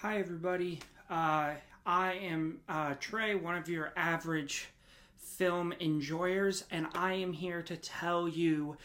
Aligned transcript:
Hi, 0.00 0.18
everybody. 0.18 0.80
Uh, 1.08 1.52
I 1.86 2.12
am 2.12 2.60
uh, 2.68 2.96
Trey, 3.00 3.34
one 3.34 3.56
of 3.56 3.66
your 3.66 3.94
average 3.96 4.68
film 5.16 5.72
enjoyers, 5.80 6.64
and 6.70 6.86
I 6.94 7.14
am 7.14 7.32
here 7.32 7.62
to 7.62 7.78
tell 7.78 8.28
you 8.28 8.76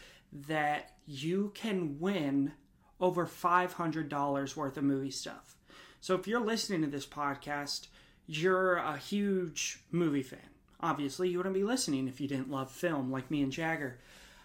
that 0.48 0.92
you 1.06 1.52
can 1.54 2.00
win 2.00 2.52
over 2.98 3.26
$500 3.26 4.56
worth 4.56 4.76
of 4.78 4.84
movie 4.84 5.10
stuff. 5.10 5.54
So, 6.00 6.14
if 6.14 6.26
you're 6.26 6.40
listening 6.40 6.80
to 6.80 6.88
this 6.88 7.06
podcast, 7.06 7.88
you're 8.26 8.76
a 8.76 8.96
huge 8.96 9.80
movie 9.90 10.22
fan. 10.22 10.40
Obviously, 10.80 11.28
you 11.28 11.36
wouldn't 11.36 11.54
be 11.54 11.62
listening 11.62 12.08
if 12.08 12.22
you 12.22 12.26
didn't 12.26 12.50
love 12.50 12.70
film 12.70 13.12
like 13.12 13.30
me 13.30 13.42
and 13.42 13.52
Jagger. 13.52 13.98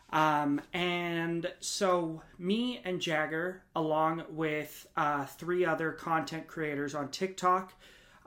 Um, 0.09 0.61
and 0.73 1.51
so, 1.59 2.21
me 2.39 2.81
and 2.85 3.01
Jagger, 3.01 3.63
along 3.75 4.23
with 4.29 4.87
uh, 4.95 5.25
three 5.25 5.65
other 5.65 5.91
content 5.91 6.47
creators 6.47 6.95
on 6.95 7.09
TikTok, 7.09 7.73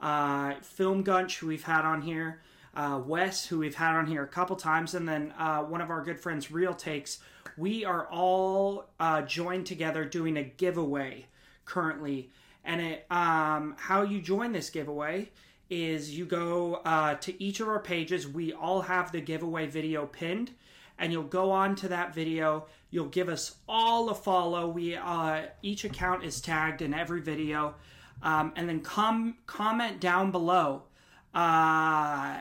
uh, 0.01 0.55
Film 0.61 1.03
Gunch, 1.03 1.39
who 1.39 1.47
we've 1.47 1.65
had 1.65 1.85
on 1.85 2.03
here, 2.03 2.43
uh, 2.75 3.01
Wes, 3.05 3.47
who 3.47 3.59
we've 3.59 3.75
had 3.75 3.97
on 3.97 4.07
here 4.07 4.23
a 4.23 4.29
couple 4.29 4.57
times, 4.57 4.95
and 4.95 5.09
then 5.09 5.33
uh, 5.39 5.63
one 5.63 5.81
of 5.81 5.91
our 5.91 6.03
good 6.03 6.21
friends, 6.21 6.51
Real 6.51 6.75
Takes, 6.75 7.19
we 7.57 7.85
are 7.85 8.07
all 8.07 8.91
uh, 9.01 9.23
joined 9.23 9.67
together 9.67 10.05
doing 10.05 10.37
a 10.37 10.45
giveaway 10.45 11.27
currently. 11.65 12.31
And 12.65 12.81
it, 12.81 13.07
um, 13.11 13.75
how 13.79 14.03
you 14.03 14.21
join 14.21 14.53
this 14.53 14.71
giveaway 14.71 15.31
is 15.71 16.17
you 16.17 16.27
go 16.27 16.75
uh, 16.85 17.15
to 17.15 17.43
each 17.43 17.61
of 17.61 17.69
our 17.69 17.79
pages. 17.79 18.29
We 18.29 18.53
all 18.53 18.83
have 18.83 19.13
the 19.13 19.21
giveaway 19.21 19.67
video 19.67 20.07
pinned 20.07 20.53
and 21.01 21.11
you'll 21.11 21.23
go 21.25 21.51
on 21.51 21.75
to 21.77 21.89
that 21.89 22.15
video. 22.15 22.67
You'll 22.91 23.07
give 23.07 23.29
us 23.29 23.57
all 23.69 24.11
a 24.11 24.15
follow. 24.15 24.69
We 24.69 24.95
uh, 24.95 25.47
each 25.63 25.85
account 25.85 26.23
is 26.25 26.41
tagged 26.41 26.83
in 26.83 26.95
every 26.95 27.23
video, 27.23 27.75
um, 28.23 28.53
and 28.55 28.69
then 28.69 28.81
com- 28.81 29.39
comment 29.47 29.99
down 29.99 30.31
below. 30.31 30.85
Uh, 31.33 32.41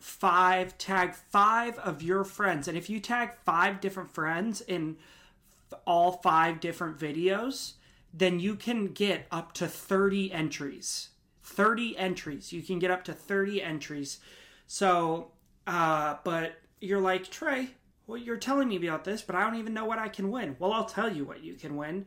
five 0.00 0.76
tag 0.78 1.14
five 1.14 1.78
of 1.78 2.02
your 2.02 2.24
friends, 2.24 2.66
and 2.66 2.76
if 2.76 2.90
you 2.90 2.98
tag 2.98 3.30
five 3.44 3.80
different 3.80 4.10
friends 4.10 4.60
in 4.62 4.96
all 5.86 6.12
five 6.12 6.60
different 6.60 6.98
videos, 6.98 7.74
then 8.12 8.40
you 8.40 8.56
can 8.56 8.88
get 8.88 9.26
up 9.30 9.52
to 9.54 9.66
30 9.66 10.32
entries. 10.32 11.10
30 11.42 11.96
entries. 11.96 12.52
You 12.52 12.62
can 12.62 12.78
get 12.78 12.90
up 12.90 13.04
to 13.04 13.12
30 13.12 13.62
entries. 13.62 14.18
So, 14.66 15.32
uh, 15.66 16.16
but 16.24 16.54
you're 16.80 17.00
like, 17.00 17.30
Trey, 17.30 17.70
well, 18.12 18.20
you're 18.20 18.36
telling 18.36 18.68
me 18.68 18.76
about 18.76 19.04
this, 19.04 19.22
but 19.22 19.34
I 19.34 19.40
don't 19.40 19.58
even 19.58 19.72
know 19.72 19.86
what 19.86 19.98
I 19.98 20.08
can 20.08 20.30
win. 20.30 20.54
Well, 20.58 20.74
I'll 20.74 20.84
tell 20.84 21.10
you 21.10 21.24
what 21.24 21.42
you 21.42 21.54
can 21.54 21.76
win. 21.76 22.04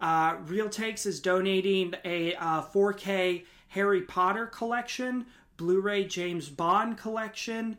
Uh, 0.00 0.36
Real 0.46 0.70
Takes 0.70 1.04
is 1.04 1.20
donating 1.20 1.92
a 2.06 2.34
uh, 2.36 2.62
4K 2.62 3.44
Harry 3.68 4.00
Potter 4.00 4.46
collection, 4.46 5.26
Blu 5.58 5.82
ray 5.82 6.04
James 6.06 6.48
Bond 6.48 6.96
collection, 6.96 7.76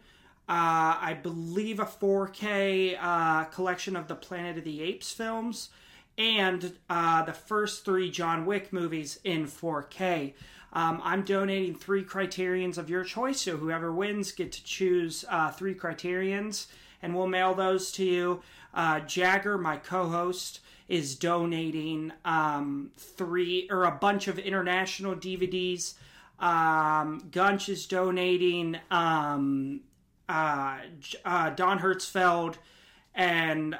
uh, 0.47 1.01
I 1.01 1.17
believe 1.19 1.79
a 1.79 1.85
4K 1.85 2.95
uh, 3.01 3.45
collection 3.45 3.95
of 3.95 4.07
the 4.07 4.15
Planet 4.15 4.59
of 4.59 4.63
the 4.63 4.83
Apes 4.83 5.11
films, 5.11 5.69
and 6.15 6.77
uh, 6.91 7.23
the 7.23 7.33
first 7.33 7.83
three 7.83 8.11
John 8.11 8.45
Wick 8.45 8.71
movies 8.71 9.19
in 9.23 9.47
4K. 9.47 10.35
Um, 10.73 11.01
I'm 11.03 11.23
donating 11.23 11.73
three 11.73 12.03
criterions 12.03 12.77
of 12.77 12.87
your 12.87 13.03
choice, 13.03 13.41
so 13.41 13.57
whoever 13.57 13.91
wins 13.91 14.31
get 14.31 14.51
to 14.51 14.63
choose 14.63 15.25
uh, 15.27 15.49
three 15.49 15.73
criterions 15.73 16.67
and 17.01 17.15
we'll 17.15 17.27
mail 17.27 17.53
those 17.53 17.91
to 17.93 18.05
you. 18.05 18.41
Uh, 18.73 18.99
Jagger, 19.01 19.57
my 19.57 19.77
co-host, 19.77 20.59
is 20.87 21.15
donating 21.15 22.13
um, 22.23 22.91
three 22.97 23.67
or 23.69 23.83
a 23.83 23.91
bunch 23.91 24.27
of 24.27 24.39
international 24.39 25.15
DVDs. 25.15 25.95
Um, 26.39 27.27
Gunch 27.31 27.69
is 27.69 27.87
donating 27.87 28.77
um, 28.91 29.81
uh, 30.29 30.77
uh, 31.25 31.49
Don 31.51 31.79
Hertzfeldt 31.79 32.55
and 33.17 33.73
uh, 33.73 33.77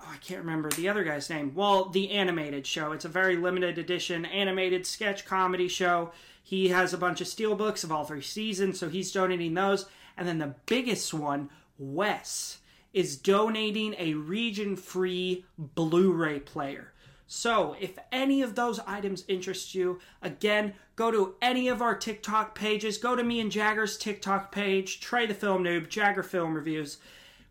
oh, 0.00 0.10
I 0.10 0.16
can't 0.22 0.40
remember 0.40 0.70
the 0.70 0.88
other 0.88 1.04
guy's 1.04 1.28
name. 1.28 1.52
Well, 1.54 1.90
the 1.90 2.10
animated 2.10 2.66
show. 2.66 2.92
It's 2.92 3.04
a 3.04 3.10
very 3.10 3.36
limited 3.36 3.76
edition 3.76 4.24
animated 4.24 4.86
sketch 4.86 5.26
comedy 5.26 5.68
show. 5.68 6.10
He 6.42 6.68
has 6.68 6.94
a 6.94 6.98
bunch 6.98 7.20
of 7.20 7.26
steelbooks 7.26 7.84
of 7.84 7.92
all 7.92 8.04
three 8.06 8.22
seasons, 8.22 8.80
so 8.80 8.88
he's 8.88 9.12
donating 9.12 9.52
those. 9.52 9.84
And 10.16 10.26
then 10.26 10.38
the 10.38 10.54
biggest 10.64 11.12
one, 11.12 11.50
Wes 11.78 12.58
is 12.92 13.16
donating 13.16 13.94
a 13.98 14.14
region 14.14 14.76
free 14.76 15.44
Blu 15.56 16.12
ray 16.12 16.40
player. 16.40 16.92
So, 17.30 17.76
if 17.78 17.98
any 18.10 18.40
of 18.40 18.54
those 18.54 18.80
items 18.80 19.24
interest 19.28 19.74
you, 19.74 20.00
again, 20.22 20.72
go 20.96 21.10
to 21.10 21.34
any 21.42 21.68
of 21.68 21.82
our 21.82 21.94
TikTok 21.94 22.54
pages. 22.54 22.96
Go 22.96 23.14
to 23.14 23.22
me 23.22 23.40
and 23.40 23.52
Jagger's 23.52 23.98
TikTok 23.98 24.50
page, 24.50 25.00
Trey 25.00 25.26
the 25.26 25.34
Film 25.34 25.62
Noob, 25.62 25.90
Jagger 25.90 26.22
Film 26.22 26.54
Reviews. 26.54 26.96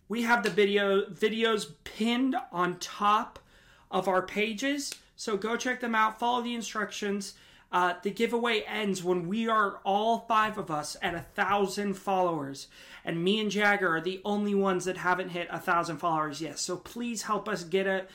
We 0.09 0.23
have 0.23 0.41
the 0.41 0.49
video 0.49 1.05
videos 1.05 1.73
pinned 1.83 2.35
on 2.51 2.79
top 2.79 3.37
of 3.91 4.07
our 4.07 4.23
pages, 4.23 4.95
so 5.15 5.37
go 5.37 5.55
check 5.55 5.79
them 5.79 5.93
out. 5.93 6.17
Follow 6.17 6.41
the 6.41 6.55
instructions. 6.55 7.35
Uh, 7.71 7.95
the 8.01 8.11
giveaway 8.11 8.61
ends 8.61 9.03
when 9.03 9.27
we 9.27 9.47
are 9.47 9.79
all 9.83 10.19
five 10.19 10.57
of 10.57 10.71
us 10.71 10.95
at 11.01 11.13
a 11.13 11.25
thousand 11.35 11.95
followers, 11.95 12.67
and 13.03 13.23
me 13.23 13.39
and 13.41 13.51
Jagger 13.51 13.93
are 13.95 14.01
the 14.01 14.21
only 14.23 14.55
ones 14.55 14.85
that 14.85 14.97
haven't 14.97 15.29
hit 15.29 15.47
a 15.51 15.59
thousand 15.59 15.97
followers 15.97 16.41
yet. 16.41 16.59
So 16.59 16.77
please 16.77 17.23
help 17.23 17.49
us 17.49 17.63
get 17.63 17.85
it, 17.85 18.09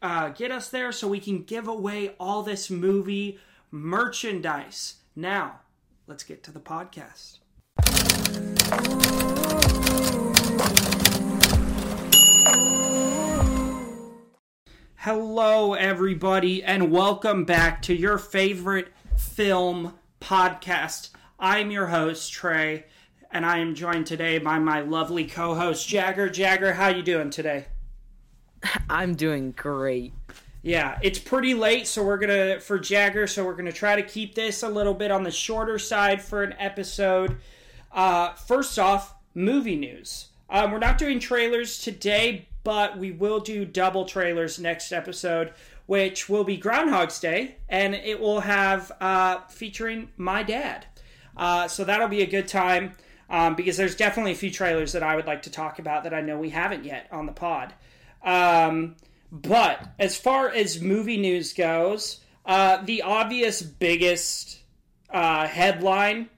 uh, 0.00 0.28
get 0.28 0.52
us 0.52 0.68
there, 0.68 0.92
so 0.92 1.08
we 1.08 1.20
can 1.20 1.42
give 1.42 1.66
away 1.66 2.14
all 2.20 2.42
this 2.42 2.70
movie 2.70 3.38
merchandise. 3.70 4.96
Now, 5.16 5.60
let's 6.06 6.22
get 6.22 6.42
to 6.44 6.52
the 6.52 6.60
podcast. 6.60 7.38
Hello, 15.04 15.74
everybody, 15.74 16.62
and 16.62 16.92
welcome 16.92 17.44
back 17.44 17.82
to 17.82 17.92
your 17.92 18.18
favorite 18.18 18.86
film 19.18 19.94
podcast. 20.20 21.10
I'm 21.40 21.72
your 21.72 21.88
host, 21.88 22.32
Trey, 22.32 22.84
and 23.32 23.44
I 23.44 23.58
am 23.58 23.74
joined 23.74 24.06
today 24.06 24.38
by 24.38 24.60
my 24.60 24.80
lovely 24.82 25.24
co-host, 25.24 25.88
Jagger. 25.88 26.28
Jagger, 26.28 26.74
how 26.74 26.86
you 26.86 27.02
doing 27.02 27.30
today? 27.30 27.64
I'm 28.88 29.16
doing 29.16 29.50
great. 29.50 30.12
Yeah, 30.62 31.00
it's 31.02 31.18
pretty 31.18 31.54
late, 31.54 31.88
so 31.88 32.04
we're 32.04 32.18
gonna 32.18 32.60
for 32.60 32.78
Jagger, 32.78 33.26
so 33.26 33.44
we're 33.44 33.56
gonna 33.56 33.72
try 33.72 33.96
to 33.96 34.04
keep 34.04 34.36
this 34.36 34.62
a 34.62 34.68
little 34.68 34.94
bit 34.94 35.10
on 35.10 35.24
the 35.24 35.32
shorter 35.32 35.80
side 35.80 36.22
for 36.22 36.44
an 36.44 36.54
episode. 36.60 37.38
Uh, 37.90 38.34
first 38.34 38.78
off, 38.78 39.16
movie 39.34 39.74
news. 39.74 40.28
Um, 40.48 40.70
we're 40.70 40.78
not 40.78 40.96
doing 40.96 41.18
trailers 41.18 41.78
today, 41.78 42.46
but 42.64 42.98
we 42.98 43.10
will 43.10 43.40
do 43.40 43.64
double 43.64 44.04
trailers 44.04 44.58
next 44.58 44.92
episode, 44.92 45.52
which 45.86 46.28
will 46.28 46.44
be 46.44 46.56
Groundhog's 46.56 47.18
Day, 47.20 47.56
and 47.68 47.94
it 47.94 48.20
will 48.20 48.40
have 48.40 48.92
uh, 49.00 49.40
featuring 49.48 50.10
my 50.16 50.42
dad. 50.42 50.86
Uh, 51.36 51.68
so 51.68 51.84
that'll 51.84 52.08
be 52.08 52.22
a 52.22 52.26
good 52.26 52.48
time 52.48 52.92
um, 53.30 53.54
because 53.54 53.76
there's 53.76 53.96
definitely 53.96 54.32
a 54.32 54.36
few 54.36 54.50
trailers 54.50 54.92
that 54.92 55.02
I 55.02 55.16
would 55.16 55.26
like 55.26 55.42
to 55.42 55.50
talk 55.50 55.78
about 55.78 56.04
that 56.04 56.14
I 56.14 56.20
know 56.20 56.38
we 56.38 56.50
haven't 56.50 56.84
yet 56.84 57.08
on 57.10 57.26
the 57.26 57.32
pod. 57.32 57.72
Um, 58.22 58.96
but 59.30 59.88
as 59.98 60.16
far 60.16 60.50
as 60.50 60.80
movie 60.80 61.16
news 61.16 61.52
goes, 61.52 62.20
uh, 62.44 62.82
the 62.84 63.02
obvious 63.02 63.62
biggest 63.62 64.60
uh, 65.10 65.46
headline 65.46 66.28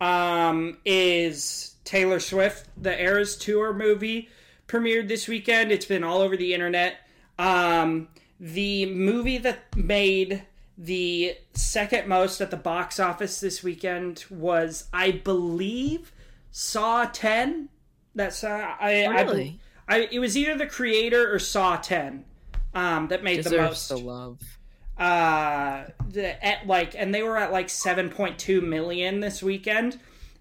um, 0.00 0.76
is 0.84 1.74
Taylor 1.84 2.20
Swift, 2.20 2.68
the 2.76 3.00
Eras 3.00 3.36
Tour 3.36 3.72
movie 3.72 4.28
premiered 4.66 5.08
this 5.08 5.28
weekend. 5.28 5.72
It's 5.72 5.86
been 5.86 6.04
all 6.04 6.20
over 6.20 6.36
the 6.36 6.54
internet. 6.54 6.96
Um, 7.38 8.08
the 8.40 8.86
movie 8.86 9.38
that 9.38 9.76
made 9.76 10.42
the 10.76 11.36
second 11.52 12.08
most 12.08 12.40
at 12.40 12.50
the 12.50 12.56
box 12.56 12.98
office 12.98 13.40
this 13.40 13.62
weekend 13.62 14.24
was, 14.28 14.88
I 14.92 15.12
believe, 15.12 16.12
Saw 16.50 17.04
10. 17.06 17.68
That's 18.14 18.44
uh, 18.44 18.74
I, 18.80 19.06
really? 19.06 19.60
I, 19.88 19.96
I, 19.96 20.08
it 20.10 20.18
was 20.18 20.36
either 20.36 20.56
the 20.56 20.66
creator 20.66 21.32
or 21.32 21.38
Saw 21.38 21.76
10 21.76 22.24
um, 22.74 23.08
that 23.08 23.22
made 23.22 23.36
Deserves 23.36 23.52
the 23.54 23.62
most. 23.62 23.88
the 23.88 23.96
love. 23.96 24.58
Uh, 24.96 25.84
the, 26.08 26.44
at 26.44 26.66
like, 26.66 26.94
and 26.96 27.14
they 27.14 27.22
were 27.22 27.36
at 27.36 27.52
like 27.52 27.68
7.2 27.68 28.62
million 28.62 29.20
this 29.20 29.42
weekend. 29.42 29.98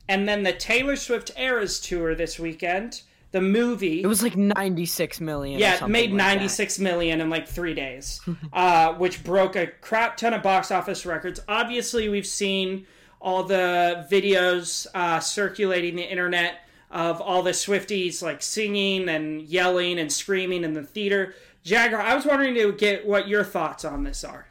And 0.08 0.28
then 0.28 0.44
the 0.44 0.54
Taylor 0.54 0.96
Swift 0.96 1.32
Eras 1.38 1.80
tour 1.80 2.14
this 2.14 2.38
weekend 2.38 3.02
the 3.34 3.42
movie 3.42 4.02
it 4.02 4.08
was 4.08 4.24
like 4.24 4.38
96 4.38 5.20
million 5.20 5.60
yeah 5.60 5.84
it 5.84 5.88
made 5.90 6.12
like 6.12 6.18
ninety 6.18 6.48
six 6.48 6.80
million 6.80 7.20
in 7.20 7.30
like 7.30 7.48
three 7.48 7.74
days 7.74 8.22
uh, 8.54 8.94
which 8.94 9.24
broke 9.24 9.56
a 9.56 9.68
crap 9.68 10.18
ton 10.18 10.34
of 10.34 10.44
box 10.44 10.72
office 10.72 11.06
records. 11.06 11.40
Obviously 11.48 12.10
we've 12.10 12.26
seen 12.26 12.86
all 13.20 13.44
the 13.44 14.06
videos 14.12 14.88
uh, 14.94 15.20
circulating 15.20 15.96
the 15.96 16.10
internet 16.10 16.60
of 16.92 17.22
all 17.22 17.42
the 17.42 17.52
swifties 17.52 18.22
like 18.22 18.42
singing 18.42 19.10
and 19.10 19.42
yelling 19.42 20.00
and 20.00 20.12
screaming 20.12 20.64
in 20.64 20.74
the 20.74 20.84
theater. 20.84 21.34
Jagger 21.64 22.00
i 22.00 22.14
was 22.14 22.26
wondering 22.26 22.54
to 22.56 22.72
get 22.74 23.06
what 23.06 23.28
your 23.28 23.44
thoughts 23.44 23.86
on 23.86 24.04
this 24.04 24.24
are. 24.24 24.48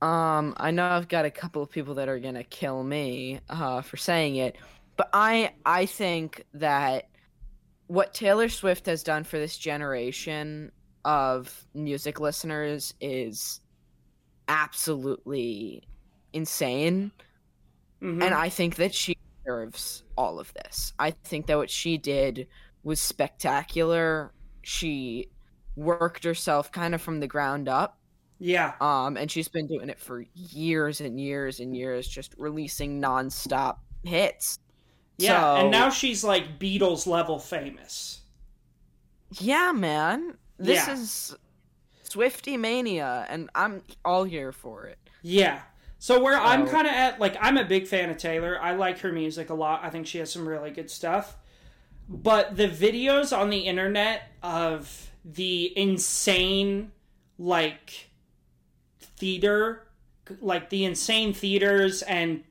Um, 0.00 0.54
I 0.56 0.72
know 0.72 0.84
I've 0.84 1.08
got 1.08 1.24
a 1.24 1.30
couple 1.30 1.62
of 1.62 1.70
people 1.70 1.94
that 1.94 2.08
are 2.08 2.18
gonna 2.18 2.44
kill 2.44 2.82
me 2.82 3.40
uh, 3.48 3.82
for 3.82 3.96
saying 3.96 4.36
it, 4.36 4.56
but 4.96 5.08
I 5.12 5.54
I 5.64 5.86
think 5.86 6.44
that 6.54 7.08
what 7.86 8.14
Taylor 8.14 8.48
Swift 8.48 8.86
has 8.86 9.02
done 9.02 9.24
for 9.24 9.38
this 9.38 9.58
generation 9.58 10.72
of 11.04 11.66
music 11.74 12.20
listeners 12.20 12.94
is 13.00 13.60
absolutely 14.48 15.88
insane. 16.32 17.12
Mhm. 18.02 18.22
And 18.22 18.34
I 18.34 18.48
think 18.48 18.76
that 18.76 18.94
she 18.94 19.16
deserves 19.44 20.04
all 20.16 20.38
of 20.40 20.52
this. 20.54 20.92
I 20.98 21.12
think 21.12 21.46
that 21.46 21.56
what 21.58 21.70
she 21.70 21.98
did 21.98 22.48
was 22.82 23.00
spectacular. 23.00 24.34
She 24.62 25.30
worked 25.76 26.24
herself 26.24 26.70
kind 26.72 26.94
of 26.94 27.02
from 27.02 27.20
the 27.20 27.28
ground 27.28 27.68
up. 27.68 27.98
yeah, 28.38 28.74
Um, 28.80 29.16
and 29.16 29.30
she's 29.30 29.48
been 29.48 29.66
doing 29.68 29.88
it 29.90 30.00
for 30.00 30.24
years 30.34 31.00
and 31.00 31.20
years 31.20 31.60
and 31.60 31.76
years, 31.76 32.08
just 32.08 32.34
releasing 32.38 33.00
nonstop 33.00 33.78
hits. 34.04 34.58
Yeah, 35.18 35.56
and 35.56 35.70
now 35.70 35.90
she's 35.90 36.24
like 36.24 36.58
Beatles 36.58 37.06
level 37.06 37.38
famous. 37.38 38.20
Yeah, 39.38 39.72
man. 39.72 40.36
This 40.58 40.86
Yeah. 40.86 40.94
is 40.94 41.36
Swifty 42.02 42.56
Mania, 42.56 43.26
and 43.28 43.50
I'm 43.54 43.82
all 44.04 44.24
here 44.24 44.52
for 44.52 44.86
it. 44.86 44.98
Yeah. 45.22 45.62
So 45.98 46.20
where 46.20 46.38
I'm 46.38 46.66
kind 46.66 46.86
of 46.86 46.92
at, 46.92 47.20
like, 47.20 47.36
I'm 47.40 47.56
a 47.56 47.64
big 47.64 47.86
fan 47.86 48.10
of 48.10 48.16
Taylor. 48.18 48.60
I 48.60 48.74
like 48.74 48.98
her 49.00 49.12
music 49.12 49.50
a 49.50 49.54
lot. 49.54 49.84
I 49.84 49.90
think 49.90 50.06
she 50.06 50.18
has 50.18 50.32
some 50.32 50.48
really 50.48 50.70
good 50.70 50.90
stuff. 50.90 51.36
But 52.08 52.56
the 52.56 52.66
videos 52.68 53.36
on 53.36 53.50
the 53.50 53.60
internet 53.60 54.22
of 54.42 55.10
the 55.24 55.72
insane, 55.78 56.90
like, 57.38 58.10
theater, 58.98 59.86
like 60.40 60.70
the 60.70 60.84
insane 60.84 61.32
theaters 61.32 62.02
and 62.02 62.42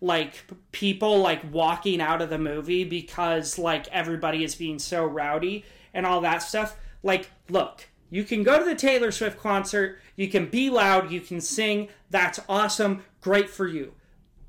like 0.00 0.44
people 0.72 1.18
like 1.18 1.52
walking 1.52 2.00
out 2.00 2.22
of 2.22 2.30
the 2.30 2.38
movie 2.38 2.84
because 2.84 3.58
like 3.58 3.88
everybody 3.88 4.44
is 4.44 4.54
being 4.54 4.78
so 4.78 5.04
rowdy 5.04 5.64
and 5.92 6.06
all 6.06 6.20
that 6.20 6.38
stuff. 6.38 6.76
Like, 7.02 7.30
look, 7.48 7.88
you 8.10 8.24
can 8.24 8.42
go 8.42 8.58
to 8.58 8.64
the 8.64 8.74
Taylor 8.74 9.10
Swift 9.10 9.38
concert, 9.38 9.98
you 10.16 10.28
can 10.28 10.46
be 10.46 10.70
loud, 10.70 11.10
you 11.10 11.20
can 11.20 11.40
sing. 11.40 11.88
That's 12.10 12.40
awesome. 12.48 13.04
Great 13.20 13.50
for 13.50 13.66
you. 13.66 13.94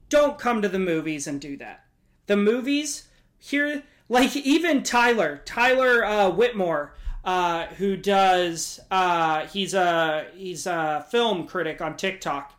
Don't 0.09 0.39
come 0.39 0.61
to 0.61 0.69
the 0.69 0.79
movies 0.79 1.27
and 1.27 1.39
do 1.39 1.57
that. 1.57 1.85
The 2.27 2.37
movies 2.37 3.07
here, 3.37 3.83
like 4.07 4.35
even 4.35 4.83
Tyler, 4.83 5.41
Tyler 5.45 6.03
uh, 6.05 6.29
Whitmore, 6.29 6.95
uh, 7.23 7.65
who 7.67 7.97
does, 7.97 8.79
uh, 8.89 9.45
he's 9.47 9.73
a 9.73 10.27
he's 10.35 10.65
a 10.65 11.05
film 11.11 11.45
critic 11.47 11.81
on 11.81 11.97
TikTok. 11.97 12.53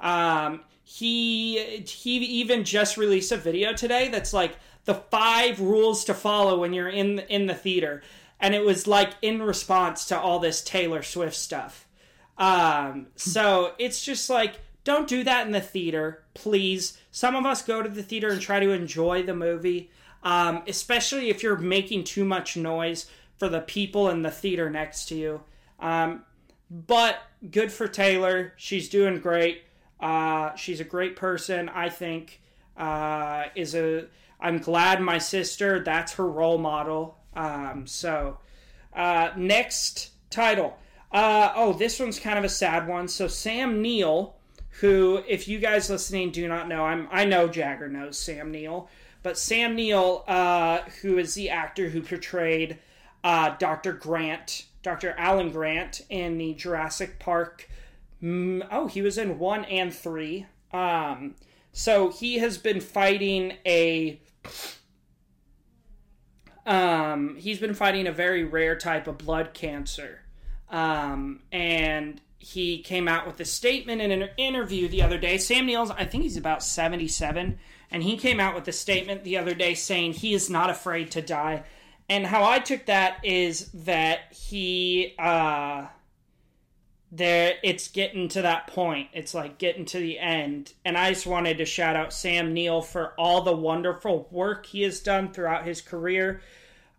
Um, 0.00 0.60
he 0.84 1.82
he 1.86 2.18
even 2.18 2.62
just 2.62 2.96
released 2.96 3.32
a 3.32 3.36
video 3.36 3.72
today 3.72 4.08
that's 4.08 4.32
like 4.32 4.56
the 4.84 4.94
five 4.94 5.58
rules 5.58 6.04
to 6.04 6.14
follow 6.14 6.60
when 6.60 6.72
you're 6.72 6.88
in 6.88 7.20
in 7.20 7.46
the 7.46 7.54
theater, 7.54 8.02
and 8.38 8.54
it 8.54 8.64
was 8.64 8.86
like 8.86 9.14
in 9.22 9.42
response 9.42 10.04
to 10.06 10.18
all 10.18 10.38
this 10.38 10.62
Taylor 10.62 11.02
Swift 11.02 11.34
stuff. 11.34 11.88
Um, 12.36 13.06
so 13.16 13.72
it's 13.78 14.04
just 14.04 14.28
like 14.28 14.60
don't 14.84 15.08
do 15.08 15.24
that 15.24 15.46
in 15.46 15.52
the 15.52 15.60
theater, 15.60 16.22
please. 16.34 16.98
Some 17.10 17.34
of 17.34 17.46
us 17.46 17.62
go 17.62 17.82
to 17.82 17.88
the 17.88 18.02
theater 18.02 18.28
and 18.28 18.40
try 18.40 18.60
to 18.60 18.70
enjoy 18.70 19.22
the 19.22 19.34
movie, 19.34 19.90
um, 20.22 20.62
especially 20.68 21.30
if 21.30 21.42
you're 21.42 21.56
making 21.56 22.04
too 22.04 22.24
much 22.24 22.56
noise 22.56 23.06
for 23.38 23.48
the 23.48 23.62
people 23.62 24.10
in 24.10 24.22
the 24.22 24.30
theater 24.30 24.68
next 24.68 25.06
to 25.06 25.14
you. 25.14 25.40
Um, 25.80 26.24
but 26.70 27.18
good 27.50 27.72
for 27.72 27.88
Taylor. 27.88 28.52
She's 28.56 28.90
doing 28.90 29.20
great. 29.20 29.62
Uh, 30.00 30.54
she's 30.54 30.80
a 30.80 30.84
great 30.84 31.16
person. 31.16 31.68
I 31.68 31.88
think 31.88 32.40
uh, 32.76 33.44
is 33.54 33.74
a. 33.74 34.06
I'm 34.40 34.58
glad 34.58 35.00
my 35.00 35.18
sister. 35.18 35.82
That's 35.82 36.14
her 36.14 36.26
role 36.26 36.58
model. 36.58 37.18
Um, 37.34 37.86
so 37.86 38.38
uh, 38.94 39.30
next 39.36 40.10
title. 40.30 40.76
Uh, 41.12 41.52
oh, 41.54 41.72
this 41.72 42.00
one's 42.00 42.18
kind 42.18 42.38
of 42.38 42.44
a 42.44 42.48
sad 42.48 42.88
one. 42.88 43.06
So 43.06 43.28
Sam 43.28 43.80
Neill, 43.80 44.34
who, 44.80 45.22
if 45.28 45.46
you 45.46 45.58
guys 45.60 45.88
listening 45.88 46.32
do 46.32 46.48
not 46.48 46.68
know, 46.68 46.84
I'm 46.84 47.08
I 47.10 47.24
know 47.24 47.48
Jagger 47.48 47.88
knows 47.88 48.18
Sam 48.18 48.50
Neill, 48.50 48.88
but 49.22 49.38
Sam 49.38 49.76
Neill, 49.76 50.24
uh, 50.26 50.80
who 51.02 51.18
is 51.18 51.34
the 51.34 51.50
actor 51.50 51.88
who 51.88 52.02
portrayed 52.02 52.78
uh, 53.22 53.56
Dr. 53.58 53.92
Grant, 53.92 54.66
Dr. 54.82 55.14
Alan 55.16 55.50
Grant 55.50 56.02
in 56.10 56.36
the 56.36 56.54
Jurassic 56.54 57.18
Park. 57.18 57.68
Mm, 58.24 58.66
oh, 58.70 58.86
he 58.86 59.02
was 59.02 59.18
in 59.18 59.38
one 59.38 59.66
and 59.66 59.92
three. 59.92 60.46
Um, 60.72 61.34
so 61.72 62.10
he 62.10 62.38
has 62.38 62.56
been 62.56 62.80
fighting 62.80 63.54
a. 63.66 64.20
Um, 66.64 67.36
he's 67.36 67.58
been 67.58 67.74
fighting 67.74 68.06
a 68.06 68.12
very 68.12 68.42
rare 68.42 68.76
type 68.76 69.06
of 69.06 69.18
blood 69.18 69.52
cancer. 69.52 70.22
Um, 70.70 71.42
and 71.52 72.22
he 72.38 72.80
came 72.82 73.06
out 73.06 73.26
with 73.26 73.38
a 73.40 73.44
statement 73.44 74.00
in 74.00 74.10
an 74.10 74.30
interview 74.38 74.88
the 74.88 75.02
other 75.02 75.18
day. 75.18 75.36
Sam 75.36 75.66
Neill's, 75.66 75.90
I 75.90 76.06
think 76.06 76.22
he's 76.22 76.38
about 76.38 76.62
77, 76.62 77.58
and 77.90 78.02
he 78.02 78.16
came 78.16 78.40
out 78.40 78.54
with 78.54 78.66
a 78.68 78.72
statement 78.72 79.24
the 79.24 79.36
other 79.36 79.54
day 79.54 79.74
saying 79.74 80.14
he 80.14 80.32
is 80.32 80.48
not 80.48 80.70
afraid 80.70 81.10
to 81.12 81.22
die. 81.22 81.64
And 82.08 82.26
how 82.26 82.44
I 82.44 82.58
took 82.58 82.86
that 82.86 83.24
is 83.24 83.70
that 83.72 84.32
he, 84.32 85.14
uh, 85.18 85.86
there, 87.16 87.54
it's 87.62 87.88
getting 87.88 88.28
to 88.28 88.42
that 88.42 88.66
point. 88.66 89.08
It's 89.12 89.34
like 89.34 89.58
getting 89.58 89.84
to 89.86 89.98
the 89.98 90.18
end. 90.18 90.72
And 90.84 90.98
I 90.98 91.10
just 91.10 91.26
wanted 91.26 91.58
to 91.58 91.64
shout 91.64 91.94
out 91.94 92.12
Sam 92.12 92.52
Neill 92.52 92.82
for 92.82 93.14
all 93.16 93.42
the 93.42 93.54
wonderful 93.54 94.26
work 94.32 94.66
he 94.66 94.82
has 94.82 94.98
done 95.00 95.32
throughout 95.32 95.64
his 95.64 95.80
career. 95.80 96.42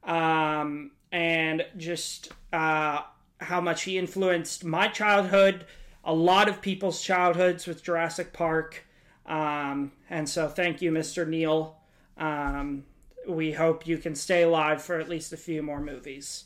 Um, 0.04 0.92
and 1.12 1.66
just, 1.76 2.32
uh, 2.54 3.02
how 3.40 3.60
much 3.60 3.84
he 3.84 3.98
influenced 3.98 4.64
my 4.64 4.88
childhood, 4.88 5.66
a 6.04 6.14
lot 6.14 6.48
of 6.48 6.62
people's 6.62 7.02
childhoods 7.02 7.68
with 7.68 7.84
Jurassic 7.84 8.32
Park. 8.32 8.86
Um, 9.26 9.92
and 10.10 10.30
so 10.30 10.48
thank 10.48 10.82
you, 10.82 10.92
Mr. 10.92 11.28
Neil. 11.28 11.78
Um, 12.18 12.86
we 13.28 13.52
hope 13.52 13.86
you 13.86 13.98
can 13.98 14.16
stay 14.16 14.44
alive 14.44 14.82
for 14.82 14.98
at 14.98 15.10
least 15.10 15.34
a 15.34 15.38
few 15.38 15.62
more 15.62 15.82
movies. 15.82 16.46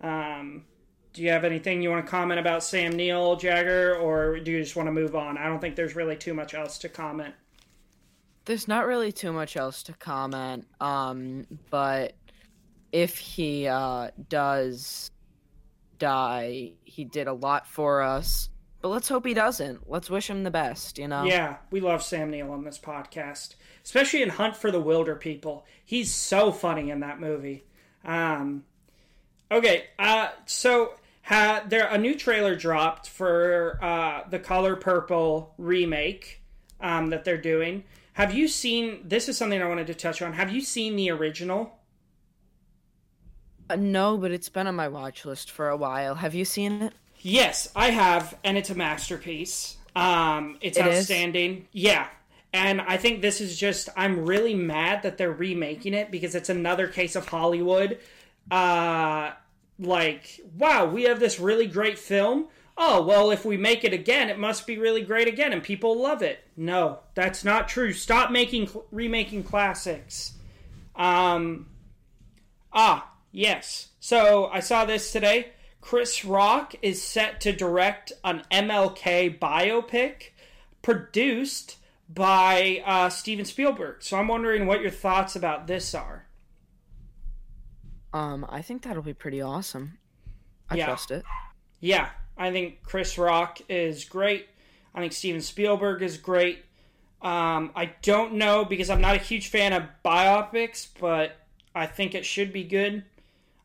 Um, 0.00 0.64
do 1.12 1.22
you 1.22 1.30
have 1.30 1.44
anything 1.44 1.82
you 1.82 1.90
want 1.90 2.04
to 2.04 2.10
comment 2.10 2.38
about 2.38 2.62
Sam 2.62 2.92
Neill, 2.92 3.36
Jagger, 3.36 3.96
or 3.96 4.38
do 4.38 4.50
you 4.50 4.60
just 4.60 4.76
want 4.76 4.86
to 4.86 4.92
move 4.92 5.16
on? 5.16 5.38
I 5.38 5.46
don't 5.46 5.60
think 5.60 5.76
there's 5.76 5.96
really 5.96 6.16
too 6.16 6.34
much 6.34 6.54
else 6.54 6.78
to 6.78 6.88
comment. 6.88 7.34
There's 8.44 8.68
not 8.68 8.86
really 8.86 9.12
too 9.12 9.32
much 9.32 9.56
else 9.56 9.82
to 9.84 9.92
comment. 9.94 10.66
Um, 10.80 11.46
but 11.70 12.14
if 12.92 13.18
he 13.18 13.66
uh, 13.66 14.10
does 14.28 15.10
die, 15.98 16.72
he 16.84 17.04
did 17.04 17.26
a 17.26 17.32
lot 17.32 17.66
for 17.66 18.02
us. 18.02 18.48
But 18.80 18.88
let's 18.90 19.08
hope 19.08 19.26
he 19.26 19.34
doesn't. 19.34 19.90
Let's 19.90 20.08
wish 20.08 20.30
him 20.30 20.44
the 20.44 20.50
best, 20.50 20.98
you 20.98 21.08
know? 21.08 21.24
Yeah, 21.24 21.56
we 21.70 21.80
love 21.80 22.02
Sam 22.02 22.30
Neill 22.30 22.52
on 22.52 22.64
this 22.64 22.78
podcast, 22.78 23.56
especially 23.84 24.22
in 24.22 24.28
Hunt 24.28 24.56
for 24.56 24.70
the 24.70 24.82
Wilderpeople. 24.82 25.64
He's 25.84 26.14
so 26.14 26.52
funny 26.52 26.90
in 26.90 27.00
that 27.00 27.20
movie. 27.20 27.64
Um, 28.04 28.64
okay, 29.50 29.84
uh, 29.98 30.28
so 30.46 30.94
ha- 31.22 31.64
there 31.68 31.86
a 31.86 31.98
new 31.98 32.14
trailer 32.14 32.54
dropped 32.56 33.08
for 33.08 33.78
uh, 33.82 34.22
the 34.28 34.38
Color 34.38 34.76
Purple 34.76 35.54
remake 35.58 36.40
um, 36.80 37.10
that 37.10 37.24
they're 37.24 37.36
doing. 37.40 37.84
Have 38.14 38.34
you 38.34 38.48
seen? 38.48 39.00
This 39.04 39.28
is 39.28 39.36
something 39.38 39.60
I 39.62 39.68
wanted 39.68 39.86
to 39.88 39.94
touch 39.94 40.22
on. 40.22 40.32
Have 40.32 40.50
you 40.50 40.60
seen 40.60 40.96
the 40.96 41.10
original? 41.10 41.78
Uh, 43.70 43.76
no, 43.76 44.16
but 44.16 44.30
it's 44.30 44.48
been 44.48 44.66
on 44.66 44.74
my 44.74 44.88
watch 44.88 45.24
list 45.24 45.50
for 45.50 45.68
a 45.68 45.76
while. 45.76 46.14
Have 46.14 46.34
you 46.34 46.44
seen 46.44 46.82
it? 46.82 46.94
Yes, 47.20 47.70
I 47.76 47.90
have, 47.90 48.36
and 48.44 48.56
it's 48.56 48.70
a 48.70 48.74
masterpiece. 48.74 49.76
Um, 49.94 50.56
it's 50.60 50.78
It 50.78 50.86
is? 50.86 50.98
outstanding. 51.00 51.66
Yeah. 51.72 52.06
And 52.52 52.80
I 52.80 52.96
think 52.96 53.20
this 53.20 53.40
is 53.42 53.58
just 53.58 53.90
I'm 53.96 54.24
really 54.24 54.54
mad 54.54 55.02
that 55.02 55.18
they're 55.18 55.32
remaking 55.32 55.92
it 55.92 56.10
because 56.10 56.34
it's 56.34 56.48
another 56.48 56.88
case 56.88 57.14
of 57.14 57.28
Hollywood. 57.28 57.98
Uh 58.50 59.32
like, 59.80 60.40
wow, 60.56 60.86
we 60.86 61.04
have 61.04 61.20
this 61.20 61.38
really 61.38 61.66
great 61.66 61.98
film. 61.98 62.48
Oh, 62.76 63.02
well, 63.02 63.30
if 63.30 63.44
we 63.44 63.56
make 63.56 63.84
it 63.84 63.92
again, 63.92 64.28
it 64.28 64.38
must 64.38 64.66
be 64.66 64.76
really 64.78 65.02
great 65.02 65.28
again 65.28 65.52
and 65.52 65.62
people 65.62 66.00
love 66.00 66.22
it. 66.22 66.40
No, 66.56 67.00
that's 67.14 67.44
not 67.44 67.68
true. 67.68 67.92
Stop 67.92 68.30
making 68.30 68.70
remaking 68.90 69.44
classics. 69.44 70.34
Um 70.96 71.66
Ah, 72.72 73.12
yes. 73.32 73.88
So 74.00 74.46
I 74.46 74.60
saw 74.60 74.84
this 74.84 75.12
today. 75.12 75.52
Chris 75.80 76.24
Rock 76.24 76.74
is 76.82 77.02
set 77.02 77.40
to 77.42 77.52
direct 77.52 78.12
an 78.24 78.42
MLK 78.50 79.38
biopic 79.38 80.30
produced 80.82 81.76
by 82.08 82.82
uh, 82.84 83.08
Steven 83.08 83.44
Spielberg. 83.44 84.02
So 84.02 84.16
I'm 84.16 84.28
wondering 84.28 84.66
what 84.66 84.80
your 84.80 84.90
thoughts 84.90 85.36
about 85.36 85.66
this 85.66 85.94
are. 85.94 86.26
Um, 88.12 88.46
I 88.48 88.62
think 88.62 88.82
that'll 88.82 89.02
be 89.02 89.14
pretty 89.14 89.40
awesome. 89.40 89.98
I 90.70 90.76
Yeah. 90.76 90.86
trust 90.86 91.10
it. 91.10 91.24
Yeah, 91.80 92.10
I 92.36 92.50
think 92.50 92.82
Chris 92.82 93.18
Rock 93.18 93.60
is 93.68 94.04
great. 94.04 94.48
I 94.94 95.00
think 95.00 95.12
Steven 95.12 95.40
Spielberg 95.40 96.02
is 96.02 96.16
great. 96.18 96.64
Um, 97.20 97.72
I 97.74 97.86
don't 98.02 98.34
know 98.34 98.64
because 98.64 98.90
I'm 98.90 99.00
not 99.00 99.14
a 99.16 99.18
huge 99.18 99.48
fan 99.48 99.72
of 99.72 99.84
biopics, 100.04 100.88
but 101.00 101.36
I 101.74 101.86
think 101.86 102.14
it 102.14 102.24
should 102.24 102.52
be 102.52 102.64
good. 102.64 103.04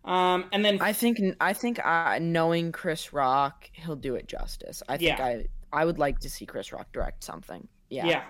Um, 0.05 0.45
and 0.51 0.65
then 0.65 0.79
I 0.81 0.91
think 0.91 1.19
I 1.39 1.53
think 1.53 1.79
uh, 1.83 2.19
knowing 2.21 2.71
Chris 2.71 3.13
Rock, 3.13 3.69
he'll 3.71 3.95
do 3.95 4.15
it 4.15 4.27
justice. 4.27 4.83
I 4.89 4.97
think 4.97 5.17
Yeah. 5.17 5.25
I 5.25 5.45
I 5.71 5.85
would 5.85 5.97
like 5.97 6.19
to 6.19 6.29
see 6.29 6.45
Chris 6.45 6.73
Rock 6.73 6.91
direct 6.91 7.23
something. 7.23 7.67
Yeah. 7.89 8.05
Yeah. 8.05 8.23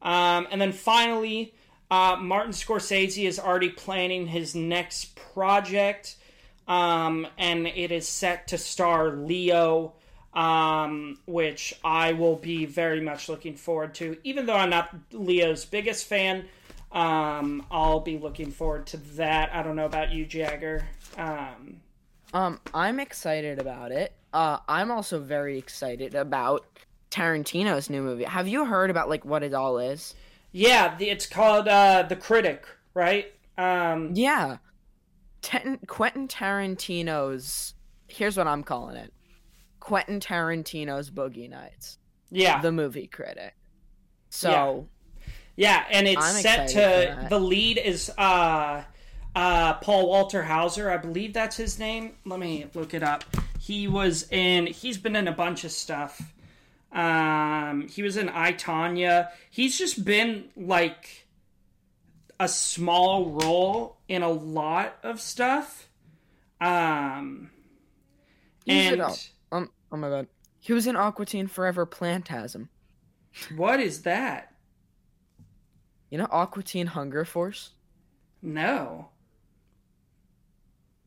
Um, 0.00 0.46
and 0.50 0.60
then 0.60 0.72
finally, 0.72 1.54
uh, 1.92 2.16
Martin 2.16 2.52
Scorsese 2.52 3.26
is 3.28 3.38
already 3.38 3.68
planning 3.68 4.26
his 4.26 4.54
next 4.54 5.14
project, 5.14 6.16
um, 6.66 7.26
and 7.36 7.66
it 7.66 7.92
is 7.92 8.08
set 8.08 8.48
to 8.48 8.56
star 8.56 9.10
Leo, 9.10 9.92
um, 10.32 11.18
which 11.26 11.74
I 11.84 12.14
will 12.14 12.36
be 12.36 12.64
very 12.64 13.02
much 13.02 13.28
looking 13.28 13.56
forward 13.56 13.92
to. 13.96 14.16
Even 14.24 14.46
though 14.46 14.56
I'm 14.56 14.70
not 14.70 14.96
Leo's 15.12 15.66
biggest 15.66 16.06
fan, 16.06 16.46
um, 16.92 17.66
I'll 17.70 18.00
be 18.00 18.16
looking 18.16 18.52
forward 18.52 18.86
to 18.86 18.96
that. 19.16 19.54
I 19.54 19.62
don't 19.62 19.76
know 19.76 19.84
about 19.84 20.12
you, 20.12 20.24
Jagger. 20.24 20.86
Um, 21.18 21.82
Um, 22.32 22.58
I'm 22.72 23.00
excited 23.00 23.58
about 23.58 23.92
it. 23.92 24.14
Uh, 24.32 24.60
I'm 24.66 24.90
also 24.90 25.20
very 25.20 25.58
excited 25.58 26.14
about 26.14 26.64
Tarantino's 27.10 27.90
new 27.90 28.00
movie. 28.00 28.24
Have 28.24 28.48
you 28.48 28.64
heard 28.64 28.88
about 28.88 29.10
like 29.10 29.26
what 29.26 29.42
it 29.42 29.52
all 29.52 29.78
is? 29.78 30.14
Yeah, 30.52 30.96
the, 30.96 31.10
it's 31.10 31.26
called 31.26 31.68
uh, 31.68 32.04
The 32.04 32.16
Critic, 32.16 32.66
right? 32.94 33.32
Um, 33.58 34.10
Yeah. 34.14 34.58
Ten- 35.40 35.80
Quentin 35.86 36.28
Tarantino's. 36.28 37.74
Here's 38.06 38.36
what 38.36 38.46
I'm 38.46 38.62
calling 38.62 38.96
it. 38.96 39.12
Quentin 39.80 40.20
Tarantino's 40.20 41.10
Boogie 41.10 41.50
Nights, 41.50 41.98
yeah. 42.30 42.60
the 42.60 42.70
movie 42.70 43.08
critic. 43.08 43.54
So 44.30 44.86
Yeah, 45.56 45.84
and 45.90 46.06
it's 46.06 46.24
I'm 46.24 46.40
set 46.40 46.68
to 46.68 47.26
the 47.28 47.40
lead 47.40 47.78
is 47.78 48.08
uh 48.16 48.84
uh 49.34 49.74
Paul 49.74 50.08
Walter 50.08 50.44
Hauser, 50.44 50.88
I 50.88 50.98
believe 50.98 51.32
that's 51.32 51.56
his 51.56 51.80
name. 51.80 52.12
Let 52.24 52.38
me 52.38 52.66
look 52.74 52.94
it 52.94 53.02
up. 53.02 53.24
He 53.58 53.88
was 53.88 54.28
in 54.30 54.66
he's 54.66 54.98
been 54.98 55.16
in 55.16 55.26
a 55.26 55.32
bunch 55.32 55.64
of 55.64 55.72
stuff. 55.72 56.32
Um 56.92 57.88
he 57.88 58.02
was 58.02 58.16
in 58.16 58.28
I 58.28 58.52
Tonya. 58.52 59.28
He's 59.50 59.78
just 59.78 60.04
been 60.04 60.44
like 60.56 61.26
a 62.38 62.48
small 62.48 63.30
role 63.30 63.98
in 64.08 64.22
a 64.22 64.28
lot 64.30 64.98
of 65.02 65.20
stuff. 65.20 65.88
Um 66.60 67.50
He's 68.64 68.92
and 68.92 69.02
um, 69.50 69.70
oh 69.90 69.96
my 69.96 70.08
god, 70.08 70.28
he 70.60 70.72
was 70.72 70.86
in 70.86 70.94
Aqua 70.96 71.26
Teen 71.26 71.46
Forever 71.48 71.86
Plantasm. 71.86 72.68
what 73.56 73.80
is 73.80 74.02
that? 74.02 74.52
You 76.10 76.18
know 76.18 76.28
Aqua 76.30 76.62
Teen 76.62 76.86
Hunger 76.88 77.24
Force? 77.24 77.70
No. 78.42 79.08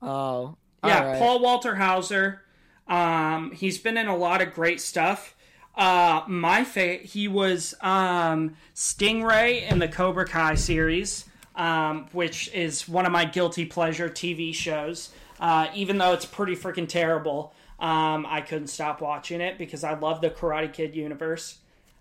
Oh, 0.02 0.58
Yeah, 0.84 1.00
alright. 1.02 1.20
Paul 1.20 1.42
Walter 1.42 1.76
Hauser. 1.76 2.42
Um, 2.88 3.52
he's 3.52 3.78
been 3.78 3.98
in 3.98 4.08
a 4.08 4.16
lot 4.16 4.42
of 4.42 4.54
great 4.54 4.80
stuff. 4.82 5.35
Uh, 5.76 6.24
my 6.28 6.64
fa- 6.64 6.98
he 6.98 7.28
was 7.28 7.74
um, 7.82 8.56
Stingray 8.74 9.70
in 9.70 9.80
the 9.80 9.88
Cobra 9.88 10.26
Kai 10.26 10.56
series, 10.56 11.26
um, 11.56 12.08
which 12.12 12.54
is 12.54 12.88
one 12.88 13.06
of 13.06 13.12
my 13.12 13.26
guilty 13.26 13.66
pleasure 13.66 14.10
TV 14.10 14.54
shows. 14.54 15.10
Uh, 15.40 15.68
even 15.74 15.98
though 15.98 16.14
it's 16.14 16.26
pretty 16.26 16.56
freaking 16.56 16.88
terrible, 16.88 17.54
um, 17.80 18.26
I 18.26 18.42
couldn't 18.42 18.68
stop 18.68 19.02
watching 19.02 19.42
it 19.42 19.58
because 19.58 19.84
I 19.84 19.96
love 20.00 20.22
the 20.22 20.30
Karate 20.30 20.72
Kid 20.72 20.96
universe. 20.96 21.58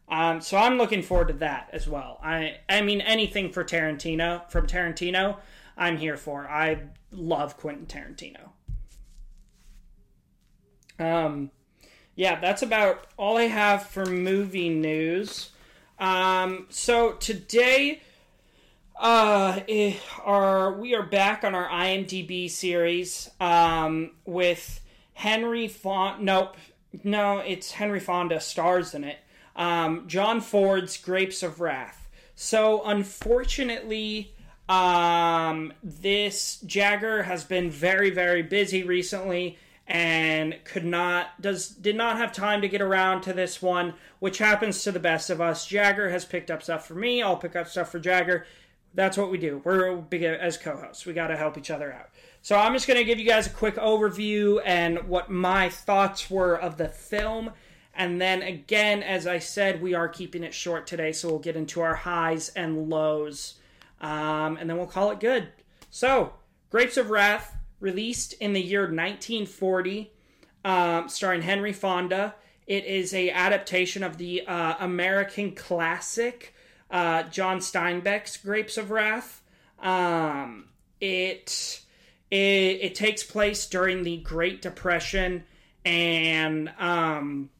Um, 0.08 0.40
so 0.40 0.56
I'm 0.56 0.78
looking 0.78 1.02
forward 1.02 1.28
to 1.28 1.34
that 1.34 1.70
as 1.72 1.88
well. 1.88 2.20
I 2.22 2.58
I 2.68 2.82
mean 2.82 3.00
anything 3.00 3.50
for 3.50 3.64
Tarantino 3.64 4.48
from 4.50 4.66
Tarantino, 4.66 5.38
I'm 5.76 5.96
here 5.96 6.16
for. 6.16 6.48
I 6.48 6.82
love 7.10 7.56
Quentin 7.56 7.86
Tarantino. 7.86 8.50
Um, 10.98 11.50
yeah, 12.16 12.38
that's 12.40 12.62
about 12.62 13.06
all 13.16 13.36
I 13.36 13.44
have 13.44 13.86
for 13.86 14.06
movie 14.06 14.68
news. 14.68 15.50
Um, 15.98 16.66
so 16.70 17.12
today, 17.12 18.02
uh, 18.96 19.60
eh, 19.68 19.94
are 20.24 20.72
we 20.72 20.94
are 20.94 21.02
back 21.02 21.44
on 21.44 21.54
our 21.54 21.68
IMDb 21.68 22.48
series 22.48 23.30
um, 23.40 24.12
with 24.24 24.80
Henry 25.14 25.66
Fonda. 25.68 26.22
Nope, 26.22 26.56
no, 27.02 27.38
it's 27.38 27.72
Henry 27.72 28.00
Fonda 28.00 28.40
stars 28.40 28.94
in 28.94 29.04
it. 29.04 29.18
Um, 29.56 30.04
John 30.06 30.40
Ford's 30.40 30.96
Grapes 30.96 31.42
of 31.42 31.60
Wrath. 31.60 32.08
So 32.36 32.82
unfortunately, 32.84 34.34
um, 34.68 35.72
this 35.82 36.60
Jagger 36.64 37.24
has 37.24 37.44
been 37.44 37.70
very 37.70 38.10
very 38.10 38.42
busy 38.42 38.82
recently 38.84 39.58
and 39.86 40.56
could 40.64 40.84
not 40.84 41.40
does 41.40 41.68
did 41.68 41.94
not 41.94 42.16
have 42.16 42.32
time 42.32 42.62
to 42.62 42.68
get 42.68 42.80
around 42.80 43.20
to 43.20 43.32
this 43.32 43.60
one 43.60 43.92
which 44.18 44.38
happens 44.38 44.82
to 44.82 44.90
the 44.90 44.98
best 44.98 45.28
of 45.28 45.40
us. 45.40 45.66
Jagger 45.66 46.08
has 46.08 46.24
picked 46.24 46.50
up 46.50 46.62
stuff 46.62 46.86
for 46.86 46.94
me. 46.94 47.22
I'll 47.22 47.36
pick 47.36 47.54
up 47.54 47.68
stuff 47.68 47.90
for 47.90 47.98
jagger. 47.98 48.46
That's 48.94 49.18
what 49.18 49.30
we 49.30 49.36
do. 49.36 49.60
We're 49.62 50.02
as 50.36 50.56
co-hosts 50.56 51.04
we 51.04 51.12
got 51.12 51.26
to 51.26 51.36
help 51.36 51.58
each 51.58 51.70
other 51.70 51.92
out. 51.92 52.08
So 52.40 52.56
i'm 52.56 52.72
just 52.72 52.86
going 52.86 52.98
to 52.98 53.04
give 53.04 53.18
you 53.18 53.26
guys 53.26 53.46
a 53.46 53.50
quick 53.50 53.76
overview 53.76 54.60
and 54.64 55.06
what 55.08 55.30
my 55.30 55.68
thoughts 55.68 56.30
were 56.30 56.58
of 56.58 56.78
the 56.78 56.88
film. 56.88 57.50
And 57.94 58.20
then 58.20 58.40
again 58.40 59.02
as 59.02 59.26
i 59.26 59.38
said 59.38 59.82
we 59.82 59.92
are 59.92 60.08
keeping 60.08 60.42
it 60.42 60.54
short 60.54 60.86
today 60.86 61.12
so 61.12 61.28
we'll 61.28 61.38
get 61.40 61.56
into 61.56 61.82
our 61.82 61.94
highs 61.94 62.48
and 62.50 62.88
lows. 62.88 63.54
Um, 64.00 64.56
and 64.56 64.68
then 64.68 64.78
we'll 64.78 64.86
call 64.86 65.10
it 65.10 65.20
good. 65.20 65.48
So 65.90 66.32
grapes 66.70 66.96
of 66.96 67.10
wrath 67.10 67.54
released 67.84 68.32
in 68.40 68.54
the 68.54 68.62
year 68.62 68.80
1940 68.82 70.10
um, 70.64 71.08
starring 71.08 71.42
henry 71.42 71.72
fonda. 71.72 72.34
It 72.66 72.86
is 72.86 73.12
a 73.12 73.28
adaptation 73.30 74.02
of 74.02 74.16
the 74.16 74.46
uh, 74.46 74.76
american 74.80 75.52
classic 75.54 76.54
uh, 76.90 77.24
john 77.24 77.58
steinbeck's 77.58 78.38
grapes 78.38 78.78
of 78.78 78.90
wrath. 78.90 79.42
Um, 79.80 80.70
it, 80.98 81.82
it 82.30 82.36
it 82.36 82.94
takes 82.94 83.22
place 83.22 83.66
during 83.66 84.02
the 84.02 84.16
great 84.16 84.62
depression 84.62 85.44
and 85.84 86.72
um, 86.78 87.50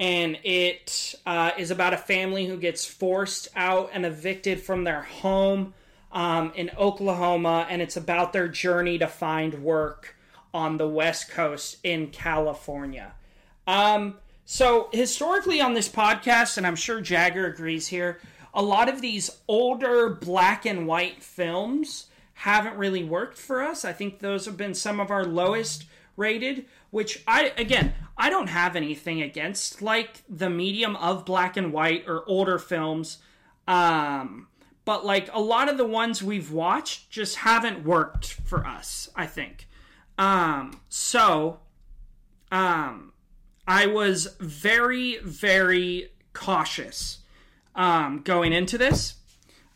and 0.00 0.36
it 0.42 1.14
uh, 1.24 1.52
is 1.56 1.70
about 1.70 1.94
a 1.94 1.96
family 1.96 2.46
who 2.46 2.56
gets 2.56 2.84
forced 2.84 3.48
out 3.54 3.90
and 3.92 4.04
evicted 4.04 4.60
from 4.60 4.82
their 4.82 5.02
home 5.02 5.74
um, 6.12 6.52
in 6.54 6.70
Oklahoma, 6.78 7.66
and 7.68 7.82
it's 7.82 7.96
about 7.96 8.32
their 8.32 8.48
journey 8.48 8.98
to 8.98 9.06
find 9.06 9.62
work 9.62 10.16
on 10.54 10.78
the 10.78 10.88
West 10.88 11.30
Coast 11.30 11.76
in 11.84 12.08
California. 12.08 13.14
Um, 13.66 14.16
so, 14.44 14.88
historically 14.92 15.60
on 15.60 15.74
this 15.74 15.88
podcast, 15.88 16.56
and 16.56 16.66
I'm 16.66 16.76
sure 16.76 17.00
Jagger 17.00 17.46
agrees 17.46 17.88
here, 17.88 18.20
a 18.54 18.62
lot 18.62 18.88
of 18.88 19.00
these 19.00 19.30
older 19.48 20.08
black 20.08 20.64
and 20.64 20.86
white 20.86 21.22
films 21.22 22.06
haven't 22.32 22.76
really 22.76 23.04
worked 23.04 23.36
for 23.38 23.62
us. 23.62 23.84
I 23.84 23.92
think 23.92 24.18
those 24.18 24.46
have 24.46 24.56
been 24.56 24.74
some 24.74 25.00
of 25.00 25.10
our 25.10 25.24
lowest 25.24 25.86
rated, 26.16 26.66
which 26.90 27.22
I, 27.26 27.52
again, 27.56 27.92
I 28.16 28.30
don't 28.30 28.48
have 28.48 28.76
anything 28.76 29.20
against, 29.20 29.82
like 29.82 30.22
the 30.28 30.48
medium 30.48 30.96
of 30.96 31.26
black 31.26 31.56
and 31.56 31.72
white 31.72 32.04
or 32.06 32.24
older 32.26 32.58
films. 32.58 33.18
Um, 33.68 34.48
but 34.86 35.04
like 35.04 35.28
a 35.34 35.40
lot 35.40 35.68
of 35.68 35.76
the 35.76 35.84
ones 35.84 36.22
we've 36.22 36.50
watched 36.50 37.10
just 37.10 37.36
haven't 37.36 37.84
worked 37.84 38.32
for 38.46 38.64
us, 38.64 39.10
I 39.14 39.26
think. 39.26 39.68
Um, 40.16 40.80
so, 40.88 41.58
um, 42.50 43.12
I 43.68 43.86
was 43.86 44.36
very, 44.38 45.18
very 45.18 46.12
cautious 46.32 47.18
um, 47.74 48.22
going 48.22 48.52
into 48.52 48.78
this. 48.78 49.14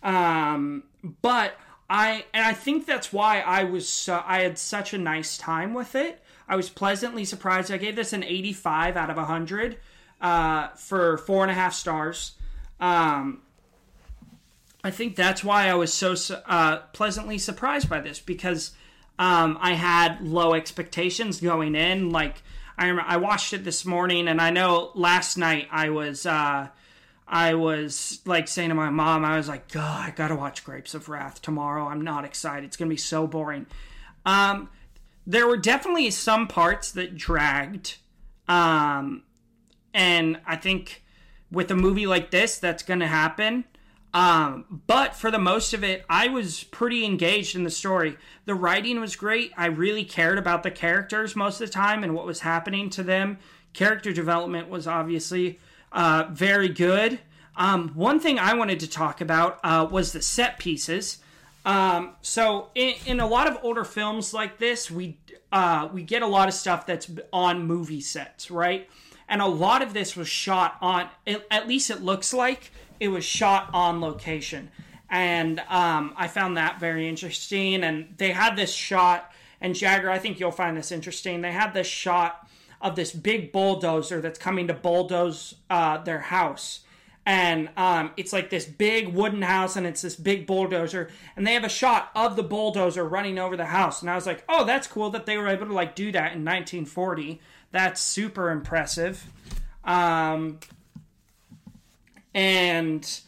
Um, 0.02 0.85
but 1.21 1.55
I 1.90 2.25
and 2.33 2.47
I 2.47 2.52
think 2.52 2.87
that's 2.87 3.12
why 3.12 3.40
I 3.40 3.64
was 3.64 3.88
so 3.88 4.23
I 4.25 4.43
had 4.43 4.59
such 4.59 4.95
a 4.95 4.99
nice 4.99 5.37
time 5.37 5.75
with 5.75 5.95
it. 5.97 6.23
I 6.49 6.55
was 6.57 6.71
pleasantly 6.71 7.25
surprised. 7.25 7.71
I 7.71 7.76
gave 7.76 7.97
this 7.97 8.12
an 8.12 8.23
85 8.23 8.97
out 8.97 9.11
of 9.11 9.17
100 9.17 9.76
uh, 10.21 10.69
for 10.69 11.19
four 11.19 11.43
and 11.43 11.50
a 11.50 11.55
half 11.55 11.75
stars. 11.75 12.33
Um, 12.79 13.43
I 14.82 14.90
think 14.90 15.16
that's 15.16 15.44
why 15.44 15.68
I 15.68 15.75
was 15.75 15.92
so 15.92 16.14
uh, 16.46 16.78
pleasantly 16.92 17.38
surprised 17.38 17.88
by 17.88 18.00
this 18.00 18.18
because 18.18 18.72
um, 19.18 19.58
I 19.60 19.75
had 19.75 20.22
low 20.22 20.54
expectations 20.54 21.40
going 21.40 21.75
in. 21.75 22.10
Like 22.10 22.42
I 22.78 22.87
remember, 22.87 23.04
I 23.06 23.18
watched 23.18 23.52
it 23.52 23.64
this 23.64 23.84
morning, 23.84 24.26
and 24.26 24.40
I 24.40 24.50
know 24.50 24.90
last 24.94 25.37
night 25.37 25.68
I 25.70 25.90
was 25.90 26.25
uh, 26.25 26.68
I 27.28 27.54
was 27.54 28.20
like 28.25 28.49
saying 28.49 28.70
to 28.70 28.75
my 28.75 28.88
mom, 28.88 29.25
I 29.25 29.37
was 29.37 29.49
like, 29.49 29.68
God, 29.68 30.08
I 30.08 30.10
gotta 30.10 30.34
watch 30.34 30.64
Grapes 30.64 30.94
of 30.94 31.08
Wrath 31.08 31.42
tomorrow. 31.42 31.87
I'm 31.87 32.02
not 32.02 32.25
excited. 32.25 32.64
It's 32.64 32.76
gonna 32.78 32.88
be 32.88 32.96
so 32.96 33.26
boring. 33.26 33.66
Um, 34.25 34.70
there 35.26 35.46
were 35.46 35.58
definitely 35.58 36.10
some 36.10 36.49
parts 36.49 36.90
that 36.92 37.16
dragged. 37.16 37.99
Um, 38.49 39.25
and 39.92 40.40
I 40.46 40.56
think 40.56 41.04
with 41.52 41.70
a 41.70 41.76
movie 41.76 42.06
like 42.06 42.30
this, 42.30 42.58
that's 42.58 42.82
to 43.00 43.06
happen. 43.06 43.64
Um, 44.12 44.83
but 44.87 45.14
for 45.14 45.31
the 45.31 45.38
most 45.38 45.73
of 45.73 45.85
it, 45.85 46.05
I 46.11 46.29
was 46.29 46.64
pretty 46.64 47.05
engaged 47.05 47.55
in 47.55 47.62
the 47.62 47.71
story. 47.71 48.17
The 48.45 48.55
writing 48.55 49.00
was 49.00 49.14
great. 49.14 49.52
I 49.57 49.67
really 49.67 50.05
cared 50.05 50.38
about 50.38 50.62
the 50.62 50.71
characters 50.71 51.37
most 51.37 51.61
of 51.61 51.69
the 51.69 51.73
time 51.73 52.02
and 52.02 52.14
what 52.14 52.26
was 52.26 52.40
happening 52.40 52.90
to 52.90 53.02
them. 53.02 53.38
Character 53.73 54.12
development 54.12 54.69
was 54.69 54.88
obviously 54.88 55.61
uh, 55.93 56.25
very 56.31 56.69
good. 56.69 57.21
Um, 57.57 57.90
one 57.90 58.19
thing 58.19 58.38
I 58.38 58.55
wanted 58.55 58.81
to 58.81 58.88
talk 58.88 59.21
about 59.21 59.61
uh, 59.62 59.87
was 59.88 60.12
the 60.12 60.23
set 60.23 60.59
pieces. 60.59 61.19
Um, 61.64 62.14
so 62.23 62.69
in, 62.75 62.95
in, 63.07 63.21
a 63.21 63.26
lot 63.26 63.47
of 63.47 63.59
older 63.62 63.85
films 63.85 64.33
like 64.33 64.59
this, 64.59 64.90
we 64.90 65.19
uh, 65.52 65.88
we 65.93 66.02
get 66.02 66.23
a 66.23 66.26
lot 66.26 66.49
of 66.49 66.55
stuff 66.55 66.87
that's 66.87 67.11
on 67.33 67.67
movie 67.67 68.00
sets, 68.00 68.50
right? 68.50 68.88
And 69.29 69.43
a 69.43 69.47
lot 69.47 69.83
of 69.83 69.93
this 69.93 70.17
was 70.17 70.26
shot 70.26 70.76
on. 70.81 71.09
At 71.50 71.69
least 71.69 71.90
it 71.90 72.02
looks 72.02 72.33
like 72.33 72.71
it 73.00 73.09
was 73.09 73.25
shot 73.25 73.71
on 73.73 74.00
location, 74.00 74.71
and 75.09 75.61
um, 75.69 76.14
I 76.16 76.28
found 76.28 76.57
that 76.57 76.78
very 76.78 77.09
interesting. 77.09 77.83
And 77.83 78.14
they 78.16 78.30
had 78.30 78.57
this 78.57 78.73
shot, 78.73 79.33
and 79.61 79.75
Jagger, 79.75 80.11
I 80.11 80.19
think 80.19 80.38
you'll 80.38 80.52
find 80.52 80.76
this 80.76 80.92
interesting. 80.92 81.40
They 81.40 81.52
had 81.52 81.75
this 81.75 81.87
shot 81.87 82.49
of 82.80 82.97
this 82.97 83.12
big 83.12 83.52
bulldozer 83.52 84.21
that's 84.21 84.38
coming 84.38 84.69
to 84.69 84.75
bulldoze 84.75 85.54
uh, 85.69 85.99
their 85.99 86.21
house. 86.21 86.80
And 87.26 87.69
um, 87.76 88.12
it's 88.16 88.33
like 88.33 88.49
this 88.49 88.64
big 88.64 89.09
wooden 89.09 89.42
house 89.42 89.76
and 89.76 89.87
it's 89.87 90.00
this 90.00 90.16
big 90.16 90.47
bulldozer. 90.47 91.11
And 91.37 91.47
they 91.47 91.52
have 91.52 91.64
a 91.64 91.69
shot 91.69 92.11
of 92.14 92.35
the 92.35 92.42
bulldozer 92.42 93.07
running 93.07 93.38
over 93.38 93.59
the 93.59 93.66
house. 93.66 94.00
And 94.00 94.11
i 94.11 94.14
was 94.14 94.26
like 94.26 94.42
oh 94.49 94.64
that's 94.64 94.87
cool 94.87 95.11
that 95.11 95.26
they 95.26 95.37
were 95.37 95.47
able 95.47 95.66
to 95.66 95.75
like 95.75 95.95
do 95.95 96.11
that 96.12 96.33
in 96.33 96.45
1940 96.45 97.40
that's 97.73 98.00
super 98.00 98.50
impressive. 98.50 99.30
Um, 99.85 100.59
and 102.34 103.20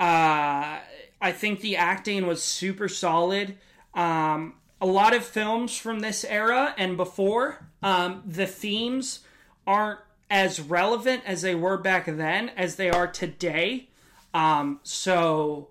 uh, 0.00 0.78
i 1.20 1.32
think 1.32 1.60
the 1.60 1.76
acting 1.76 2.26
was 2.26 2.42
super 2.42 2.88
solid 2.88 3.56
um, 3.94 4.54
a 4.80 4.86
lot 4.86 5.14
of 5.14 5.24
films 5.24 5.76
from 5.76 6.00
this 6.00 6.24
era 6.24 6.74
and 6.76 6.96
before 6.96 7.66
um, 7.82 8.22
the 8.26 8.46
themes 8.46 9.20
aren't 9.66 10.00
as 10.30 10.60
relevant 10.60 11.22
as 11.26 11.42
they 11.42 11.54
were 11.54 11.76
back 11.76 12.06
then 12.06 12.48
as 12.50 12.76
they 12.76 12.90
are 12.90 13.06
today. 13.06 13.88
Um, 14.32 14.80
so, 14.82 15.68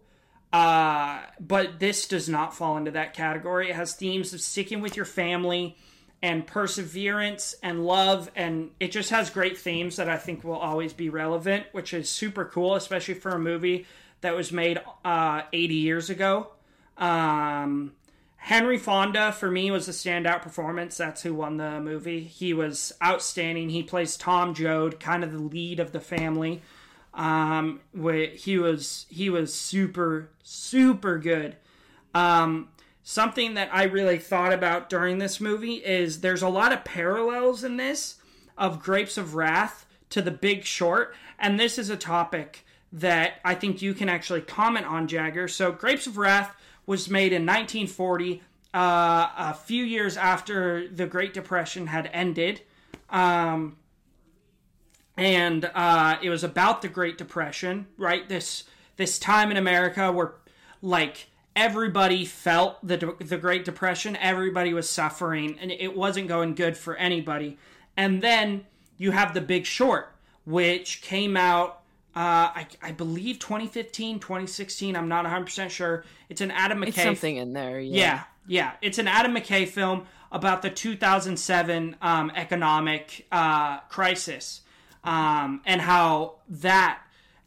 uh, 0.51 1.21
but 1.39 1.79
this 1.79 2.07
does 2.07 2.29
not 2.29 2.55
fall 2.55 2.77
into 2.77 2.91
that 2.91 3.13
category. 3.13 3.69
It 3.69 3.75
has 3.75 3.93
themes 3.93 4.33
of 4.33 4.41
sticking 4.41 4.79
with 4.79 4.95
your 4.95 5.05
family 5.05 5.75
and 6.23 6.47
perseverance 6.47 7.53
and 7.61 7.85
love, 7.85 8.31
and 8.33 8.71
it 8.79 8.93
just 8.93 9.09
has 9.09 9.29
great 9.29 9.57
themes 9.57 9.97
that 9.97 10.07
I 10.07 10.15
think 10.15 10.45
will 10.45 10.55
always 10.55 10.93
be 10.93 11.09
relevant, 11.09 11.65
which 11.73 11.93
is 11.93 12.09
super 12.09 12.45
cool, 12.45 12.75
especially 12.75 13.15
for 13.15 13.31
a 13.31 13.39
movie 13.39 13.85
that 14.21 14.33
was 14.33 14.49
made 14.49 14.79
uh, 15.03 15.41
80 15.51 15.75
years 15.75 16.09
ago. 16.09 16.47
Um, 16.97 17.91
Henry 18.37 18.77
Fonda 18.77 19.33
for 19.33 19.51
me 19.51 19.69
was 19.69 19.89
a 19.89 19.91
standout 19.91 20.41
performance. 20.41 20.95
That's 20.95 21.23
who 21.23 21.33
won 21.33 21.57
the 21.57 21.81
movie. 21.81 22.21
He 22.21 22.53
was 22.53 22.93
outstanding. 23.03 23.69
He 23.69 23.83
plays 23.83 24.15
Tom 24.15 24.53
Joad, 24.53 25.01
kind 25.01 25.25
of 25.25 25.33
the 25.33 25.39
lead 25.39 25.81
of 25.81 25.91
the 25.91 25.99
family. 25.99 26.61
Um, 27.13 27.81
he 27.93 28.57
was 28.57 29.07
he 29.09 29.29
was 29.29 29.53
super 29.53 30.29
super 30.41 31.17
good. 31.17 31.57
Um, 32.15 32.69
something 33.03 33.53
that 33.53 33.69
I 33.71 33.83
really 33.83 34.17
thought 34.17 34.53
about 34.53 34.89
during 34.89 35.17
this 35.17 35.39
movie 35.39 35.75
is 35.75 36.21
there's 36.21 36.41
a 36.41 36.49
lot 36.49 36.73
of 36.73 36.85
parallels 36.85 37.63
in 37.63 37.77
this 37.77 38.15
of 38.57 38.81
Grapes 38.81 39.17
of 39.17 39.35
Wrath 39.35 39.85
to 40.09 40.21
The 40.21 40.31
Big 40.31 40.63
Short, 40.63 41.15
and 41.37 41.59
this 41.59 41.77
is 41.77 41.89
a 41.89 41.97
topic 41.97 42.65
that 42.91 43.39
I 43.43 43.55
think 43.55 43.81
you 43.81 43.93
can 43.93 44.07
actually 44.07 44.41
comment 44.41 44.85
on, 44.85 45.07
Jagger. 45.07 45.47
So 45.47 45.71
Grapes 45.71 46.07
of 46.07 46.17
Wrath 46.17 46.55
was 46.85 47.09
made 47.09 47.33
in 47.33 47.45
1940, 47.45 48.41
uh, 48.73 49.29
a 49.37 49.53
few 49.53 49.83
years 49.83 50.15
after 50.15 50.87
the 50.87 51.07
Great 51.07 51.33
Depression 51.33 51.87
had 51.87 52.09
ended. 52.13 52.61
Um, 53.09 53.77
and 55.17 55.69
uh, 55.73 56.17
it 56.21 56.29
was 56.29 56.43
about 56.43 56.81
the 56.81 56.87
Great 56.87 57.17
Depression, 57.17 57.87
right? 57.97 58.27
This 58.27 58.63
this 58.95 59.17
time 59.17 59.49
in 59.49 59.57
America 59.57 60.11
where 60.11 60.35
like 60.81 61.27
everybody 61.55 62.25
felt 62.25 62.85
the 62.85 63.15
the 63.19 63.37
Great 63.37 63.65
Depression, 63.65 64.15
everybody 64.17 64.73
was 64.73 64.89
suffering, 64.89 65.57
and 65.59 65.71
it 65.71 65.95
wasn't 65.95 66.27
going 66.27 66.55
good 66.55 66.77
for 66.77 66.95
anybody. 66.95 67.57
And 67.95 68.21
then 68.21 68.65
you 68.97 69.11
have 69.11 69.33
The 69.33 69.41
Big 69.41 69.65
Short, 69.65 70.13
which 70.45 71.01
came 71.01 71.37
out 71.37 71.83
uh, 72.15 72.53
I, 72.53 72.67
I 72.81 72.91
believe 72.91 73.39
2015, 73.39 74.19
2016. 74.19 74.95
I'm 74.95 75.07
not 75.07 75.25
100% 75.25 75.71
sure. 75.71 76.05
It's 76.29 76.41
an 76.41 76.51
Adam 76.51 76.81
McKay. 76.81 76.87
It's 76.89 77.01
something 77.01 77.37
in 77.37 77.53
there. 77.53 77.79
Yeah. 77.79 77.95
yeah. 77.95 78.23
yeah, 78.47 78.71
It's 78.83 78.99
an 78.99 79.07
Adam 79.07 79.33
McKay 79.33 79.67
film 79.67 80.05
about 80.31 80.61
the 80.61 80.69
2007 80.69 81.95
um, 82.01 82.31
economic 82.35 83.25
uh, 83.31 83.79
crisis 83.89 84.61
um, 85.03 85.61
and 85.65 85.81
how 85.81 86.35
that 86.49 86.99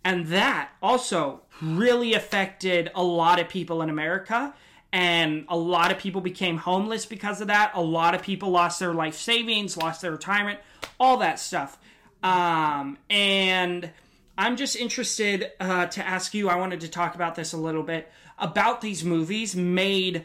and 0.05 0.27
that 0.29 0.71
also 0.81 1.43
really 1.61 2.15
affected 2.15 2.91
a 2.95 3.03
lot 3.03 3.41
of 3.41 3.49
people 3.49 3.83
in 3.83 3.91
America. 3.91 4.55
And 4.93 5.45
a 5.49 5.57
lot 5.57 5.91
of 5.91 5.99
people 5.99 6.21
became 6.21 6.57
homeless 6.57 7.07
because 7.07 7.41
of 7.41 7.49
that. 7.49 7.73
A 7.75 7.83
lot 7.83 8.15
of 8.15 8.23
people 8.23 8.51
lost 8.51 8.81
their 8.81 8.95
life 8.95 9.17
savings, 9.17 9.77
lost 9.77 10.01
their 10.01 10.13
retirement, 10.13 10.61
all 10.99 11.19
that 11.19 11.39
stuff. 11.39 11.79
Um, 12.23 12.97
and 13.11 13.91
I'm 14.39 14.57
just 14.57 14.77
interested 14.77 15.53
uh, 15.61 15.87
to 15.87 16.07
ask 16.07 16.35
you. 16.35 16.49
I 16.49 16.57
wanted 16.57 16.81
to 16.81 16.89
talk 16.89 17.15
about 17.15 17.35
this 17.35 17.53
a 17.53 17.57
little 17.57 17.83
bit 17.83 18.11
about 18.39 18.81
these 18.81 19.05
movies 19.05 19.57
made 19.57 20.25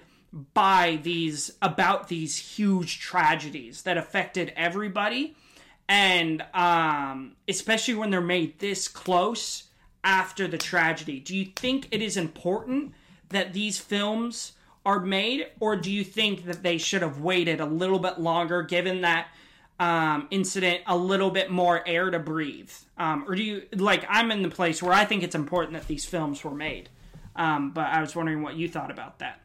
by 0.54 1.00
these 1.04 1.52
about 1.62 2.08
these 2.08 2.38
huge 2.38 3.00
tragedies 3.00 3.84
that 3.84 3.98
affected 3.98 4.54
everybody, 4.56 5.36
and 5.88 6.44
um, 6.54 7.36
especially 7.48 7.96
when 7.96 8.10
they're 8.10 8.22
made 8.22 8.60
this 8.60 8.88
close 8.88 9.64
after 10.04 10.48
the 10.48 10.58
tragedy. 10.58 11.20
Do 11.20 11.36
you 11.36 11.46
think 11.46 11.88
it 11.92 12.02
is 12.02 12.18
important 12.18 12.94
that 13.30 13.54
these 13.54 13.80
films 13.80 14.54
are 14.86 15.00
made, 15.00 15.48
or 15.60 15.76
do 15.76 15.92
you 15.92 16.04
think 16.04 16.46
that 16.46 16.64
they 16.64 16.78
should 16.78 17.02
have 17.02 17.22
waited 17.22 17.60
a 17.60 17.66
little 17.66 18.00
bit 18.00 18.20
longer, 18.20 18.64
given 18.64 19.02
that? 19.02 19.28
um, 19.82 20.28
incident 20.30 20.82
a 20.86 20.96
little 20.96 21.32
bit 21.32 21.50
more 21.50 21.86
air 21.88 22.12
to 22.12 22.20
breathe? 22.20 22.72
Um, 22.98 23.26
or 23.28 23.34
do 23.34 23.44
you 23.44 23.64
like? 23.74 24.06
I'm 24.08 24.32
in 24.32 24.44
the 24.44 24.50
place 24.50 24.82
where 24.82 24.94
I 24.94 25.06
think 25.06 25.24
it's 25.24 25.34
important 25.34 25.74
that 25.74 25.88
these 25.88 26.06
films 26.06 26.44
were 26.44 26.54
made, 26.54 26.90
um, 27.36 27.72
but 27.72 27.88
I 27.88 28.00
was 28.00 28.16
wondering 28.16 28.44
what 28.44 28.56
you 28.56 28.70
thought 28.70 28.92
about 28.92 29.20
that. 29.20 29.42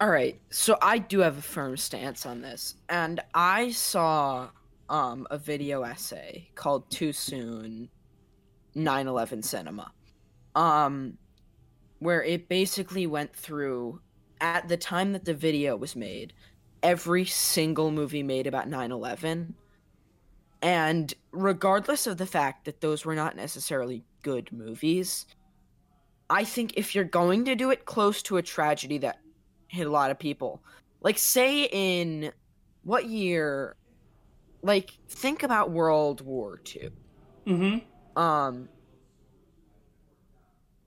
All 0.00 0.08
right, 0.08 0.40
so 0.48 0.78
I 0.80 0.96
do 0.96 1.18
have 1.18 1.36
a 1.36 1.42
firm 1.42 1.76
stance 1.76 2.24
on 2.24 2.40
this, 2.40 2.76
and 2.88 3.20
I 3.34 3.72
saw 3.72 4.48
um, 4.88 5.26
a 5.30 5.36
video 5.36 5.82
essay 5.82 6.48
called 6.54 6.90
"Too 6.90 7.12
Soon." 7.12 7.90
9/11 8.74 9.42
cinema, 9.44 9.92
um, 10.54 11.18
where 11.98 12.22
it 12.22 12.48
basically 12.48 13.06
went 13.06 13.34
through 13.34 14.00
at 14.40 14.68
the 14.68 14.76
time 14.76 15.12
that 15.12 15.24
the 15.24 15.34
video 15.34 15.76
was 15.76 15.94
made 15.94 16.32
every 16.82 17.24
single 17.24 17.90
movie 17.90 18.22
made 18.22 18.46
about 18.46 18.68
9/11 18.68 19.54
and 20.62 21.14
regardless 21.32 22.06
of 22.06 22.18
the 22.18 22.26
fact 22.26 22.64
that 22.64 22.80
those 22.80 23.04
were 23.04 23.14
not 23.14 23.36
necessarily 23.36 24.04
good 24.22 24.50
movies 24.52 25.26
I 26.28 26.44
think 26.44 26.74
if 26.76 26.94
you're 26.94 27.04
going 27.04 27.44
to 27.46 27.56
do 27.56 27.70
it 27.70 27.86
close 27.86 28.22
to 28.22 28.36
a 28.36 28.42
tragedy 28.42 28.98
that 28.98 29.18
hit 29.68 29.86
a 29.86 29.90
lot 29.90 30.10
of 30.10 30.18
people 30.18 30.62
like 31.00 31.18
say 31.18 31.64
in 31.64 32.32
what 32.84 33.06
year 33.06 33.76
like 34.62 34.90
think 35.08 35.42
about 35.42 35.70
World 35.70 36.20
War 36.20 36.60
II 36.74 36.90
mm-hmm. 37.46 37.78
Um 38.20 38.68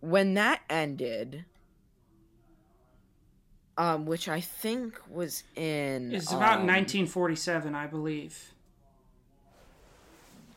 when 0.02 0.34
that 0.34 0.62
ended 0.70 1.46
um, 3.78 4.06
which 4.06 4.30
I 4.30 4.42
think 4.42 5.00
was 5.10 5.44
in. 5.56 6.14
It's 6.14 6.32
about 6.32 6.60
um, 6.60 6.68
1947, 6.68 7.74
I 7.76 7.88
believe. 7.88 8.54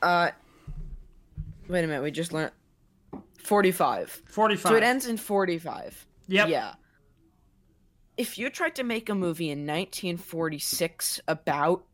Uh, 0.02 0.30
wait 1.68 1.84
a 1.84 1.86
minute. 1.86 2.02
We 2.02 2.10
just 2.10 2.32
learned 2.32 2.52
45. 3.42 4.22
45. 4.26 4.70
So 4.70 4.76
it 4.76 4.82
ends 4.82 5.06
in 5.06 5.16
45. 5.16 6.06
Yep. 6.28 6.48
Yeah. 6.48 6.74
If 8.16 8.38
you 8.38 8.50
tried 8.50 8.76
to 8.76 8.84
make 8.84 9.08
a 9.08 9.14
movie 9.14 9.50
in 9.50 9.60
1946 9.60 11.20
about 11.28 11.84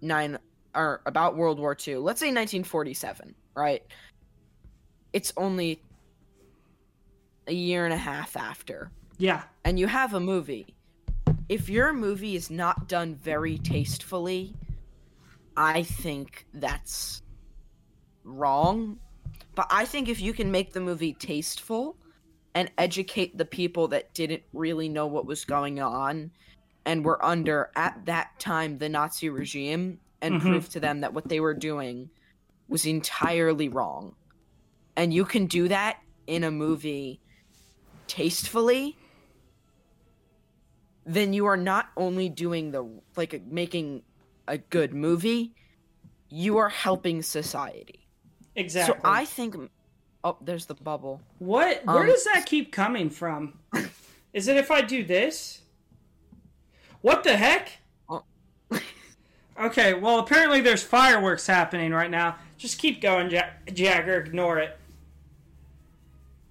nine 0.00 0.38
or 0.74 1.02
about 1.06 1.36
World 1.36 1.58
War 1.58 1.72
II, 1.72 1.96
let's 1.96 2.20
say 2.20 2.26
1947, 2.26 3.34
right? 3.54 3.82
It's 5.12 5.32
only 5.36 5.82
a 7.46 7.52
year 7.52 7.84
and 7.84 7.92
a 7.92 7.98
half 7.98 8.36
after 8.36 8.90
yeah. 9.22 9.42
And 9.64 9.78
you 9.78 9.86
have 9.86 10.14
a 10.14 10.20
movie. 10.20 10.74
If 11.48 11.68
your 11.68 11.92
movie 11.92 12.34
is 12.34 12.50
not 12.50 12.88
done 12.88 13.14
very 13.14 13.56
tastefully, 13.58 14.52
I 15.56 15.84
think 15.84 16.44
that's 16.54 17.22
wrong. 18.24 18.98
But 19.54 19.68
I 19.70 19.84
think 19.84 20.08
if 20.08 20.20
you 20.20 20.32
can 20.32 20.50
make 20.50 20.72
the 20.72 20.80
movie 20.80 21.12
tasteful 21.12 21.96
and 22.54 22.68
educate 22.78 23.38
the 23.38 23.44
people 23.44 23.86
that 23.88 24.12
didn't 24.12 24.42
really 24.52 24.88
know 24.88 25.06
what 25.06 25.24
was 25.24 25.44
going 25.44 25.80
on 25.80 26.32
and 26.84 27.04
were 27.04 27.24
under 27.24 27.70
at 27.76 28.06
that 28.06 28.40
time 28.40 28.78
the 28.78 28.88
Nazi 28.88 29.28
regime 29.28 30.00
and 30.20 30.34
Mhm. 30.34 30.40
prove 30.40 30.68
to 30.70 30.80
them 30.80 31.00
that 31.02 31.14
what 31.14 31.28
they 31.28 31.38
were 31.38 31.54
doing 31.54 32.10
was 32.68 32.86
entirely 32.86 33.68
wrong. 33.68 34.16
And 34.96 35.12
you 35.12 35.24
can 35.24 35.46
do 35.46 35.68
that 35.68 35.98
in 36.26 36.44
a 36.44 36.50
movie 36.50 37.20
tastefully, 38.06 38.96
then 41.04 41.32
you 41.32 41.46
are 41.46 41.56
not 41.56 41.88
only 41.96 42.28
doing 42.28 42.70
the 42.70 42.88
like 43.16 43.42
making 43.46 44.02
a 44.46 44.58
good 44.58 44.92
movie, 44.94 45.54
you 46.28 46.58
are 46.58 46.68
helping 46.68 47.22
society. 47.22 48.06
Exactly. 48.54 48.94
So 48.94 49.00
I 49.04 49.24
think 49.24 49.56
oh, 50.24 50.36
there's 50.40 50.66
the 50.66 50.74
bubble. 50.74 51.20
What? 51.38 51.84
Where 51.86 52.00
Um, 52.02 52.06
does 52.06 52.24
that 52.24 52.44
keep 52.46 52.70
coming 52.70 53.10
from? 53.10 53.58
Is 54.32 54.48
it 54.48 54.56
if 54.56 54.70
I 54.70 54.80
do 54.82 55.04
this? 55.04 55.60
What 57.00 57.24
the 57.24 57.36
heck? 57.36 57.70
Oh. 58.08 58.24
Okay, 59.60 59.92
well, 59.92 60.18
apparently 60.18 60.62
there's 60.62 60.82
fireworks 60.82 61.46
happening 61.46 61.92
right 61.92 62.10
now. 62.10 62.36
Just 62.56 62.78
keep 62.78 63.02
going, 63.02 63.30
ja- 63.30 63.50
Jagger. 63.72 64.18
Ignore 64.22 64.58
it. 64.58 64.78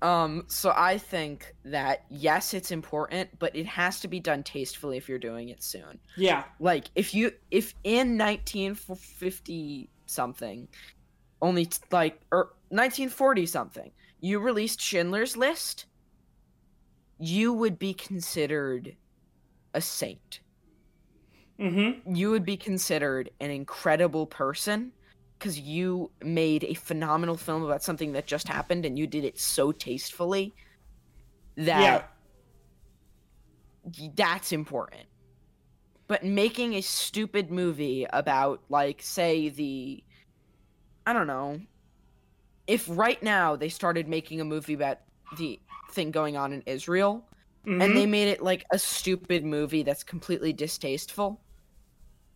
Um, 0.02 0.46
so 0.48 0.74
I 0.76 0.98
think 0.98 1.54
that 1.64 2.06
yes, 2.10 2.54
it's 2.54 2.72
important, 2.72 3.30
but 3.38 3.56
it 3.56 3.68
has 3.68 4.00
to 4.00 4.08
be 4.08 4.20
done 4.20 4.42
tastefully 4.42 4.98
if 4.98 5.08
you're 5.08 5.20
doing 5.20 5.50
it 5.50 5.62
soon. 5.62 6.00
Yeah. 6.18 6.44
Like 6.60 6.86
if 6.96 7.14
you 7.14 7.32
if 7.52 7.76
in 7.84 8.18
1950 8.18 9.90
something, 10.08 10.68
only 11.42 11.66
t- 11.66 11.78
like 11.92 12.20
or 12.32 12.54
1940 12.70 13.46
something, 13.46 13.92
you 14.20 14.40
released 14.40 14.82
Schindler's 14.82 15.38
List, 15.38 15.86
you 17.20 17.54
would 17.54 17.78
be 17.78 17.94
considered 17.94 18.96
a 19.76 19.82
saint. 19.82 20.40
Mm-hmm. 21.60 22.16
You 22.16 22.32
would 22.32 22.44
be 22.44 22.58
considered 22.58 23.30
an 23.40 23.52
incredible 23.52 24.26
person 24.26 24.94
because 25.42 25.60
you 25.60 26.12
made 26.24 26.64
a 26.66 26.76
phenomenal 26.76 27.36
film 27.36 27.64
about 27.64 27.82
something 27.82 28.12
that 28.12 28.28
just 28.28 28.48
happened 28.48 28.86
and 28.86 29.00
you 29.00 29.08
did 29.08 29.24
it 29.24 29.40
so 29.40 29.72
tastefully 29.72 30.54
Yeah. 31.56 32.04
that 32.04 32.12
that's 34.16 34.52
important. 34.52 35.08
But 36.08 36.24
making 36.24 36.76
a 36.76 36.82
stupid 36.82 37.50
movie 37.50 38.06
about, 38.14 38.62
like, 38.70 39.02
say, 39.02 39.50
the. 39.50 40.04
I 41.08 41.14
don't 41.14 41.26
know. 41.26 41.60
If 42.68 42.86
right 42.88 43.22
now 43.24 43.56
they 43.56 43.70
started 43.70 44.08
making 44.08 44.40
a 44.42 44.46
movie 44.46 44.74
about 44.76 45.00
the 45.38 45.60
thing 45.90 46.12
going 46.12 46.38
on 46.38 46.54
in 46.54 46.62
Israel, 46.68 47.26
Mhm. 47.66 47.82
and 47.84 47.98
they 47.98 48.06
made 48.06 48.28
it 48.28 48.44
like 48.44 48.66
a 48.72 48.78
stupid 48.78 49.44
movie 49.44 49.82
that's 49.82 50.04
completely 50.04 50.54
distasteful, 50.54 51.42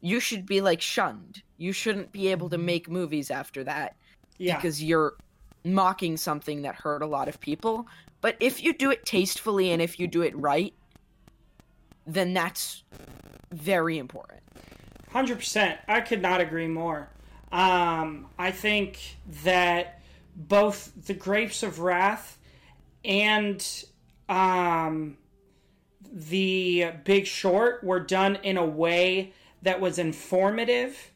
you 0.05 0.19
should 0.19 0.45
be 0.45 0.61
like 0.61 0.81
shunned. 0.81 1.41
You 1.57 1.71
shouldn't 1.71 2.11
be 2.11 2.27
able 2.27 2.47
to 2.49 2.59
make 2.59 2.87
movies 2.87 3.31
after 3.31 3.63
that 3.63 3.95
yeah. 4.37 4.55
because 4.55 4.83
you're 4.83 5.15
mocking 5.63 6.15
something 6.15 6.61
that 6.61 6.75
hurt 6.75 7.01
a 7.01 7.07
lot 7.07 7.27
of 7.27 7.39
people. 7.39 7.87
But 8.21 8.37
if 8.39 8.63
you 8.63 8.71
do 8.73 8.91
it 8.91 9.03
tastefully 9.03 9.71
and 9.71 9.81
if 9.81 9.99
you 9.99 10.05
do 10.05 10.21
it 10.21 10.37
right, 10.37 10.75
then 12.05 12.35
that's 12.35 12.83
very 13.51 13.97
important. 13.97 14.43
Hundred 15.09 15.39
percent. 15.39 15.79
I 15.87 16.01
could 16.01 16.21
not 16.21 16.39
agree 16.39 16.67
more. 16.67 17.09
Um, 17.51 18.27
I 18.37 18.51
think 18.51 18.99
that 19.41 20.03
both 20.35 20.91
the 21.07 21.15
Grapes 21.15 21.63
of 21.63 21.79
Wrath 21.79 22.37
and 23.03 23.65
um, 24.29 25.17
the 26.13 26.91
Big 27.05 27.25
Short 27.25 27.83
were 27.83 28.01
done 28.01 28.35
in 28.43 28.57
a 28.57 28.65
way 28.65 29.33
that 29.65 29.81
was 29.81 29.99
informative 29.99 31.11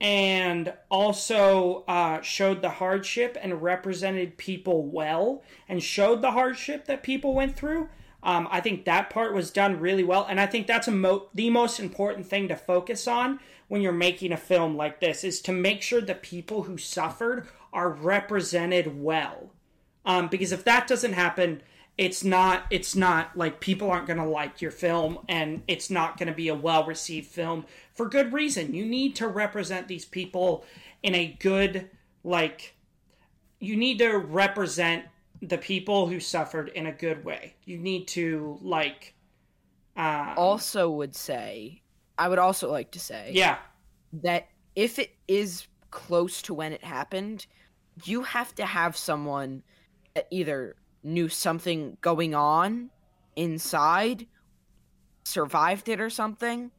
and 0.00 0.72
also 0.90 1.84
uh, 1.86 2.20
showed 2.20 2.60
the 2.60 2.68
hardship 2.68 3.38
and 3.40 3.62
represented 3.62 4.36
people 4.36 4.84
well 4.84 5.42
and 5.68 5.82
showed 5.82 6.20
the 6.20 6.32
hardship 6.32 6.86
that 6.86 7.02
people 7.02 7.34
went 7.34 7.56
through. 7.56 7.88
Um, 8.22 8.48
I 8.50 8.60
think 8.60 8.84
that 8.84 9.10
part 9.10 9.34
was 9.34 9.50
done 9.50 9.80
really 9.80 10.02
well, 10.02 10.26
and 10.28 10.40
I 10.40 10.46
think 10.46 10.66
that's 10.66 10.88
mo- 10.88 11.28
the 11.34 11.50
most 11.50 11.78
important 11.78 12.26
thing 12.26 12.48
to 12.48 12.56
focus 12.56 13.06
on 13.06 13.38
when 13.68 13.82
you're 13.82 13.92
making 13.92 14.32
a 14.32 14.36
film 14.36 14.76
like 14.76 15.00
this 15.00 15.24
is 15.24 15.40
to 15.42 15.52
make 15.52 15.82
sure 15.82 16.00
the 16.00 16.14
people 16.14 16.62
who 16.62 16.78
suffered 16.78 17.46
are 17.72 17.90
represented 17.90 19.02
well. 19.02 19.50
Um, 20.06 20.28
because 20.28 20.52
if 20.52 20.64
that 20.64 20.86
doesn't 20.86 21.12
happen, 21.12 21.62
it's 21.96 22.24
not 22.24 22.64
it's 22.70 22.96
not 22.96 23.36
like 23.36 23.60
people 23.60 23.90
aren't 23.90 24.06
going 24.06 24.18
to 24.18 24.24
like 24.24 24.60
your 24.60 24.70
film 24.70 25.18
and 25.28 25.62
it's 25.68 25.90
not 25.90 26.18
going 26.18 26.26
to 26.26 26.34
be 26.34 26.48
a 26.48 26.54
well 26.54 26.84
received 26.84 27.28
film 27.28 27.64
for 27.94 28.08
good 28.08 28.32
reason. 28.32 28.74
You 28.74 28.84
need 28.84 29.14
to 29.16 29.28
represent 29.28 29.86
these 29.86 30.04
people 30.04 30.64
in 31.02 31.14
a 31.14 31.36
good 31.38 31.88
like 32.24 32.74
you 33.60 33.76
need 33.76 33.98
to 33.98 34.16
represent 34.16 35.04
the 35.40 35.58
people 35.58 36.06
who 36.08 36.18
suffered 36.18 36.68
in 36.70 36.86
a 36.86 36.92
good 36.92 37.24
way. 37.24 37.54
You 37.64 37.78
need 37.78 38.08
to 38.08 38.58
like 38.60 39.14
uh 39.96 40.34
Also, 40.36 40.90
would 40.90 41.14
say, 41.14 41.82
I 42.18 42.28
would 42.28 42.40
also 42.40 42.70
like 42.70 42.90
to 42.92 43.00
say 43.00 43.30
yeah. 43.32 43.58
that 44.24 44.48
if 44.74 44.98
it 44.98 45.14
is 45.28 45.68
close 45.90 46.42
to 46.42 46.54
when 46.54 46.72
it 46.72 46.82
happened, 46.82 47.46
you 48.02 48.22
have 48.22 48.52
to 48.56 48.66
have 48.66 48.96
someone 48.96 49.62
either 50.30 50.74
knew 51.04 51.28
something 51.28 51.96
going 52.00 52.34
on 52.34 52.90
inside, 53.36 54.26
survived 55.24 55.88
it 55.88 56.00
or 56.00 56.10
something, 56.10 56.70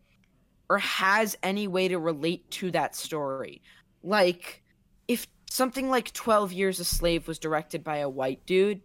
or 0.70 0.80
has 0.80 1.38
any 1.44 1.68
way 1.68 1.88
to 1.88 2.00
relate 2.00 2.50
to 2.52 2.72
that 2.72 2.96
story. 2.96 3.62
Like, 4.04 4.64
if 5.08 5.28
something 5.50 5.90
like 5.90 6.12
12 6.14 6.52
Years 6.52 6.80
a 6.80 6.86
Slave 6.86 7.28
was 7.28 7.40
directed 7.40 7.84
by 7.84 7.98
a 7.98 8.10
white 8.10 8.46
dude, 8.46 8.82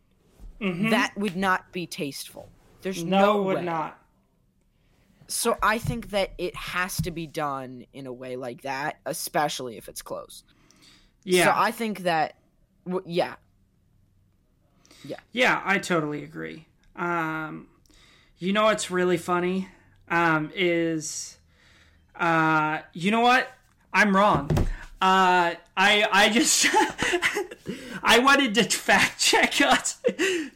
Mhm. 0.61 0.91
that 0.91 1.17
would 1.17 1.37
not 1.37 1.73
be 1.73 1.87
tasteful. 1.87 2.51
There's 2.83 3.03
no, 3.03 3.19
no, 3.37 3.43
would 3.43 3.57
way. 3.57 3.65
not. 3.65 3.99
So 5.29 5.57
I 5.63 5.79
think 5.79 6.11
that 6.11 6.33
it 6.39 6.55
has 6.57 6.97
to 7.03 7.11
be 7.11 7.27
done 7.27 7.87
in 7.93 8.07
a 8.07 8.13
way 8.13 8.37
like 8.37 8.63
that, 8.63 8.99
especially 9.07 9.77
if 9.77 9.89
it's 9.89 10.03
close. 10.03 10.45
Yeah. 11.25 11.45
So 11.45 11.53
I 11.55 11.71
think 11.71 12.01
that, 12.01 12.37
w- 12.87 13.05
yeah, 15.05 15.17
Yeah, 15.33 15.63
I 15.65 15.79
totally 15.79 16.25
agree. 16.25 16.67
Um, 16.97 17.69
you 18.39 18.53
know 18.53 18.65
what's 18.65 18.91
really 18.91 19.17
funny 19.17 19.69
um, 20.09 20.51
is, 20.55 21.39
uh, 22.19 22.81
you 22.93 23.11
know 23.11 23.21
what? 23.21 23.49
I'm 23.93 24.15
wrong. 24.15 24.51
Uh, 25.03 25.55
I 25.77 26.07
I 26.13 26.29
just 26.31 26.67
I 28.03 28.19
wanted 28.19 28.55
to 28.55 28.65
fact 28.65 29.19
check 29.19 29.61
us 29.63 29.99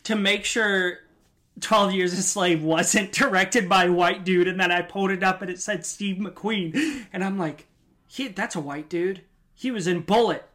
to 0.05 0.15
make 0.15 0.45
sure 0.45 0.99
Twelve 1.61 1.93
Years 1.93 2.13
a 2.13 2.23
Slave 2.23 2.63
wasn't 2.63 3.13
directed 3.13 3.69
by 3.69 3.87
a 3.87 3.93
white 3.93 4.25
dude, 4.25 4.49
and 4.49 4.61
then 4.61 4.71
I 4.71 4.83
pulled 4.83 5.11
it 5.11 5.23
up 5.23 5.41
and 5.41 5.51
it 5.51 5.61
said 5.61 5.87
Steve 5.87 6.17
McQueen, 6.17 7.07
and 7.13 7.25
I'm 7.25 7.39
like, 7.39 7.67
he 8.07 8.29
that's 8.29 8.55
a 8.55 8.61
white 8.61 8.89
dude. 8.89 9.23
He 9.55 9.71
was 9.71 9.87
in 9.87 10.01
Bullitt. 10.01 10.47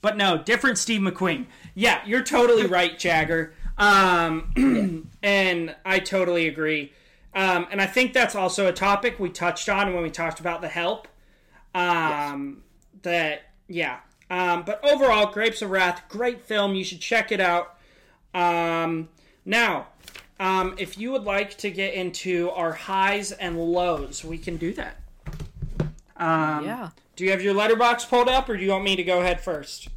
But 0.00 0.16
no, 0.16 0.38
different 0.38 0.78
Steve 0.78 1.00
McQueen. 1.00 1.46
Yeah, 1.74 2.00
you're 2.06 2.22
totally 2.22 2.66
right, 2.78 2.98
Jagger. 2.98 3.52
Um, 3.76 5.08
and 5.22 5.74
I 5.84 5.98
totally 5.98 6.48
agree. 6.48 6.92
Um, 7.34 7.66
and 7.70 7.80
I 7.80 7.86
think 7.86 8.12
that's 8.12 8.34
also 8.34 8.66
a 8.66 8.72
topic 8.72 9.18
we 9.18 9.28
touched 9.30 9.68
on 9.68 9.94
when 9.94 10.02
we 10.02 10.10
talked 10.10 10.40
about 10.40 10.60
the 10.60 10.68
help. 10.68 11.08
Um, 11.74 12.62
That, 13.02 13.42
yeah. 13.68 13.98
Um, 14.30 14.62
but 14.64 14.84
overall, 14.84 15.32
Grapes 15.32 15.62
of 15.62 15.70
Wrath, 15.70 16.02
great 16.08 16.42
film. 16.42 16.74
You 16.74 16.84
should 16.84 17.00
check 17.00 17.32
it 17.32 17.40
out. 17.40 17.76
Um, 18.34 19.08
now, 19.44 19.88
um, 20.40 20.74
if 20.78 20.98
you 20.98 21.12
would 21.12 21.24
like 21.24 21.56
to 21.58 21.70
get 21.70 21.94
into 21.94 22.50
our 22.50 22.72
highs 22.72 23.32
and 23.32 23.58
lows, 23.58 24.24
we 24.24 24.38
can 24.38 24.56
do 24.56 24.72
that. 24.74 24.96
Um, 26.16 26.64
yeah. 26.64 26.90
Do 27.18 27.24
you 27.24 27.32
have 27.32 27.42
your 27.42 27.52
Letterboxd 27.52 28.08
pulled 28.08 28.28
up, 28.28 28.48
or 28.48 28.56
do 28.56 28.62
you 28.62 28.70
want 28.70 28.84
me 28.84 28.94
to 28.94 29.02
go 29.02 29.20
ahead 29.20 29.40
first? 29.40 29.88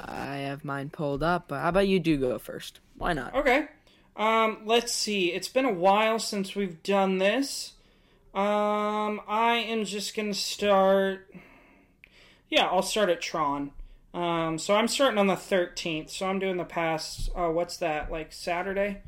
I 0.00 0.38
have 0.38 0.64
mine 0.64 0.90
pulled 0.90 1.22
up. 1.22 1.46
But 1.46 1.60
how 1.60 1.68
about 1.68 1.86
you 1.86 2.00
do 2.00 2.16
go 2.16 2.36
first? 2.40 2.80
Why 2.98 3.12
not? 3.12 3.32
Okay. 3.32 3.68
Um, 4.16 4.62
let's 4.64 4.92
see. 4.92 5.32
It's 5.32 5.46
been 5.46 5.64
a 5.64 5.72
while 5.72 6.18
since 6.18 6.56
we've 6.56 6.82
done 6.82 7.18
this. 7.18 7.74
Um, 8.34 9.20
I 9.28 9.64
am 9.68 9.84
just 9.84 10.16
gonna 10.16 10.34
start. 10.34 11.32
Yeah, 12.50 12.66
I'll 12.66 12.82
start 12.82 13.08
at 13.08 13.20
Tron. 13.20 13.70
Um, 14.12 14.58
so 14.58 14.74
I'm 14.74 14.88
starting 14.88 15.18
on 15.18 15.28
the 15.28 15.36
13th. 15.36 16.10
So 16.10 16.26
I'm 16.26 16.40
doing 16.40 16.56
the 16.56 16.64
past. 16.64 17.30
Oh, 17.36 17.52
what's 17.52 17.76
that? 17.76 18.10
Like 18.10 18.32
Saturday? 18.32 19.00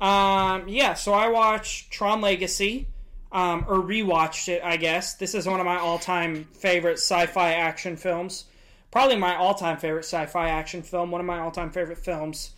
Um, 0.00 0.68
yeah. 0.68 0.94
So 0.94 1.14
I 1.14 1.26
watched 1.30 1.90
Tron 1.90 2.20
Legacy. 2.20 2.86
Um, 3.32 3.64
or 3.68 3.76
rewatched 3.76 4.48
it, 4.48 4.60
I 4.64 4.76
guess. 4.76 5.14
This 5.14 5.34
is 5.36 5.46
one 5.46 5.60
of 5.60 5.66
my 5.66 5.78
all-time 5.78 6.48
favorite 6.52 6.98
sci-fi 6.98 7.52
action 7.52 7.96
films. 7.96 8.46
probably 8.90 9.16
my 9.16 9.36
all-time 9.36 9.76
favorite 9.76 10.04
sci-fi 10.04 10.48
action 10.48 10.82
film. 10.82 11.10
One 11.12 11.20
of 11.20 11.26
my 11.26 11.38
all-time 11.38 11.70
favorite 11.70 11.98
films. 11.98 12.50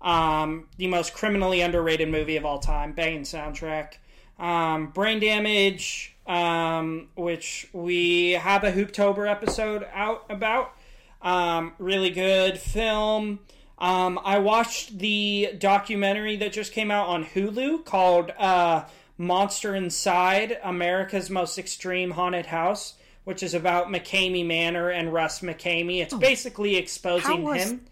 Um, 0.00 0.68
the 0.76 0.86
most 0.86 1.14
criminally 1.14 1.60
underrated 1.60 2.08
movie 2.08 2.36
of 2.36 2.44
all 2.44 2.58
time. 2.60 2.92
Banging 2.92 3.22
soundtrack. 3.22 3.94
Um, 4.38 4.86
Brain 4.88 5.20
Damage, 5.20 6.16
um, 6.26 7.08
which 7.16 7.68
we 7.72 8.32
have 8.32 8.64
a 8.64 8.72
Hooptober 8.72 9.28
episode 9.30 9.86
out 9.92 10.24
about. 10.30 10.72
Um, 11.20 11.74
really 11.78 12.10
good 12.10 12.58
film. 12.58 13.40
Um, 13.78 14.18
I 14.24 14.38
watched 14.38 14.98
the 14.98 15.54
documentary 15.58 16.36
that 16.36 16.52
just 16.52 16.72
came 16.72 16.90
out 16.90 17.08
on 17.08 17.24
Hulu 17.24 17.84
called 17.84 18.30
uh, 18.38 18.84
Monster 19.20 19.74
Inside 19.74 20.58
America's 20.62 21.28
Most 21.28 21.58
Extreme 21.58 22.12
Haunted 22.12 22.46
House, 22.46 22.94
which 23.24 23.42
is 23.42 23.52
about 23.52 23.88
McKamey 23.88 24.46
Manor 24.46 24.88
and 24.88 25.12
Russ 25.12 25.40
McKamey. 25.40 26.00
It's 26.00 26.14
basically 26.14 26.76
exposing 26.76 27.28
How 27.30 27.36
was- 27.36 27.62
him. 27.64 27.86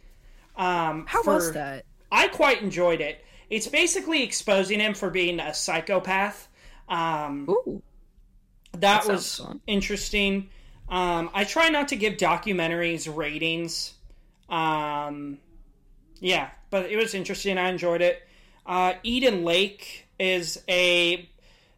Um, 0.56 1.04
How 1.06 1.22
for- 1.22 1.34
was 1.34 1.52
that? 1.52 1.84
I 2.10 2.28
quite 2.28 2.62
enjoyed 2.62 3.02
it. 3.02 3.22
It's 3.50 3.66
basically 3.66 4.22
exposing 4.22 4.80
him 4.80 4.94
for 4.94 5.10
being 5.10 5.38
a 5.38 5.52
psychopath. 5.52 6.48
Um, 6.88 7.46
Ooh. 7.50 7.82
that, 8.72 8.80
That 8.80 9.06
was 9.06 9.36
fun. 9.36 9.60
interesting. 9.66 10.48
Um, 10.88 11.30
I 11.34 11.44
try 11.44 11.68
not 11.68 11.88
to 11.88 11.96
give 11.96 12.14
documentaries 12.14 13.14
ratings. 13.14 13.92
Um, 14.48 15.38
yeah, 16.20 16.48
but 16.70 16.90
it 16.90 16.96
was 16.96 17.12
interesting. 17.12 17.58
I 17.58 17.68
enjoyed 17.68 18.00
it. 18.00 18.22
Uh, 18.64 18.94
Eden 19.02 19.44
Lake 19.44 20.07
is 20.18 20.62
a. 20.68 21.28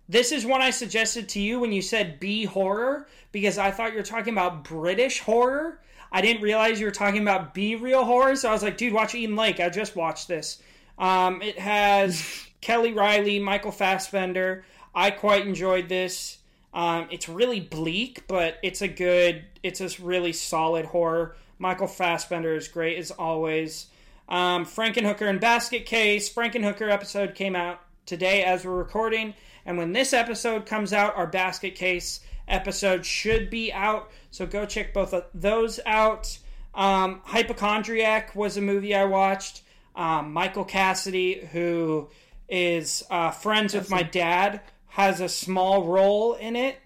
This 0.09 0.33
is 0.33 0.45
one 0.45 0.61
I 0.61 0.71
suggested 0.71 1.29
to 1.31 1.41
you 1.41 1.61
when 1.61 1.71
you 1.71 1.83
said 1.83 2.19
B 2.19 2.45
horror 2.45 3.07
because 3.33 3.59
I 3.59 3.71
thought 3.71 3.93
you 3.93 3.99
were 3.99 4.05
talking 4.05 4.33
about 4.33 4.65
British 4.65 5.21
horror. 5.21 5.81
I 6.13 6.21
didn't 6.21 6.43
realize 6.43 6.81
you 6.81 6.87
were 6.87 6.93
talking 6.93 7.23
about 7.23 7.55
B 7.55 7.77
real 7.77 8.05
horror, 8.05 8.35
so 8.35 8.49
I 8.49 8.53
was 8.53 8.63
like, 8.63 8.77
dude, 8.77 8.93
watch 8.93 9.15
Eden 9.15 9.37
Lake. 9.37 9.61
I 9.61 9.69
just 9.69 9.95
watched 9.95 10.27
this. 10.27 10.61
Um, 10.99 11.41
it 11.43 11.59
has 11.59 12.47
Kelly 12.61 12.93
Reilly, 12.93 13.39
Michael 13.39 13.71
Fassbender. 13.71 14.65
I 14.95 15.11
quite 15.11 15.47
enjoyed 15.47 15.89
this. 15.89 16.39
Um, 16.75 17.09
it's 17.11 17.29
really 17.29 17.61
bleak, 17.61 18.27
but 18.27 18.59
it's 18.63 18.83
a 18.83 18.89
good, 18.89 19.45
it's 19.63 19.81
a 19.81 20.03
really 20.03 20.33
solid 20.33 20.87
horror. 20.87 21.37
Michael 21.59 21.87
Fassbender 21.87 22.55
is 22.55 22.69
great 22.69 22.99
as 22.99 23.11
always. 23.11 23.87
Um, 24.29 24.65
Frankenhooker 24.65 25.29
and 25.29 25.41
Basket 25.41 25.87
Case. 25.87 26.33
Frankenhooker 26.33 26.91
episode 26.91 27.35
came 27.35 27.57
out 27.57 27.81
today 28.11 28.43
as 28.43 28.65
we're 28.65 28.75
recording, 28.75 29.33
and 29.65 29.79
when 29.79 29.93
this 29.93 30.13
episode 30.13 30.67
comes 30.67 30.93
out, 30.93 31.17
our 31.17 31.29
Basket 31.29 31.77
Case 31.77 32.19
episode 32.49 33.07
should 33.07 33.49
be 33.51 33.73
out. 33.73 34.11
So 34.33 34.47
go 34.47 34.67
check 34.67 34.93
both 34.93 35.15
of 35.15 35.27
those 35.33 35.79
out. 35.87 36.37
Um, 36.75 37.21
Hypochondriac 37.23 38.35
was 38.35 38.57
a 38.57 38.61
movie 38.61 38.97
I 38.97 39.05
watched. 39.05 39.63
Um, 39.95 40.33
Michael 40.33 40.65
Cassidy, 40.65 41.47
who 41.53 42.09
is 42.49 43.05
uh, 43.11 43.31
friends 43.31 43.75
with 43.75 43.89
my 43.91 44.03
dad, 44.03 44.61
has 44.89 45.21
a 45.21 45.29
small 45.29 45.87
role 45.87 46.35
in 46.35 46.57
it. 46.57 46.79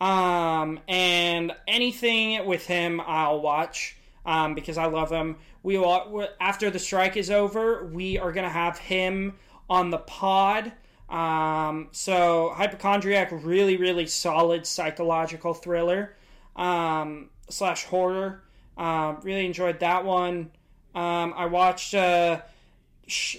Um, 0.00 0.80
and 0.88 1.52
anything 1.68 2.44
with 2.44 2.66
him, 2.66 3.00
I'll 3.06 3.40
watch 3.40 3.96
um, 4.26 4.56
because 4.56 4.78
I 4.78 4.86
love 4.86 5.12
him. 5.12 5.36
We 5.62 5.78
will, 5.78 6.26
after 6.40 6.70
the 6.70 6.80
strike 6.80 7.16
is 7.16 7.30
over, 7.30 7.86
we 7.86 8.18
are 8.18 8.32
gonna 8.32 8.50
have 8.50 8.78
him 8.78 9.34
on 9.72 9.88
the 9.88 9.98
pod. 9.98 10.70
Um, 11.08 11.88
so 11.92 12.52
hypochondriac, 12.54 13.30
really, 13.32 13.78
really 13.78 14.06
solid 14.06 14.66
psychological 14.66 15.54
thriller 15.54 16.14
um, 16.56 17.30
slash 17.48 17.84
horror. 17.84 18.42
Um, 18.76 19.18
really 19.22 19.46
enjoyed 19.46 19.80
that 19.80 20.04
one. 20.04 20.50
Um, 20.94 21.32
I 21.34 21.46
watched 21.46 21.94
a, 21.94 22.44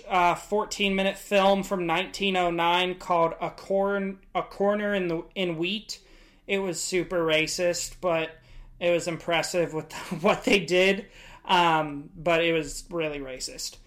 a 0.10 0.36
14 0.36 0.96
minute 0.96 1.19
film 1.19 1.62
from 1.62 1.86
1909 1.86 2.96
called 2.96 3.34
"A 3.39 3.52
Corn 3.52 4.17
A 4.34 4.41
Corner 4.41 4.96
in 4.96 5.08
the 5.10 5.24
in 5.36 5.58
Wheat." 5.58 6.00
It 6.48 6.60
was 6.60 6.82
super 6.82 7.24
racist, 7.24 7.98
but 8.02 8.32
it 8.80 8.89
was 8.89 9.08
impressive 9.08 9.72
with 9.72 9.93
what 10.22 10.46
they 10.46 10.60
did. 10.60 11.06
Um, 11.46 12.10
but 12.15 12.43
it 12.43 12.54
was 12.54 12.86
really 12.89 13.19
racist. 13.19 13.78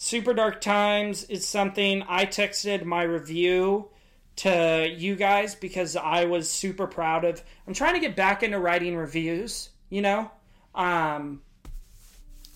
Super 0.00 0.32
Dark 0.32 0.60
Times 0.60 1.24
is 1.24 1.44
something 1.44 2.04
I 2.08 2.24
texted 2.24 2.84
my 2.84 3.02
review 3.02 3.88
to 4.36 4.88
you 4.96 5.16
guys 5.16 5.56
because 5.56 5.96
I 5.96 6.26
was 6.26 6.48
super 6.48 6.86
proud 6.86 7.24
of. 7.24 7.42
I'm 7.66 7.74
trying 7.74 7.94
to 7.94 8.00
get 8.00 8.14
back 8.14 8.44
into 8.44 8.60
writing 8.60 8.96
reviews, 8.96 9.70
you 9.90 10.00
know? 10.00 10.30
Um, 10.72 11.42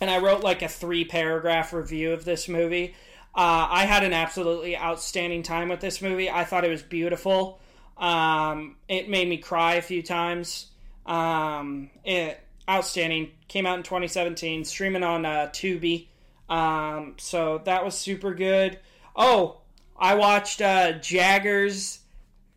and 0.01 0.09
I 0.09 0.19
wrote 0.19 0.45
like 0.45 0.63
a 0.63 0.69
three 0.69 1.05
paragraph 1.05 1.73
review 1.73 2.13
of 2.13 2.25
this 2.25 2.49
movie. 2.49 2.95
Uh, 3.35 3.67
I 3.71 3.87
had 3.87 4.05
an 4.05 4.13
absolutely 4.13 4.77
outstanding 4.79 5.43
time 5.43 5.69
with 5.69 5.81
this 5.81 6.01
movie. 6.01 6.31
I 6.31 6.45
thought 6.45 6.65
it 6.65 6.71
was 6.71 6.83
beautiful. 6.83 7.59
Um, 7.99 8.77
it 8.87 9.09
made 9.09 9.29
me 9.29 9.39
cry 9.39 9.75
a 9.75 9.83
few 9.83 10.05
times. 10.05 10.69
Um, 11.07 11.91
it 12.05 12.39
outstanding. 12.71 13.33
Came 13.49 13.67
out 13.67 13.79
in 13.79 13.83
2017, 13.83 14.65
streaming 14.65 15.03
on 15.03 15.27
uh, 15.27 15.49
Tubi. 15.53 16.07
Um, 16.53 17.15
so 17.17 17.63
that 17.65 17.83
was 17.83 17.97
super 17.97 18.35
good. 18.35 18.79
Oh, 19.17 19.63
I 19.99 20.17
watched 20.17 20.61
uh, 20.61 20.93
Jagger's 20.93 22.01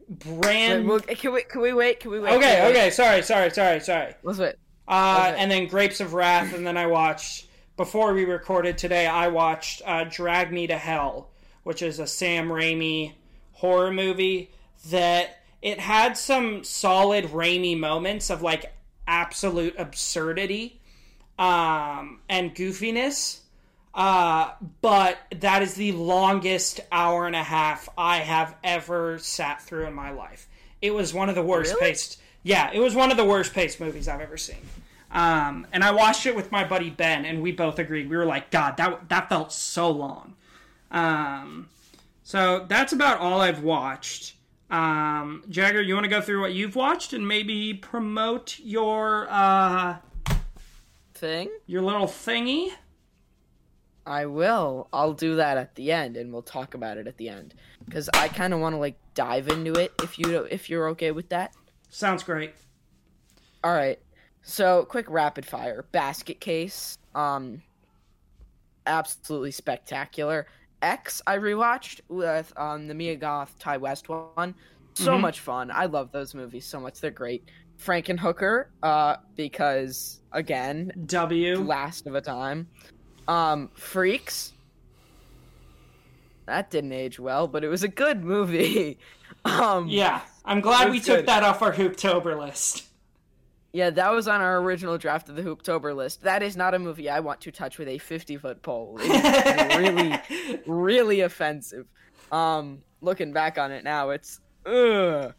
brand. 0.10 0.84
Wait, 0.84 1.08
well, 1.08 1.16
can 1.16 1.32
we 1.32 1.44
can 1.44 1.62
we 1.62 1.72
wait? 1.72 2.02
Can 2.02 2.12
we 2.12 2.20
wait? 2.20 2.34
Okay, 2.34 2.60
we 2.60 2.68
wait? 2.68 2.72
okay, 2.72 2.90
sorry, 2.90 3.22
sorry, 3.22 3.50
sorry, 3.52 3.80
sorry. 3.80 4.14
Let's 4.22 4.40
wait. 4.40 4.56
Uh. 4.86 5.34
And 5.38 5.50
then 5.50 5.68
Grapes 5.68 6.02
of 6.02 6.14
Wrath, 6.14 6.54
and 6.54 6.68
then 6.68 6.76
I 6.76 6.88
watched 6.88 7.48
before 7.78 8.14
we 8.14 8.26
recorded 8.26 8.78
today. 8.78 9.08
I 9.08 9.30
watched 9.30 9.82
uh, 9.86 10.04
Drag 10.04 10.52
Me 10.52 10.68
to 10.68 10.78
Hell, 10.78 11.30
which 11.64 11.82
is 11.82 12.00
a 12.00 12.08
Sam 12.08 12.50
Raimi 12.50 13.14
horror 13.54 13.92
movie 13.92 14.52
that 14.90 15.38
it 15.62 15.80
had 15.80 16.18
some 16.18 16.66
solid 16.66 17.28
Raimi 17.28 17.80
moments 17.80 18.30
of 18.30 18.42
like 18.42 18.74
absolute 19.08 19.76
absurdity 19.78 20.82
um, 21.40 22.20
and 22.28 22.54
goofiness. 22.54 23.40
Uh, 23.96 24.52
but 24.82 25.18
that 25.38 25.62
is 25.62 25.76
the 25.76 25.94
longest 25.94 26.82
hour 26.92 27.26
and 27.28 27.36
a 27.36 27.42
half 27.44 27.88
I 27.98 28.18
have 28.18 28.54
ever 28.62 29.18
sat 29.20 29.62
through 29.62 29.86
in 29.88 29.94
my 29.94 30.12
life. 30.12 30.48
It 30.82 30.94
was 30.94 31.14
one 31.14 31.30
of 31.30 31.36
the 31.36 31.42
worst 31.42 31.74
Really? 31.76 31.92
paced. 31.92 32.20
Yeah, 32.44 32.70
it 32.74 32.80
was 32.80 32.94
one 32.94 33.10
of 33.10 33.16
the 33.18 33.24
worst 33.24 33.54
paced 33.54 33.80
movies 33.80 34.08
I've 34.10 34.20
ever 34.22 34.36
seen. 34.38 34.58
Um, 35.12 35.66
and 35.72 35.82
I 35.84 35.92
watched 35.92 36.26
it 36.26 36.36
with 36.36 36.52
my 36.52 36.66
buddy 36.66 36.90
Ben, 36.90 37.24
and 37.26 37.42
we 37.42 37.54
both 37.54 37.80
agreed. 37.80 38.10
We 38.10 38.18
were 38.18 38.26
like, 38.26 38.52
God, 38.52 38.76
that 38.78 39.08
that 39.10 39.30
felt 39.30 39.54
so 39.54 39.90
long. 39.90 40.36
Um, 40.92 41.70
so 42.24 42.66
that's 42.68 42.92
about 42.92 43.20
all 43.20 43.40
I've 43.40 43.64
watched. 43.64 44.34
Um, 44.70 45.44
Jagger, 45.50 45.82
you 45.82 45.94
want 45.94 46.04
to 46.04 46.10
go 46.10 46.20
through 46.22 46.42
what 46.42 46.54
you've 46.54 46.76
watched 46.76 47.14
and 47.14 47.26
maybe 47.26 47.74
promote 47.74 48.60
your 48.62 49.28
uh, 49.30 49.96
Thing. 51.14 51.50
your 51.66 51.82
little 51.82 52.08
thingy? 52.08 52.72
I 54.06 54.26
will. 54.28 54.88
I'll 54.94 55.14
do 55.14 55.36
that 55.38 55.58
at 55.58 55.74
the 55.76 55.92
end, 55.92 56.16
and 56.18 56.32
we'll 56.32 56.44
talk 56.44 56.74
about 56.76 56.98
it 56.98 57.08
at 57.08 57.18
the 57.18 57.30
end. 57.30 57.56
Because 57.86 58.10
I 58.14 58.28
kind 58.28 58.54
of 58.54 58.60
want 58.60 58.74
to 58.76 58.80
like 58.80 58.98
dive 59.14 59.48
into 59.48 59.74
it. 59.74 59.92
If 60.04 60.20
you 60.20 60.44
if 60.52 60.70
you're 60.70 60.90
okay 60.90 61.12
with 61.12 61.30
that. 61.30 61.54
Sounds 61.90 62.24
great. 62.24 62.54
All 63.64 63.74
right. 63.74 64.00
So, 64.44 64.86
quick 64.86 65.10
rapid 65.10 65.46
fire. 65.46 65.86
Basket 65.92 66.40
case. 66.40 66.98
Um 67.16 67.62
absolutely 68.88 69.52
spectacular. 69.52 70.46
X 70.82 71.22
I 71.26 71.38
rewatched 71.38 72.02
with 72.10 72.54
um 72.58 72.88
the 72.88 72.94
Mia 72.94 73.16
Goth 73.16 73.58
Ti 73.60 73.78
West 73.78 74.08
one. 74.10 74.54
So 74.96 75.18
Mhm. 75.18 75.22
much 75.22 75.40
fun. 75.40 75.72
I 75.72 75.88
love 75.88 76.12
those 76.12 76.36
movies 76.36 76.66
so 76.68 76.80
much. 76.80 77.02
They're 77.02 77.12
great. 77.12 77.50
Frankenhooker 77.82 78.66
uh 78.84 79.16
because 79.36 80.22
again, 80.32 80.92
W. 81.08 81.58
last 81.64 82.06
of 82.08 82.16
a 82.16 82.22
time. 82.22 82.68
Um 83.28 83.70
Freaks. 83.74 84.54
That 86.46 86.70
didn't 86.70 86.92
age 86.92 87.20
well, 87.20 87.48
but 87.48 87.64
it 87.64 87.68
was 87.70 87.84
a 87.84 87.88
good 87.88 88.24
movie. 88.24 89.00
um 89.46 89.88
Yeah, 89.88 90.22
I'm 90.44 90.62
glad 90.62 90.92
we 90.92 91.00
took 91.00 91.18
good. 91.18 91.26
that 91.28 91.44
off 91.44 91.62
our 91.62 91.74
Hooptober 91.74 92.38
list. 92.38 92.84
Yeah, 93.74 93.90
that 93.90 94.12
was 94.12 94.30
on 94.30 94.40
our 94.40 94.60
original 94.60 94.98
draft 94.98 95.28
of 95.28 95.36
the 95.36 95.42
Hooptober 95.42 95.94
list. 95.94 96.22
That 96.24 96.42
is 96.42 96.56
not 96.56 96.74
a 96.74 96.80
movie 96.80 97.10
I 97.10 97.20
want 97.20 97.42
to 97.42 97.52
touch 97.52 97.78
with 97.78 97.90
a 97.90 97.98
50 97.98 98.38
foot 98.38 98.62
pole. 98.62 98.98
It's 99.02 99.76
really, 99.76 100.62
really 100.66 101.20
offensive. 101.22 101.86
Um, 102.32 102.84
looking 103.02 103.34
back 103.34 103.58
on 103.58 103.74
it 103.74 103.84
now, 103.84 104.12
it's 104.12 104.40
ugh. 104.66 105.34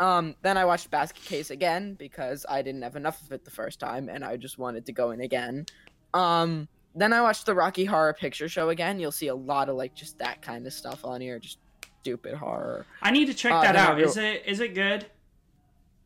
Um, 0.00 0.34
then 0.40 0.56
I 0.56 0.64
watched 0.64 0.90
Basket 0.90 1.22
Case 1.24 1.50
again 1.50 1.92
because 1.94 2.46
I 2.48 2.62
didn't 2.62 2.80
have 2.82 2.96
enough 2.96 3.20
of 3.20 3.32
it 3.32 3.44
the 3.44 3.50
first 3.50 3.80
time, 3.80 4.08
and 4.08 4.24
I 4.24 4.38
just 4.38 4.56
wanted 4.58 4.86
to 4.86 4.92
go 4.92 5.10
in 5.10 5.20
again. 5.20 5.66
Um, 6.14 6.68
then 6.94 7.12
I 7.12 7.20
watched 7.22 7.46
the 7.46 7.54
Rocky 7.54 7.84
Horror 7.84 8.12
Picture 8.14 8.48
Show 8.48 8.68
again. 8.70 8.98
You'll 9.00 9.12
see 9.12 9.28
a 9.28 9.34
lot 9.34 9.68
of 9.68 9.76
like 9.76 9.94
just 9.94 10.18
that 10.18 10.42
kind 10.42 10.66
of 10.66 10.72
stuff 10.72 11.04
on 11.04 11.20
here, 11.20 11.38
just 11.38 11.58
stupid 12.00 12.34
horror. 12.34 12.86
I 13.02 13.10
need 13.10 13.26
to 13.26 13.34
check 13.34 13.52
Uh, 13.52 13.62
that 13.62 13.76
out. 13.76 14.00
Is 14.00 14.16
it 14.16 14.42
is 14.46 14.60
it 14.60 14.74
good? 14.74 15.06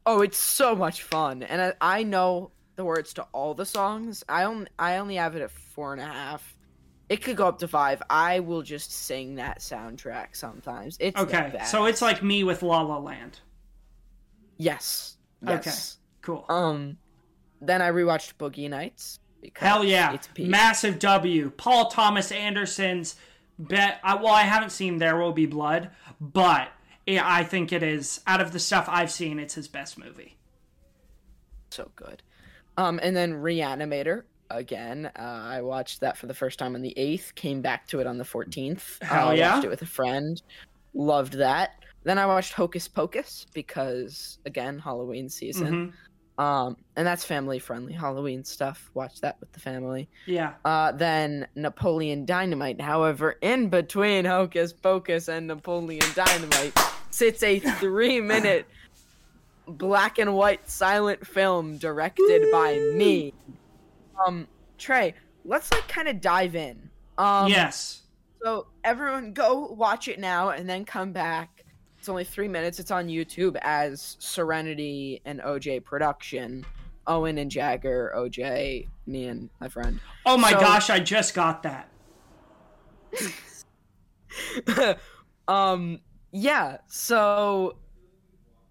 Oh, 0.06 0.22
it's 0.22 0.38
so 0.38 0.74
much 0.74 1.02
fun, 1.02 1.42
and 1.42 1.60
I, 1.60 1.98
I 1.98 2.02
know 2.02 2.50
the 2.76 2.84
words 2.84 3.12
to 3.14 3.22
all 3.32 3.52
the 3.54 3.66
songs. 3.66 4.24
I 4.28 4.44
only 4.44 4.68
I 4.78 4.96
only 4.96 5.16
have 5.16 5.36
it 5.36 5.42
at 5.42 5.50
four 5.50 5.92
and 5.92 6.00
a 6.00 6.06
half. 6.06 6.54
It 7.10 7.22
could 7.22 7.36
go 7.36 7.46
up 7.48 7.58
to 7.60 7.68
five. 7.68 8.02
I 8.10 8.40
will 8.40 8.62
just 8.62 8.92
sing 8.92 9.34
that 9.36 9.60
soundtrack 9.60 10.28
sometimes. 10.36 10.96
It's 11.00 11.18
Okay, 11.18 11.58
so 11.66 11.86
it's 11.86 12.00
like 12.02 12.22
me 12.22 12.44
with 12.44 12.62
La 12.62 12.80
La 12.82 12.98
Land. 12.98 13.40
yes, 14.56 15.16
yes. 15.46 15.98
Cool. 16.22 16.44
Um, 16.48 16.98
then 17.60 17.80
I 17.82 17.90
rewatched 17.90 18.34
Boogie 18.34 18.68
Nights. 18.68 19.20
Because 19.40 19.68
Hell 19.68 19.84
yeah. 19.84 20.16
Massive 20.38 20.98
W. 20.98 21.50
Paul 21.56 21.90
Thomas 21.90 22.32
Anderson's 22.32 23.16
bet. 23.58 24.00
I, 24.02 24.16
well, 24.16 24.34
I 24.34 24.42
haven't 24.42 24.70
seen 24.70 24.98
There 24.98 25.16
Will 25.16 25.32
Be 25.32 25.46
Blood, 25.46 25.90
but 26.20 26.68
yeah, 27.06 27.22
I 27.24 27.44
think 27.44 27.72
it 27.72 27.82
is, 27.82 28.20
out 28.26 28.40
of 28.40 28.52
the 28.52 28.58
stuff 28.58 28.86
I've 28.88 29.10
seen, 29.10 29.38
it's 29.38 29.54
his 29.54 29.68
best 29.68 29.96
movie. 29.98 30.36
so 31.70 31.90
good. 31.96 32.22
Um, 32.76 33.00
and 33.02 33.16
then 33.16 33.32
Reanimator 33.34 34.22
again. 34.50 35.10
Uh, 35.18 35.22
I 35.22 35.62
watched 35.62 36.00
that 36.00 36.16
for 36.16 36.26
the 36.26 36.34
first 36.34 36.58
time 36.58 36.74
on 36.74 36.82
the 36.82 36.94
eighth. 36.96 37.34
Came 37.34 37.60
back 37.60 37.86
to 37.88 38.00
it 38.00 38.06
on 38.06 38.18
the 38.18 38.24
fourteenth. 38.24 38.98
Hell 39.02 39.28
uh, 39.28 39.32
yeah. 39.32 39.54
Watched 39.54 39.64
it 39.64 39.70
with 39.70 39.82
a 39.82 39.86
friend. 39.86 40.40
Loved 40.94 41.34
that. 41.34 41.70
Then 42.04 42.18
I 42.18 42.26
watched 42.26 42.52
Hocus 42.54 42.86
Pocus 42.88 43.46
because 43.52 44.38
again 44.46 44.78
Halloween 44.78 45.28
season. 45.28 45.72
Mhm. 45.90 45.92
Um, 46.38 46.76
and 46.94 47.04
that's 47.04 47.24
family 47.24 47.58
friendly 47.58 47.92
Halloween 47.92 48.44
stuff. 48.44 48.90
Watch 48.94 49.20
that 49.22 49.38
with 49.40 49.50
the 49.52 49.58
family. 49.58 50.08
Yeah. 50.24 50.54
Uh, 50.64 50.92
then 50.92 51.48
Napoleon 51.56 52.24
Dynamite. 52.24 52.80
However, 52.80 53.36
in 53.42 53.68
between 53.68 54.24
Hocus 54.24 54.72
Pocus 54.72 55.28
and 55.28 55.48
Napoleon 55.48 56.06
Dynamite 56.14 56.78
sits 57.10 57.42
a 57.42 57.58
three 57.80 58.20
minute 58.20 58.66
black 59.66 60.18
and 60.18 60.34
white 60.34 60.68
silent 60.70 61.26
film 61.26 61.76
directed 61.76 62.50
by 62.52 62.78
me. 62.94 63.34
Um, 64.24 64.46
Trey, 64.78 65.14
let's 65.44 65.72
like 65.72 65.88
kind 65.88 66.06
of 66.06 66.20
dive 66.20 66.54
in. 66.54 66.88
Um, 67.18 67.48
yes. 67.48 68.02
So 68.42 68.68
everyone 68.84 69.32
go 69.32 69.66
watch 69.66 70.06
it 70.06 70.20
now 70.20 70.50
and 70.50 70.68
then 70.68 70.84
come 70.84 71.12
back. 71.12 71.64
It's 71.98 72.08
only 72.08 72.24
three 72.24 72.48
minutes. 72.48 72.78
It's 72.78 72.90
on 72.90 73.08
YouTube 73.08 73.56
as 73.62 74.16
Serenity 74.20 75.20
and 75.24 75.40
OJ 75.40 75.84
production. 75.84 76.64
Owen 77.06 77.38
and 77.38 77.50
Jagger, 77.50 78.12
OJ, 78.14 78.86
me 79.06 79.26
and 79.28 79.48
my 79.60 79.68
friend. 79.68 79.98
Oh 80.26 80.36
my 80.36 80.50
So- 80.52 80.60
gosh, 80.60 80.90
I 80.90 81.00
just 81.00 81.34
got 81.34 81.62
that. 81.62 81.88
um 85.48 85.98
yeah 86.30 86.76
so 86.86 87.76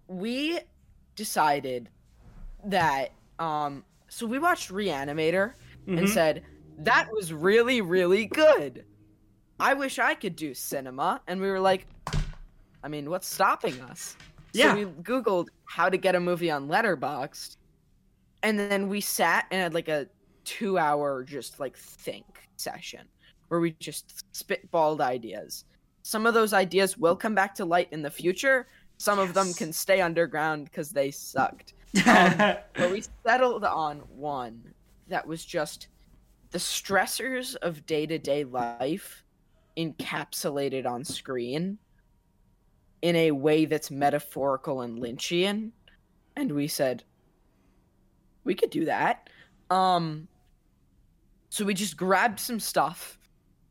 we 0.06 0.60
decided 1.16 1.88
that 2.64 3.10
um 3.40 3.84
so 4.08 4.24
we 4.26 4.38
watched 4.38 4.70
reanimator 4.70 5.54
and 5.88 5.98
Mhm. 6.00 6.08
said 6.08 6.44
that 6.78 7.08
was 7.12 7.32
really 7.32 7.80
really 7.80 8.26
good 8.26 8.84
i 9.58 9.74
wish 9.74 9.98
i 9.98 10.14
could 10.14 10.36
do 10.36 10.54
cinema 10.54 11.20
and 11.26 11.40
we 11.40 11.48
were 11.50 11.58
like 11.60 11.86
i 12.82 12.88
mean 12.88 13.10
what's 13.10 13.28
stopping 13.28 13.80
us? 13.82 14.16
Yeah. 14.52 14.72
so 14.72 14.76
we 14.76 14.84
googled 15.02 15.48
how 15.66 15.88
to 15.88 15.96
get 15.96 16.14
a 16.14 16.20
movie 16.20 16.50
on 16.50 16.68
letterboxd 16.68 17.56
and 18.42 18.58
then 18.58 18.88
we 18.88 19.00
sat 19.00 19.46
and 19.50 19.60
had 19.60 19.74
like 19.74 19.88
a 19.88 20.06
two 20.44 20.78
hour 20.78 21.24
just 21.24 21.60
like 21.60 21.76
think 21.76 22.24
session 22.56 23.06
where 23.48 23.60
we 23.60 23.72
just 23.80 24.24
spitballed 24.32 25.00
ideas. 25.00 25.64
Some 26.02 26.26
of 26.26 26.34
those 26.34 26.52
ideas 26.52 26.96
will 26.96 27.16
come 27.16 27.34
back 27.34 27.54
to 27.56 27.64
light 27.64 27.88
in 27.92 28.02
the 28.02 28.10
future. 28.10 28.68
Some 28.98 29.18
of 29.18 29.34
them 29.34 29.52
can 29.52 29.72
stay 29.72 30.00
underground 30.00 30.64
because 30.64 30.90
they 30.90 31.10
sucked. 31.10 31.74
Um, 32.06 32.36
but 32.74 32.90
we 32.90 33.02
settled 33.26 33.64
on 33.64 34.00
one 34.14 34.62
that 35.08 35.26
was 35.26 35.42
just 35.42 35.88
the 36.50 36.58
stressors 36.58 37.56
of 37.56 37.86
day-to-day 37.86 38.44
life 38.44 39.24
encapsulated 39.78 40.84
on 40.84 41.02
screen 41.02 41.78
in 43.02 43.16
a 43.16 43.30
way 43.30 43.64
that's 43.64 43.90
metaphorical 43.90 44.80
and 44.80 44.98
lynchian 44.98 45.70
and 46.36 46.52
we 46.52 46.66
said 46.66 47.04
we 48.44 48.54
could 48.54 48.70
do 48.70 48.84
that 48.84 49.28
um 49.70 50.26
so 51.50 51.64
we 51.64 51.74
just 51.74 51.96
grabbed 51.96 52.40
some 52.40 52.60
stuff 52.60 53.18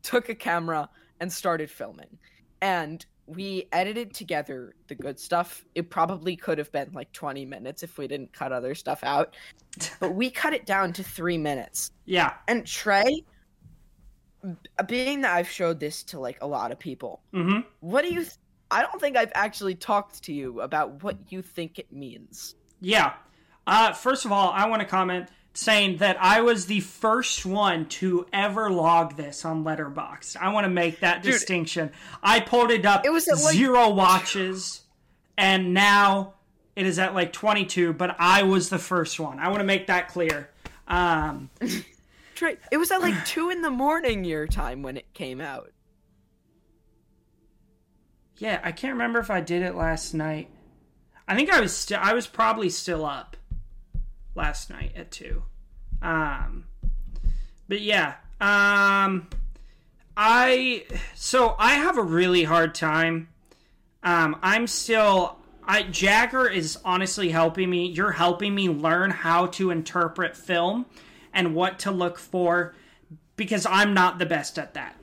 took 0.02 0.28
a 0.28 0.34
camera 0.34 0.88
and 1.20 1.32
started 1.32 1.70
filming 1.70 2.18
and 2.60 3.06
we 3.28 3.68
edited 3.72 4.14
together 4.14 4.74
the 4.88 4.94
good 4.94 5.20
stuff. 5.20 5.64
It 5.74 5.90
probably 5.90 6.34
could 6.34 6.56
have 6.56 6.72
been 6.72 6.90
like 6.94 7.12
20 7.12 7.44
minutes 7.44 7.82
if 7.82 7.98
we 7.98 8.08
didn't 8.08 8.32
cut 8.32 8.52
other 8.52 8.74
stuff 8.74 9.04
out, 9.04 9.36
but 10.00 10.14
we 10.14 10.30
cut 10.30 10.54
it 10.54 10.64
down 10.64 10.92
to 10.94 11.04
three 11.04 11.36
minutes. 11.36 11.92
yeah. 12.06 12.34
And 12.48 12.66
Trey, 12.66 13.22
being 14.86 15.20
that 15.20 15.34
I've 15.34 15.48
showed 15.48 15.78
this 15.78 16.02
to 16.04 16.18
like 16.18 16.38
a 16.40 16.46
lot 16.46 16.72
of 16.72 16.78
people, 16.78 17.20
hmm 17.32 17.58
what 17.80 18.02
do 18.02 18.08
you? 18.08 18.20
Th- 18.22 18.36
I 18.70 18.82
don't 18.82 19.00
think 19.00 19.16
I've 19.16 19.32
actually 19.34 19.74
talked 19.74 20.22
to 20.24 20.32
you 20.32 20.60
about 20.60 21.02
what 21.02 21.16
you 21.30 21.42
think 21.42 21.78
it 21.78 21.92
means. 21.92 22.54
Yeah. 22.80 23.14
Uh, 23.66 23.92
first 23.92 24.24
of 24.24 24.32
all, 24.32 24.50
I 24.50 24.68
want 24.68 24.80
to 24.80 24.86
comment 24.88 25.28
saying 25.54 25.96
that 25.98 26.16
I 26.20 26.40
was 26.42 26.66
the 26.66 26.80
first 26.80 27.44
one 27.44 27.86
to 27.86 28.26
ever 28.32 28.70
log 28.70 29.16
this 29.16 29.44
on 29.44 29.64
Letterboxd. 29.64 30.36
I 30.36 30.50
want 30.52 30.64
to 30.64 30.70
make 30.70 31.00
that 31.00 31.22
Dude. 31.22 31.32
distinction. 31.32 31.90
I 32.22 32.40
pulled 32.40 32.70
it 32.70 32.86
up 32.86 33.04
It 33.04 33.10
was 33.10 33.26
like- 33.26 33.54
zero 33.54 33.88
watches, 33.90 34.82
and 35.36 35.74
now 35.74 36.34
it 36.76 36.86
is 36.86 36.98
at 36.98 37.14
like 37.14 37.32
22, 37.32 37.92
but 37.94 38.14
I 38.18 38.44
was 38.44 38.68
the 38.68 38.78
first 38.78 39.18
one. 39.18 39.38
I 39.40 39.48
want 39.48 39.58
to 39.60 39.64
make 39.64 39.88
that 39.88 40.08
clear. 40.08 40.48
Um, 40.86 41.50
it 41.60 42.76
was 42.76 42.90
at 42.92 43.00
like 43.00 43.26
two 43.26 43.50
in 43.50 43.62
the 43.62 43.70
morning 43.70 44.24
your 44.24 44.46
time 44.46 44.82
when 44.82 44.96
it 44.96 45.12
came 45.12 45.40
out. 45.40 45.72
Yeah, 48.38 48.60
I 48.62 48.72
can't 48.72 48.94
remember 48.94 49.18
if 49.18 49.30
I 49.30 49.40
did 49.40 49.62
it 49.62 49.74
last 49.74 50.14
night. 50.14 50.48
I 51.26 51.34
think 51.34 51.50
I 51.50 51.60
was 51.60 51.76
still 51.76 51.98
I 52.00 52.14
was 52.14 52.26
probably 52.26 52.70
still 52.70 53.04
up 53.04 53.36
last 54.34 54.70
night 54.70 54.92
at 54.96 55.10
2. 55.10 55.42
Um 56.00 56.64
but 57.68 57.80
yeah, 57.80 58.14
um 58.40 59.28
I 60.16 60.84
so 61.14 61.54
I 61.58 61.74
have 61.74 61.98
a 61.98 62.02
really 62.02 62.44
hard 62.44 62.74
time. 62.74 63.28
Um 64.02 64.36
I'm 64.42 64.66
still 64.66 65.36
I 65.64 65.82
Jagger 65.82 66.48
is 66.48 66.78
honestly 66.84 67.28
helping 67.28 67.68
me. 67.68 67.88
You're 67.88 68.12
helping 68.12 68.54
me 68.54 68.68
learn 68.68 69.10
how 69.10 69.46
to 69.46 69.70
interpret 69.70 70.36
film 70.36 70.86
and 71.34 71.54
what 71.54 71.80
to 71.80 71.90
look 71.90 72.18
for 72.18 72.74
because 73.36 73.66
I'm 73.66 73.92
not 73.92 74.18
the 74.18 74.26
best 74.26 74.58
at 74.58 74.74
that. 74.74 74.97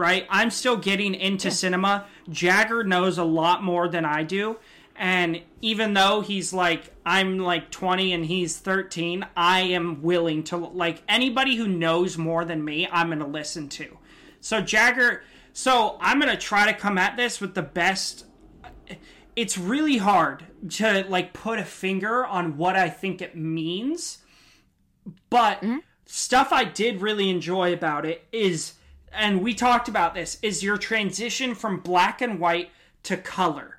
Right? 0.00 0.26
I'm 0.30 0.50
still 0.50 0.78
getting 0.78 1.14
into 1.14 1.50
cinema. 1.50 2.06
Jagger 2.30 2.82
knows 2.84 3.18
a 3.18 3.24
lot 3.24 3.62
more 3.62 3.86
than 3.86 4.06
I 4.06 4.22
do. 4.22 4.56
And 4.96 5.42
even 5.60 5.92
though 5.92 6.22
he's 6.22 6.54
like, 6.54 6.94
I'm 7.04 7.38
like 7.38 7.70
20 7.70 8.14
and 8.14 8.24
he's 8.24 8.56
13, 8.56 9.26
I 9.36 9.60
am 9.60 10.00
willing 10.00 10.42
to, 10.44 10.56
like, 10.56 11.02
anybody 11.06 11.56
who 11.56 11.68
knows 11.68 12.16
more 12.16 12.46
than 12.46 12.64
me, 12.64 12.88
I'm 12.90 13.08
going 13.08 13.18
to 13.18 13.26
listen 13.26 13.68
to. 13.70 13.98
So, 14.40 14.62
Jagger, 14.62 15.22
so 15.52 15.98
I'm 16.00 16.18
going 16.18 16.32
to 16.32 16.40
try 16.40 16.64
to 16.64 16.78
come 16.78 16.96
at 16.96 17.18
this 17.18 17.38
with 17.38 17.54
the 17.54 17.60
best. 17.62 18.24
It's 19.36 19.58
really 19.58 19.98
hard 19.98 20.44
to, 20.76 21.04
like, 21.10 21.34
put 21.34 21.58
a 21.58 21.64
finger 21.64 22.24
on 22.24 22.56
what 22.56 22.74
I 22.74 22.88
think 22.88 23.20
it 23.20 23.36
means. 23.36 24.18
But 25.28 25.58
mm-hmm. 25.58 25.78
stuff 26.06 26.52
I 26.52 26.64
did 26.64 27.02
really 27.02 27.28
enjoy 27.28 27.74
about 27.74 28.06
it 28.06 28.26
is, 28.32 28.74
and 29.12 29.42
we 29.42 29.54
talked 29.54 29.88
about 29.88 30.14
this, 30.14 30.38
is 30.42 30.62
your 30.62 30.76
transition 30.76 31.54
from 31.54 31.80
black 31.80 32.20
and 32.20 32.38
white 32.38 32.70
to 33.04 33.16
color. 33.16 33.78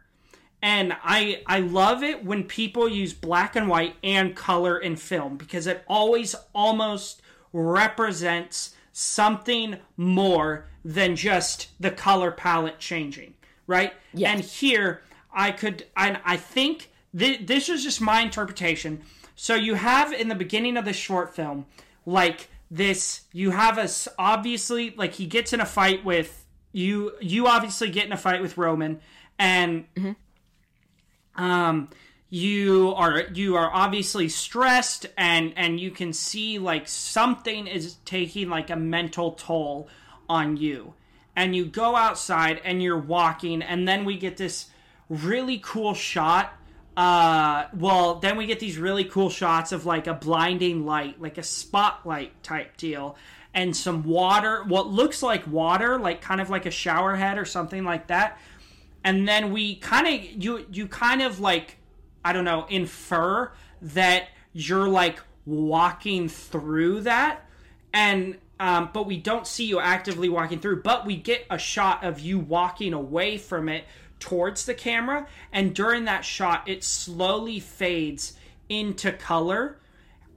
And 0.62 0.96
I 1.04 1.41
I 1.47 1.60
love 1.60 2.03
it 2.03 2.24
when 2.24 2.43
people 2.43 2.88
use 2.88 3.14
black 3.14 3.55
and 3.55 3.68
white 3.68 3.95
and 4.03 4.36
color 4.36 4.78
in 4.78 4.95
film 4.95 5.38
because 5.38 5.66
it 5.66 5.84
always 5.88 6.36
almost 6.53 7.22
represents 7.51 8.76
something 8.91 9.78
more 9.97 10.66
than 10.86 11.16
just 11.16 11.70
the 11.80 11.91
color 11.91 12.32
palette 12.32 12.78
changing, 12.78 13.34
right? 13.66 13.93
Yes. 14.14 14.32
And 14.32 14.41
here 14.41 15.01
I 15.34 15.51
could 15.51 15.88
and 15.97 16.20
I 16.24 16.38
think 16.38 16.91
th- 17.18 17.47
this 17.47 17.68
is 17.68 17.84
just 17.84 17.99
my 17.99 18.22
interpretation. 18.22 19.01
So 19.36 19.55
you 19.55 19.74
have 19.74 20.14
in 20.14 20.28
the 20.28 20.36
beginning 20.36 20.78
of 20.78 20.86
the 20.86 20.93
short 20.93 21.36
film 21.36 21.66
like 22.05 22.49
this 22.72 23.22
you 23.34 23.51
have 23.51 23.78
us 23.78 24.07
obviously 24.17 24.95
like 24.95 25.13
he 25.13 25.26
gets 25.28 25.51
in 25.53 25.59
a 25.59 25.65
fight 25.65 26.03
with 26.05 26.45
you 26.72 27.11
you 27.19 27.45
obviously 27.45 27.89
get 27.89 28.05
in 28.05 28.13
a 28.13 28.17
fight 28.17 28.41
with 28.41 28.57
Roman 28.57 29.01
and 29.38 29.86
um 31.36 31.89
you 32.34 32.93
are 32.95 33.24
you 33.34 33.57
are 33.57 33.69
obviously 33.74 34.30
stressed 34.30 35.05
and 35.17 35.51
and 35.57 35.82
you 35.82 35.91
can 35.91 36.13
see 36.13 36.57
like 36.57 36.88
something 36.88 37.67
is 37.67 37.95
taking 38.05 38.49
like 38.49 38.69
a 38.69 38.76
mental 38.76 39.34
toll 39.34 39.89
on 40.30 40.55
you. 40.55 40.93
And 41.36 41.53
you 41.55 41.65
go 41.65 41.95
outside 41.97 42.61
and 42.63 42.82
you're 42.82 42.97
walking 42.97 43.61
and 43.61 43.86
then 43.86 44.05
we 44.05 44.17
get 44.17 44.38
this 44.38 44.69
really 45.09 45.59
cool 45.61 45.93
shot 45.93 46.53
uh, 46.98 47.68
well, 47.74 48.16
then 48.16 48.36
we 48.38 48.46
get 48.46 48.60
these 48.60 48.78
really 48.78 49.06
cool 49.06 49.30
shots 49.30 49.72
of 49.72 49.86
like 49.86 50.08
a 50.08 50.14
blinding 50.14 50.86
light, 50.86 51.22
like 51.22 51.38
a 51.38 51.44
spotlight 51.44 52.44
type 52.44 52.76
deal, 52.78 53.16
and 53.54 53.76
some 53.76 54.04
water, 54.04 54.64
what 54.66 54.88
looks 54.88 55.24
like 55.24 55.48
water, 55.48 55.98
like 55.98 56.22
kind 56.22 56.42
of 56.42 56.50
like 56.50 56.66
a 56.66 56.72
shower 56.72 57.16
head 57.16 57.38
or 57.38 57.46
something 57.46 57.84
like 57.84 58.08
that. 58.08 58.38
And 59.04 59.28
then 59.28 59.52
we 59.52 59.76
kind 59.76 60.08
of 60.08 60.44
you 60.44 60.66
you 60.72 60.88
kind 60.88 61.22
of 61.22 61.39
like 61.39 61.78
I 62.24 62.34
don't 62.34 62.46
know 62.46 62.66
infer 62.70 63.52
that 63.82 64.28
you're 64.54 64.88
like 64.88 65.20
walking 65.46 66.28
through 66.28 67.02
that, 67.02 67.46
and 67.94 68.38
um, 68.60 68.89
but 68.94 69.08
we 69.08 69.18
don't 69.18 69.48
see 69.48 69.66
you 69.66 69.80
actively 69.80 70.28
walking 70.30 70.60
through. 70.60 70.84
But 70.84 71.06
we 71.06 71.16
get 71.16 71.46
a 71.50 71.58
shot 71.58 72.04
of 72.04 72.20
you 72.20 72.38
walking 72.38 72.94
away 72.94 73.38
from 73.38 73.70
it 73.70 73.86
towards 74.22 74.65
the 74.65 74.74
camera, 74.74 75.28
and 75.51 75.76
during 75.76 76.05
that 76.05 76.24
shot, 76.24 76.69
it 76.69 76.84
slowly 76.84 77.59
fades 77.59 78.38
into 78.69 79.11
color, 79.11 79.80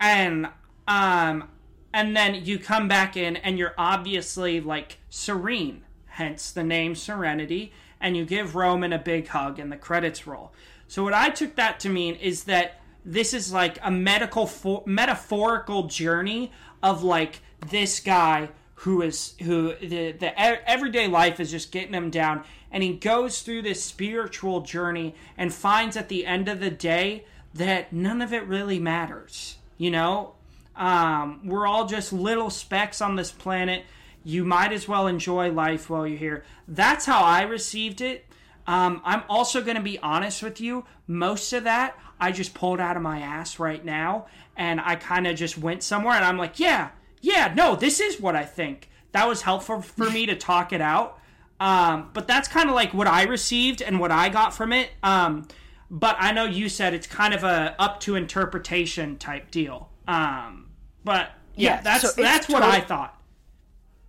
and 0.01 0.49
um, 0.89 1.49
and 1.93 2.17
then 2.17 2.45
you 2.45 2.59
come 2.59 2.89
back 2.89 3.17
in, 3.17 3.37
and 3.37 3.57
you're 3.57 3.75
obviously 3.79 4.61
like 4.61 4.99
serene, 5.09 5.85
hence 6.07 6.51
the 6.51 6.65
name 6.65 6.97
Serenity, 6.97 7.73
and 8.01 8.17
you 8.17 8.25
give 8.25 8.57
Roman 8.57 8.93
a 8.93 8.99
big 8.99 9.29
hug, 9.29 9.61
and 9.61 9.71
the 9.71 9.77
credits 9.77 10.27
roll. 10.27 10.53
So 10.89 11.05
what 11.05 11.15
I 11.15 11.31
took 11.31 11.55
that 11.55 11.79
to 11.81 11.89
mean 11.89 12.17
is 12.17 12.45
that 12.45 12.81
this 13.05 13.33
is 13.33 13.53
like 13.53 13.79
a 13.83 13.91
medical 13.91 14.47
for- 14.47 14.83
metaphorical 14.87 15.85
journey 15.85 16.51
of 16.83 17.05
like 17.05 17.41
this 17.69 18.01
guy 18.01 18.49
who 18.85 19.03
is 19.03 19.35
who 19.43 19.75
the 19.77 20.13
the 20.13 20.41
everyday 20.41 21.09
life 21.09 21.41
is 21.41 21.51
just 21.51 21.73
getting 21.73 21.95
him 21.95 22.11
down. 22.11 22.45
And 22.71 22.83
he 22.83 22.95
goes 22.95 23.43
through 23.43 23.63
this 23.63 23.85
spiritual 23.85 24.63
journey 24.63 25.15
and 25.37 25.53
finds 25.53 25.97
at 25.97 26.09
the 26.09 26.27
end 26.27 26.49
of 26.49 26.61
the 26.61 26.71
day 26.71 27.25
that 27.53 27.93
none 27.93 28.21
of 28.21 28.33
it 28.33 28.47
really 28.47 28.81
matters 28.81 29.59
you 29.79 29.91
know? 29.91 30.33
Um, 30.77 31.41
we're 31.45 31.67
all 31.67 31.87
just 31.87 32.13
little 32.13 32.51
specks 32.51 33.01
on 33.01 33.17
this 33.17 33.31
planet. 33.31 33.85
You 34.25 34.45
might 34.45 34.73
as 34.73 34.89
well 34.89 35.07
enjoy 35.07 35.53
life 35.53 35.89
while 35.89 36.07
you're 36.07 36.19
here. 36.19 36.45
That's 36.67 37.07
how 37.07 37.23
i 37.23 37.43
received 37.43 38.01
it. 38.01 38.25
Um, 38.67 39.03
i'm 39.05 39.23
also 39.29 39.61
going 39.61 39.77
to 39.77 39.83
be 39.83 39.99
honest 39.99 40.43
with 40.43 40.61
you. 40.61 40.87
Most 41.07 41.53
of 41.53 41.65
that 41.65 41.99
i 42.19 42.33
just 42.33 42.55
pulled 42.55 42.81
out 42.81 42.97
of 42.97 43.03
my 43.03 43.21
ass 43.21 43.59
right 43.59 43.85
now 43.85 44.27
and 44.57 44.81
i 44.81 44.95
kind 44.95 45.27
of 45.27 45.37
just 45.37 45.59
went 45.59 45.83
somewhere 45.83 46.15
and 46.15 46.25
i'm 46.25 46.39
like 46.39 46.61
yeah 46.61 46.91
yeah, 47.25 47.55
no, 47.57 47.75
this 47.75 48.01
is 48.01 48.21
what 48.21 48.37
I 48.37 48.45
think. 48.45 48.91
That 49.13 49.27
was 49.27 49.41
helpful 49.41 49.81
for 49.81 50.11
me 50.11 50.27
to 50.27 50.37
talk 50.37 50.75
it 50.75 50.83
out. 50.83 51.19
Um, 51.59 52.11
but 52.13 52.27
that's 52.27 52.49
kind 52.49 52.69
of 52.69 52.75
like 52.75 52.93
what 52.93 53.07
I 53.07 53.23
received 53.23 53.81
and 53.81 53.99
what 53.99 54.11
I 54.11 54.29
got 54.29 54.53
from 54.53 54.75
it. 54.75 54.91
Um, 55.03 55.49
but 55.91 56.17
I 56.19 56.33
know 56.33 56.45
you 56.45 56.69
said 56.69 56.93
it's 56.93 57.07
kind 57.07 57.33
of 57.33 57.43
a 57.43 57.75
up 57.79 58.01
to 58.01 58.17
interpretation 58.17 59.17
type 59.17 59.51
deal. 59.51 59.89
Um, 60.07 60.69
but 61.03 61.31
yeah, 61.55 61.77
yeah 61.77 61.81
that's 61.81 62.15
so 62.15 62.23
that's 62.23 62.49
what 62.51 62.63
I 62.63 62.81
thought. 62.81 63.19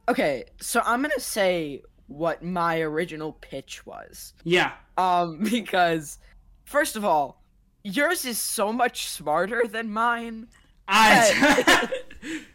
Okay, 0.09 0.43
so 0.59 0.81
I'm 0.83 1.01
gonna 1.01 1.17
say 1.17 1.83
what 2.07 2.43
my 2.43 2.81
original 2.81 3.31
pitch 3.39 3.85
was. 3.85 4.33
Yeah. 4.43 4.73
Um, 4.97 5.39
because 5.49 6.17
first 6.65 6.97
of 6.97 7.05
all, 7.05 7.41
yours 7.83 8.25
is 8.25 8.39
so 8.39 8.73
much 8.73 9.07
smarter 9.07 9.63
than 9.69 9.89
mine. 9.89 10.47
I. 10.85 11.87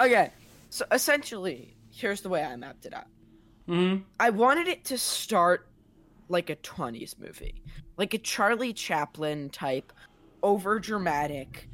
Okay, 0.00 0.30
so 0.70 0.84
essentially, 0.90 1.76
here's 1.90 2.20
the 2.20 2.28
way 2.28 2.42
I 2.42 2.56
mapped 2.56 2.86
it 2.86 2.94
out. 2.94 3.06
Mm-hmm. 3.68 4.02
I 4.18 4.30
wanted 4.30 4.68
it 4.68 4.84
to 4.86 4.98
start 4.98 5.68
like 6.28 6.50
a 6.50 6.56
20s 6.56 7.18
movie, 7.18 7.62
like 7.96 8.14
a 8.14 8.18
Charlie 8.18 8.72
Chaplin 8.72 9.50
type, 9.50 9.92
over 10.42 10.78
dramatic, 10.78 11.68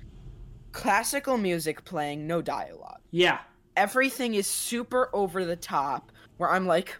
classical 0.72 1.38
music 1.38 1.84
playing, 1.84 2.26
no 2.26 2.42
dialogue. 2.42 3.00
Yeah. 3.10 3.38
Everything 3.76 4.34
is 4.34 4.46
super 4.46 5.08
over 5.12 5.44
the 5.44 5.56
top, 5.56 6.12
where 6.36 6.50
I'm 6.50 6.66
like, 6.66 6.96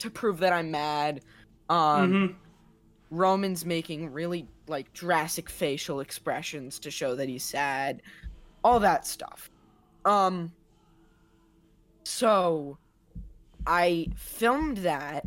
to 0.00 0.10
prove 0.10 0.38
that 0.38 0.52
I'm 0.52 0.70
mad. 0.70 1.22
Um, 1.68 1.78
mm-hmm. 1.78 2.34
Roman's 3.10 3.64
making 3.64 4.12
really 4.12 4.46
like 4.66 4.92
drastic 4.92 5.48
facial 5.48 6.00
expressions 6.00 6.78
to 6.80 6.90
show 6.90 7.14
that 7.14 7.28
he's 7.28 7.44
sad, 7.44 8.02
all 8.62 8.80
that 8.80 9.06
stuff. 9.06 9.50
Um 10.04 10.52
so 12.04 12.78
I 13.66 14.06
filmed 14.16 14.78
that 14.78 15.26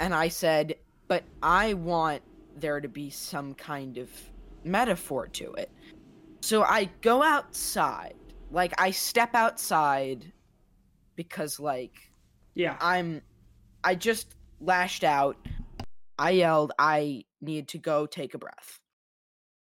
and 0.00 0.14
I 0.14 0.28
said, 0.28 0.74
but 1.06 1.22
I 1.42 1.74
want 1.74 2.22
there 2.56 2.80
to 2.80 2.88
be 2.88 3.10
some 3.10 3.54
kind 3.54 3.98
of 3.98 4.10
metaphor 4.64 5.28
to 5.28 5.52
it. 5.52 5.70
So 6.40 6.62
I 6.62 6.90
go 7.02 7.22
outside. 7.22 8.14
Like 8.50 8.74
I 8.80 8.90
step 8.90 9.34
outside 9.34 10.32
because 11.14 11.60
like 11.60 12.10
yeah. 12.54 12.76
I'm 12.80 13.22
I 13.84 13.94
just 13.94 14.34
lashed 14.60 15.04
out. 15.04 15.36
I 16.18 16.30
yelled 16.30 16.72
I 16.78 17.24
need 17.40 17.68
to 17.68 17.78
go 17.78 18.06
take 18.06 18.34
a 18.34 18.38
breath. 18.38 18.80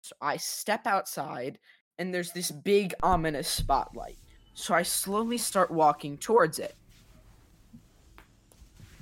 So 0.02 0.16
I 0.22 0.38
step 0.38 0.88
outside 0.88 1.60
and 2.00 2.14
there's 2.14 2.32
this 2.32 2.52
big 2.52 2.94
ominous 3.04 3.48
spotlight. 3.48 4.18
So 4.54 4.74
I 4.74 4.84
slowly 4.84 5.38
start 5.38 5.72
walking 5.72 6.18
towards 6.18 6.60
it. 6.60 6.76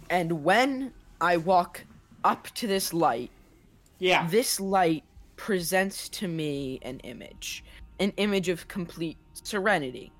And 0.09 0.43
when 0.43 0.93
I 1.21 1.37
walk 1.37 1.85
up 2.23 2.47
to 2.55 2.67
this 2.67 2.93
light, 2.93 3.31
yeah. 3.99 4.27
This 4.29 4.61
light 4.61 5.03
presents 5.35 6.07
to 6.09 6.27
me 6.27 6.79
an 6.83 6.99
image, 7.01 7.65
an 7.99 8.13
image 8.15 8.47
of 8.47 8.67
complete 8.67 9.17
serenity. 9.33 10.11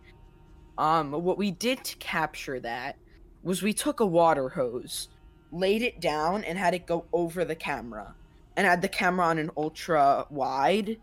Um 0.78 1.12
what 1.12 1.38
we 1.38 1.52
did 1.52 1.84
to 1.86 1.96
capture 1.98 2.60
that 2.60 2.98
was 3.42 3.64
we 3.64 3.74
took 3.74 4.02
a 4.02 4.06
water 4.06 4.50
hose, 4.50 5.08
laid 5.52 5.82
it 5.82 6.02
down 6.02 6.44
and 6.44 6.58
had 6.58 6.74
it 6.74 6.86
go 6.86 7.06
over 7.14 7.46
the 7.46 7.56
camera 7.56 8.14
and 8.58 8.68
had 8.68 8.82
the 8.82 8.90
camera 8.90 9.26
on 9.26 9.38
an 9.38 9.50
ultra 9.56 10.26
wide 10.30 10.98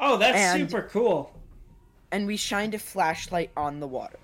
Oh, 0.00 0.16
that's 0.16 0.38
and, 0.38 0.70
super 0.70 0.88
cool. 0.90 1.32
And 2.12 2.26
we 2.26 2.36
shined 2.36 2.74
a 2.74 2.78
flashlight 2.78 3.50
on 3.56 3.80
the 3.80 3.86
water 3.86 4.18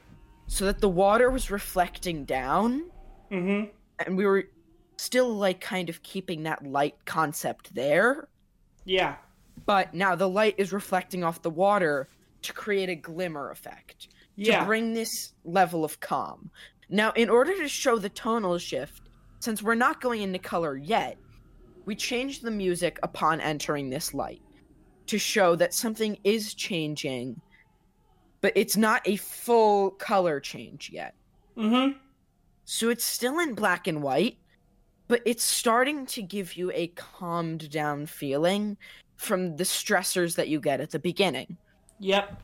so 0.47 0.64
that 0.66 0.81
the 0.81 0.89
water 0.89 1.31
was 1.31 1.51
reflecting 1.51 2.25
down. 2.25 2.91
Mm-hmm. 3.31 3.71
And 4.05 4.16
we 4.16 4.27
were 4.27 4.49
still 4.97 5.35
like 5.35 5.61
kind 5.61 5.89
of 5.89 6.03
keeping 6.03 6.43
that 6.45 6.66
light 6.66 6.97
concept 7.05 7.75
there. 7.75 8.29
Yeah. 8.85 9.16
But 9.66 9.95
now 9.95 10.14
the 10.14 10.29
light 10.29 10.55
is 10.59 10.73
reflecting 10.73 11.25
off 11.25 11.43
the 11.43 11.51
water 11.51 12.09
to 12.43 12.53
create 12.53 12.89
a 12.89 12.95
glimmer 12.95 13.51
effect. 13.51 14.09
Yeah. 14.37 14.61
To 14.61 14.66
bring 14.66 14.95
this 14.95 15.35
level 15.45 15.85
of 15.85 16.01
calm. 16.01 16.51
Now, 16.89 17.12
in 17.12 17.29
order 17.29 17.57
to 17.59 17.68
show 17.68 17.99
the 17.99 18.09
tonal 18.09 18.59
shift, 18.59 19.03
since 19.39 19.62
we're 19.62 19.75
not 19.75 20.01
going 20.01 20.23
into 20.23 20.39
color 20.39 20.77
yet, 20.77 21.18
we 21.85 21.95
change 21.95 22.41
the 22.41 22.51
music 22.51 22.99
upon 23.03 23.41
entering 23.41 23.91
this 23.91 24.12
light 24.14 24.43
to 25.11 25.19
show 25.19 25.57
that 25.57 25.75
something 25.75 26.17
is 26.23 26.55
changing, 26.55 27.41
but 28.41 28.53
it's 28.55 28.77
not 28.77 29.03
a 29.07 29.17
full 29.17 29.91
color 29.91 30.39
change 30.39 30.89
yet. 30.93 31.15
Mm-hmm. 31.57 31.99
So 32.65 32.89
it's 32.89 33.05
still 33.05 33.41
in 33.41 33.55
black 33.55 33.89
and 33.89 34.03
white, 34.03 34.39
but 35.09 35.21
it's 35.27 35.43
starting 35.43 36.07
to 36.07 36.23
give 36.23 36.57
you 36.57 36.71
a 36.73 36.87
calmed 36.89 37.69
down 37.71 38.07
feeling 38.07 38.77
from 39.17 39.57
the 39.57 39.65
stressors 39.65 40.37
that 40.37 40.49
you 40.49 40.61
get 40.61 40.81
at 40.81 40.91
the 40.91 41.01
beginning. 41.01 41.57
Yep. 41.99 42.41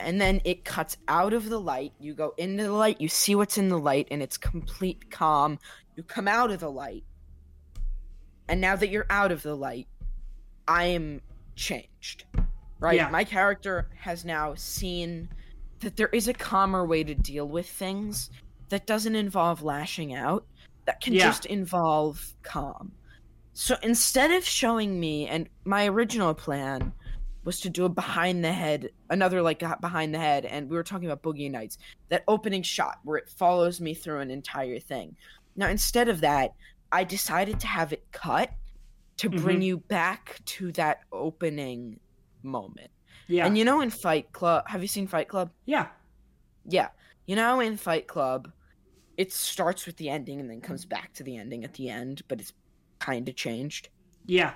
And 0.00 0.18
then 0.18 0.40
it 0.46 0.64
cuts 0.64 0.96
out 1.06 1.34
of 1.34 1.50
the 1.50 1.60
light. 1.60 1.92
You 2.00 2.14
go 2.14 2.32
into 2.38 2.62
the 2.62 2.72
light, 2.72 3.02
you 3.02 3.08
see 3.08 3.34
what's 3.34 3.58
in 3.58 3.68
the 3.68 3.78
light, 3.78 4.08
and 4.10 4.22
it's 4.22 4.38
complete 4.38 5.10
calm. 5.10 5.58
You 5.96 6.02
come 6.02 6.26
out 6.26 6.50
of 6.50 6.60
the 6.60 6.70
light. 6.70 7.04
And 8.48 8.62
now 8.62 8.74
that 8.74 8.88
you're 8.88 9.06
out 9.10 9.30
of 9.30 9.42
the 9.42 9.54
light, 9.54 9.86
I 10.66 10.86
am 10.86 11.20
changed. 11.56 12.24
Right? 12.78 12.96
Yeah. 12.96 13.10
My 13.10 13.24
character 13.24 13.90
has 13.98 14.24
now 14.24 14.54
seen 14.54 15.28
that 15.80 15.96
there 15.96 16.08
is 16.08 16.28
a 16.28 16.32
calmer 16.32 16.86
way 16.86 17.04
to 17.04 17.14
deal 17.14 17.46
with 17.46 17.68
things 17.68 18.30
that 18.68 18.86
doesn't 18.86 19.16
involve 19.16 19.62
lashing 19.62 20.14
out, 20.14 20.46
that 20.86 21.00
can 21.00 21.12
yeah. 21.12 21.26
just 21.26 21.46
involve 21.46 22.34
calm. 22.42 22.92
So 23.52 23.76
instead 23.82 24.30
of 24.30 24.44
showing 24.44 24.98
me, 24.98 25.26
and 25.26 25.48
my 25.64 25.86
original 25.86 26.32
plan 26.32 26.92
was 27.44 27.60
to 27.60 27.70
do 27.70 27.84
a 27.84 27.88
behind 27.88 28.44
the 28.44 28.52
head, 28.52 28.90
another 29.08 29.42
like 29.42 29.62
behind 29.80 30.14
the 30.14 30.18
head, 30.18 30.44
and 30.44 30.68
we 30.68 30.76
were 30.76 30.82
talking 30.82 31.10
about 31.10 31.22
Boogie 31.22 31.50
Nights, 31.50 31.78
that 32.08 32.24
opening 32.28 32.62
shot 32.62 32.98
where 33.04 33.16
it 33.16 33.28
follows 33.28 33.80
me 33.80 33.92
through 33.94 34.20
an 34.20 34.30
entire 34.30 34.78
thing. 34.78 35.16
Now, 35.56 35.68
instead 35.68 36.08
of 36.08 36.20
that, 36.20 36.52
I 36.92 37.04
decided 37.04 37.60
to 37.60 37.66
have 37.66 37.92
it 37.92 38.04
cut 38.12 38.50
to 39.20 39.28
bring 39.28 39.56
mm-hmm. 39.56 39.62
you 39.62 39.76
back 39.76 40.40
to 40.46 40.72
that 40.72 41.00
opening 41.12 42.00
moment. 42.42 42.90
Yeah. 43.28 43.44
And 43.44 43.58
you 43.58 43.66
know 43.66 43.82
in 43.82 43.90
Fight 43.90 44.32
Club, 44.32 44.66
have 44.66 44.80
you 44.80 44.88
seen 44.88 45.06
Fight 45.06 45.28
Club? 45.28 45.50
Yeah. 45.66 45.88
Yeah. 46.64 46.88
You 47.26 47.36
know 47.36 47.60
in 47.60 47.76
Fight 47.76 48.06
Club, 48.06 48.50
it 49.18 49.30
starts 49.30 49.84
with 49.84 49.98
the 49.98 50.08
ending 50.08 50.40
and 50.40 50.48
then 50.48 50.62
comes 50.62 50.86
back 50.86 51.12
to 51.14 51.22
the 51.22 51.36
ending 51.36 51.64
at 51.64 51.74
the 51.74 51.90
end, 51.90 52.22
but 52.28 52.40
it's 52.40 52.54
kind 52.98 53.28
of 53.28 53.36
changed. 53.36 53.90
Yeah. 54.24 54.54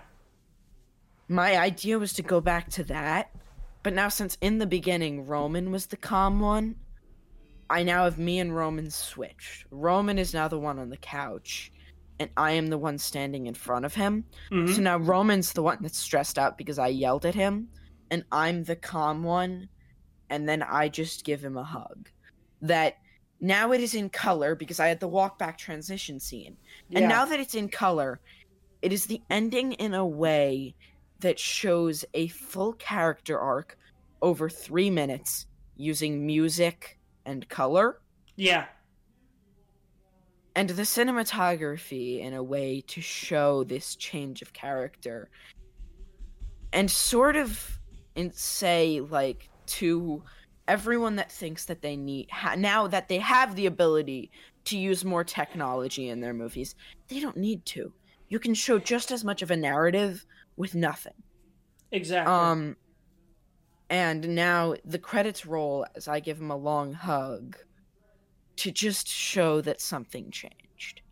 My 1.28 1.58
idea 1.58 1.98
was 1.98 2.14
to 2.14 2.22
go 2.22 2.40
back 2.40 2.70
to 2.70 2.84
that, 2.84 3.36
but 3.82 3.92
now 3.92 4.08
since 4.08 4.38
in 4.40 4.56
the 4.56 4.66
beginning 4.66 5.26
Roman 5.26 5.72
was 5.72 5.86
the 5.86 5.98
calm 5.98 6.40
one, 6.40 6.76
I 7.68 7.82
now 7.82 8.04
have 8.04 8.18
me 8.18 8.38
and 8.38 8.56
Roman 8.56 8.90
switched. 8.90 9.66
Roman 9.70 10.18
is 10.18 10.32
now 10.32 10.48
the 10.48 10.58
one 10.58 10.78
on 10.78 10.88
the 10.88 10.96
couch, 10.96 11.70
and 12.18 12.30
I 12.36 12.52
am 12.52 12.68
the 12.68 12.78
one 12.78 12.98
standing 12.98 13.46
in 13.46 13.54
front 13.54 13.84
of 13.84 13.94
him. 13.94 14.24
Mhm. 14.50 14.74
So 14.74 14.82
now 14.82 14.98
Roman's 14.98 15.52
the 15.52 15.62
one 15.62 15.78
that's 15.80 15.98
stressed 15.98 16.38
out 16.38 16.56
because 16.56 16.78
I 16.78 16.88
yelled 16.88 17.26
at 17.26 17.34
him, 17.34 17.68
and 18.10 18.24
I'm 18.30 18.64
the 18.64 18.76
calm 18.76 19.24
one, 19.24 19.68
and 20.30 20.48
then 20.48 20.62
I 20.62 20.88
just 20.88 21.24
give 21.24 21.44
him 21.44 21.56
a 21.56 21.64
hug. 21.64 22.08
That 22.62 22.98
now 23.40 23.72
it 23.72 23.80
is 23.80 23.94
in 23.94 24.08
color 24.10 24.54
because 24.54 24.80
I 24.80 24.88
had 24.88 25.00
the 25.00 25.08
walk 25.08 25.38
back 25.38 25.58
transition 25.58 26.20
scene. 26.20 26.56
Yeah. 26.88 27.00
And 27.00 27.08
now 27.08 27.24
that 27.24 27.40
it's 27.40 27.54
in 27.54 27.68
color, 27.68 28.20
it 28.80 28.92
is 28.92 29.06
the 29.06 29.20
ending 29.30 29.72
in 29.72 29.94
a 29.94 30.06
way 30.06 30.74
that 31.20 31.38
shows 31.38 32.04
a 32.14 32.28
full 32.28 32.74
character 32.74 33.38
arc 33.38 33.78
over 34.22 34.48
three 34.48 34.90
minutes 34.90 35.46
using 35.76 36.24
music 36.24 36.98
and 37.26 37.48
color 37.48 38.00
yeah. 38.36 38.66
And 40.56 40.70
the 40.70 40.82
cinematography 40.82 42.20
in 42.20 42.34
a 42.34 42.42
way 42.42 42.82
to 42.86 43.00
show 43.00 43.64
this 43.64 43.96
change 43.96 44.42
of 44.42 44.52
character. 44.52 45.28
And 46.72 46.90
sort 46.90 47.36
of 47.36 47.80
in 48.14 48.32
say 48.32 49.00
like 49.00 49.48
to 49.66 50.22
everyone 50.68 51.16
that 51.16 51.30
thinks 51.30 51.64
that 51.66 51.82
they 51.82 51.96
need 51.96 52.30
ha- 52.30 52.54
now 52.56 52.86
that 52.86 53.08
they 53.08 53.18
have 53.18 53.54
the 53.54 53.66
ability 53.66 54.30
to 54.64 54.78
use 54.78 55.04
more 55.04 55.24
technology 55.24 56.08
in 56.08 56.20
their 56.20 56.32
movies 56.32 56.74
they 57.08 57.20
don't 57.20 57.36
need 57.36 57.64
to. 57.66 57.92
You 58.28 58.38
can 58.38 58.54
show 58.54 58.78
just 58.78 59.10
as 59.10 59.24
much 59.24 59.42
of 59.42 59.50
a 59.50 59.56
narrative 59.56 60.24
with 60.56 60.74
nothing. 60.74 61.14
Exactly. 61.92 62.32
um 62.32 62.76
and 63.90 64.34
now 64.34 64.74
the 64.84 64.98
credits 64.98 65.46
roll 65.46 65.86
as 65.94 66.08
i 66.08 66.18
give 66.18 66.40
him 66.40 66.50
a 66.50 66.56
long 66.56 66.92
hug 66.92 67.56
to 68.56 68.70
just 68.70 69.08
show 69.08 69.60
that 69.60 69.80
something 69.80 70.30
changed 70.30 71.02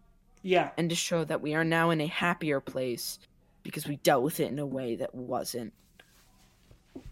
yeah. 0.43 0.71
and 0.77 0.91
to 0.91 0.97
show 0.97 1.25
that 1.25 1.41
we 1.41 1.55
are 1.55 1.65
now 1.65 1.91
in 1.91 2.01
a 2.01 2.07
happier 2.07 2.61
place 2.61 3.19
because 3.63 3.87
we 3.87 3.97
dealt 3.97 4.23
with 4.23 4.41
it 4.41 4.51
in 4.51 4.59
a 4.59 4.67
way 4.67 4.97
that 4.97 5.15
wasn't 5.15 5.73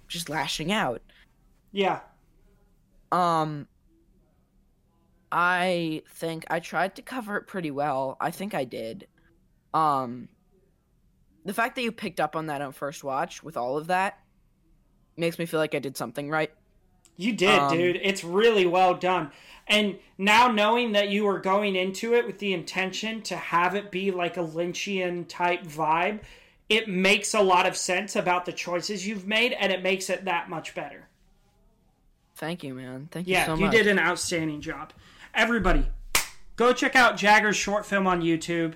just 0.08 0.28
lashing 0.28 0.72
out. 0.72 1.00
Yeah. 1.72 2.00
Um 3.12 3.66
I 5.32 6.02
think 6.14 6.44
I 6.50 6.58
tried 6.58 6.96
to 6.96 7.02
cover 7.02 7.36
it 7.36 7.46
pretty 7.46 7.70
well. 7.70 8.16
I 8.20 8.30
think 8.30 8.54
I 8.54 8.64
did. 8.64 9.06
Um 9.72 10.28
the 11.44 11.54
fact 11.54 11.76
that 11.76 11.82
you 11.82 11.92
picked 11.92 12.20
up 12.20 12.36
on 12.36 12.46
that 12.46 12.60
on 12.60 12.72
first 12.72 13.02
watch 13.04 13.42
with 13.42 13.56
all 13.56 13.78
of 13.78 13.86
that 13.86 14.18
makes 15.16 15.38
me 15.38 15.46
feel 15.46 15.60
like 15.60 15.74
I 15.74 15.78
did 15.78 15.96
something 15.96 16.28
right. 16.28 16.52
You 17.20 17.32
did, 17.34 17.58
Um, 17.58 17.76
dude. 17.76 18.00
It's 18.02 18.24
really 18.24 18.64
well 18.66 18.94
done. 18.94 19.30
And 19.66 19.98
now 20.16 20.50
knowing 20.50 20.92
that 20.92 21.10
you 21.10 21.24
were 21.24 21.38
going 21.38 21.76
into 21.76 22.14
it 22.14 22.26
with 22.26 22.38
the 22.38 22.52
intention 22.52 23.20
to 23.22 23.36
have 23.36 23.74
it 23.74 23.90
be 23.90 24.10
like 24.10 24.36
a 24.36 24.40
Lynchian 24.40 25.26
type 25.28 25.62
vibe, 25.62 26.20
it 26.68 26.88
makes 26.88 27.34
a 27.34 27.40
lot 27.40 27.66
of 27.66 27.76
sense 27.76 28.16
about 28.16 28.46
the 28.46 28.52
choices 28.52 29.06
you've 29.06 29.26
made 29.26 29.52
and 29.52 29.70
it 29.70 29.82
makes 29.82 30.08
it 30.08 30.24
that 30.24 30.48
much 30.48 30.74
better. 30.74 31.08
Thank 32.36 32.64
you, 32.64 32.74
man. 32.74 33.08
Thank 33.10 33.28
Yeah, 33.28 33.40
you 33.50 33.56
so 33.56 33.64
you 33.64 33.70
did 33.70 33.86
an 33.86 33.98
outstanding 33.98 34.60
job. 34.60 34.92
Everybody, 35.34 35.86
go 36.56 36.72
check 36.72 36.96
out 36.96 37.16
Jagger's 37.16 37.56
short 37.56 37.84
film 37.84 38.06
on 38.06 38.22
YouTube. 38.22 38.74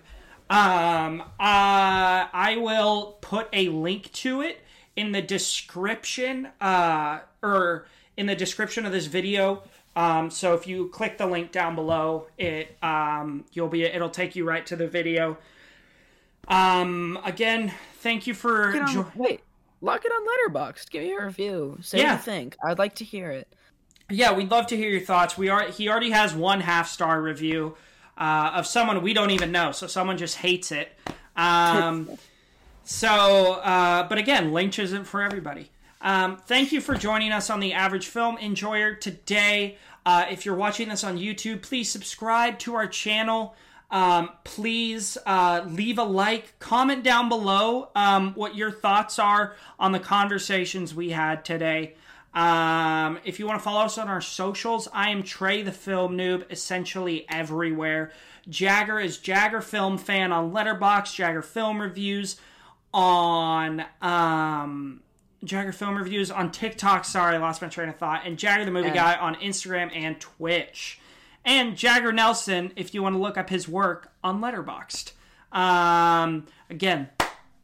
Um, 0.51 1.23
uh, 1.23 1.27
I 1.41 2.59
will 2.61 3.17
put 3.23 3.49
a 3.53 3.69
link 3.69 4.13
to 4.13 4.43
it 4.43 4.61
in 4.95 5.13
the 5.13 5.23
description, 5.23 6.49
uh, 6.61 7.21
or 7.43 7.87
in 8.17 8.27
the 8.27 8.35
description 8.37 8.87
of 8.87 8.93
this 8.93 9.07
video. 9.07 9.63
Um, 9.97 10.31
so 10.31 10.55
if 10.55 10.67
you 10.67 10.89
click 10.89 11.19
the 11.19 11.27
link 11.27 11.53
down 11.53 11.75
below, 11.75 12.27
it 12.39 12.77
um, 12.83 13.45
you'll 13.53 13.69
be 13.69 13.85
it'll 13.85 14.11
take 14.11 14.35
you 14.35 14.45
right 14.45 14.65
to 14.67 14.77
the 14.77 14.89
video. 14.89 15.39
Um, 16.49 17.19
again, 17.25 17.73
thank 18.01 18.27
you 18.27 18.35
for 18.35 18.77
on- 18.77 19.11
wait, 19.15 19.41
lock 19.81 20.05
it 20.05 20.11
on 20.13 20.27
Letterboxd. 20.53 20.91
Give 20.91 21.03
me 21.05 21.13
a 21.13 21.25
review. 21.25 21.79
Say 21.81 21.99
Yeah. 21.99 22.13
what 22.13 22.19
you 22.19 22.23
think. 22.33 22.57
I'd 22.65 22.79
like 22.79 22.97
to 22.97 23.05
hear 23.05 23.31
it. 23.31 23.49
Yeah, 24.11 24.33
we'd 24.33 24.51
love 24.51 24.67
to 24.67 24.77
hear 24.77 24.91
your 24.91 25.01
thoughts. 25.01 25.39
We 25.39 25.49
are 25.49 25.69
he 25.69 25.89
already 25.89 26.11
has 26.11 26.35
one 26.35 26.61
half 26.61 26.89
star 26.89 27.23
review 27.23 27.77
uh, 28.19 28.51
of 28.55 28.67
someone 28.67 29.03
we 29.03 29.15
don't 29.15 29.31
even 29.31 29.51
know, 29.53 29.73
so 29.73 29.87
someone 29.87 30.19
just 30.19 30.37
hates 30.37 30.71
it. 30.73 30.93
Um, 31.37 32.11
so, 32.85 33.55
uh, 33.55 34.07
but 34.09 34.19
again, 34.19 34.53
Lynch 34.53 34.79
isn't 34.79 35.05
for 35.05 35.23
everybody. 35.23 35.71
Um, 36.05 36.37
thank 36.37 36.71
you 36.71 36.83
for 36.83 36.95
joining 36.95 37.33
us 37.33 37.49
on 37.49 37.61
the 37.61 37.73
Average 37.73 38.09
Film 38.09 38.37
Enjoyer 38.37 38.95
today. 38.95 39.79
Uh, 40.05 40.27
if 40.31 40.45
you're 40.45 40.55
watching 40.55 40.91
this 40.91 41.03
on 41.03 41.17
YouTube, 41.17 41.63
please 41.63 41.91
subscribe 41.91 42.59
to 42.59 42.75
our 42.75 42.87
channel. 42.87 43.57
Um, 43.91 44.29
please 44.45 45.17
uh, 45.25 45.65
leave 45.67 45.97
a 45.97 46.05
like, 46.05 46.59
comment 46.59 47.05
down 47.05 47.31
below 47.31 47.89
um, 47.97 48.35
what 48.35 48.55
your 48.55 48.71
thoughts 48.71 49.19
are 49.19 49.57
on 49.79 49.93
the 49.93 49.99
conversations 49.99 50.95
we 50.95 51.09
had 51.09 51.43
today. 51.43 51.95
Um, 52.35 53.19
if 53.25 53.39
you 53.39 53.47
want 53.47 53.61
to 53.61 53.65
follow 53.65 53.87
us 53.87 53.97
on 53.97 54.09
our 54.09 54.21
socials, 54.21 54.89
I 54.93 55.09
am 55.09 55.23
Trey 55.23 55.63
the 55.63 55.73
Film 55.73 56.19
Noob, 56.19 56.45
essentially 56.51 57.25
everywhere. 57.31 58.13
Jagger 58.47 59.01
is 59.01 59.17
Jagger 59.17 59.63
Film 59.63 59.97
Fan 59.97 60.33
on 60.33 60.53
Letterboxd, 60.53 61.15
Jagger 61.15 61.41
Film 61.41 61.81
Reviews 61.81 62.39
on 62.93 63.85
um, 64.03 65.01
Jagger 65.45 65.73
Film 65.73 65.97
Reviews 65.97 66.31
on 66.31 66.51
TikTok. 66.51 67.05
Sorry, 67.05 67.35
I 67.37 67.39
lost 67.39 67.63
my 67.63 67.69
train 67.69 67.89
of 67.89 67.97
thought. 67.97 68.23
And 68.25 68.39
Jagger 68.39 68.65
the 68.65 68.71
Movie 68.71 68.89
Yeah. 68.89 68.95
Guy 68.95 69.17
on 69.17 69.35
Instagram 69.37 69.91
and 69.95 70.21
Twitch. 70.21 70.99
And 71.45 71.77
Jagger 71.77 72.13
Nelson, 72.13 72.73
if 72.77 72.95
you 72.95 73.03
want 73.03 73.15
to 73.15 73.21
look 73.21 73.37
up 73.37 73.51
his 73.51 73.69
work 73.69 74.13
on 74.23 74.41
Letterboxd. 74.41 75.13
Um, 75.53 76.47
again, 76.71 77.11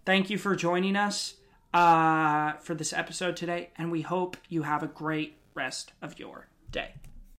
thank 0.05 0.31
you 0.31 0.39
for 0.39 0.55
joining 0.55 0.97
us 0.97 1.35
uh, 1.75 2.53
for 2.55 2.75
this 2.75 2.93
episode 2.93 3.37
today, 3.37 3.71
and 3.77 3.91
we 3.91 4.03
hope 4.03 4.37
you 4.49 4.63
have 4.63 4.83
a 4.83 4.87
great 4.87 5.39
rest 5.55 5.93
of 6.03 6.19
your 6.19 6.49
day. 6.71 6.93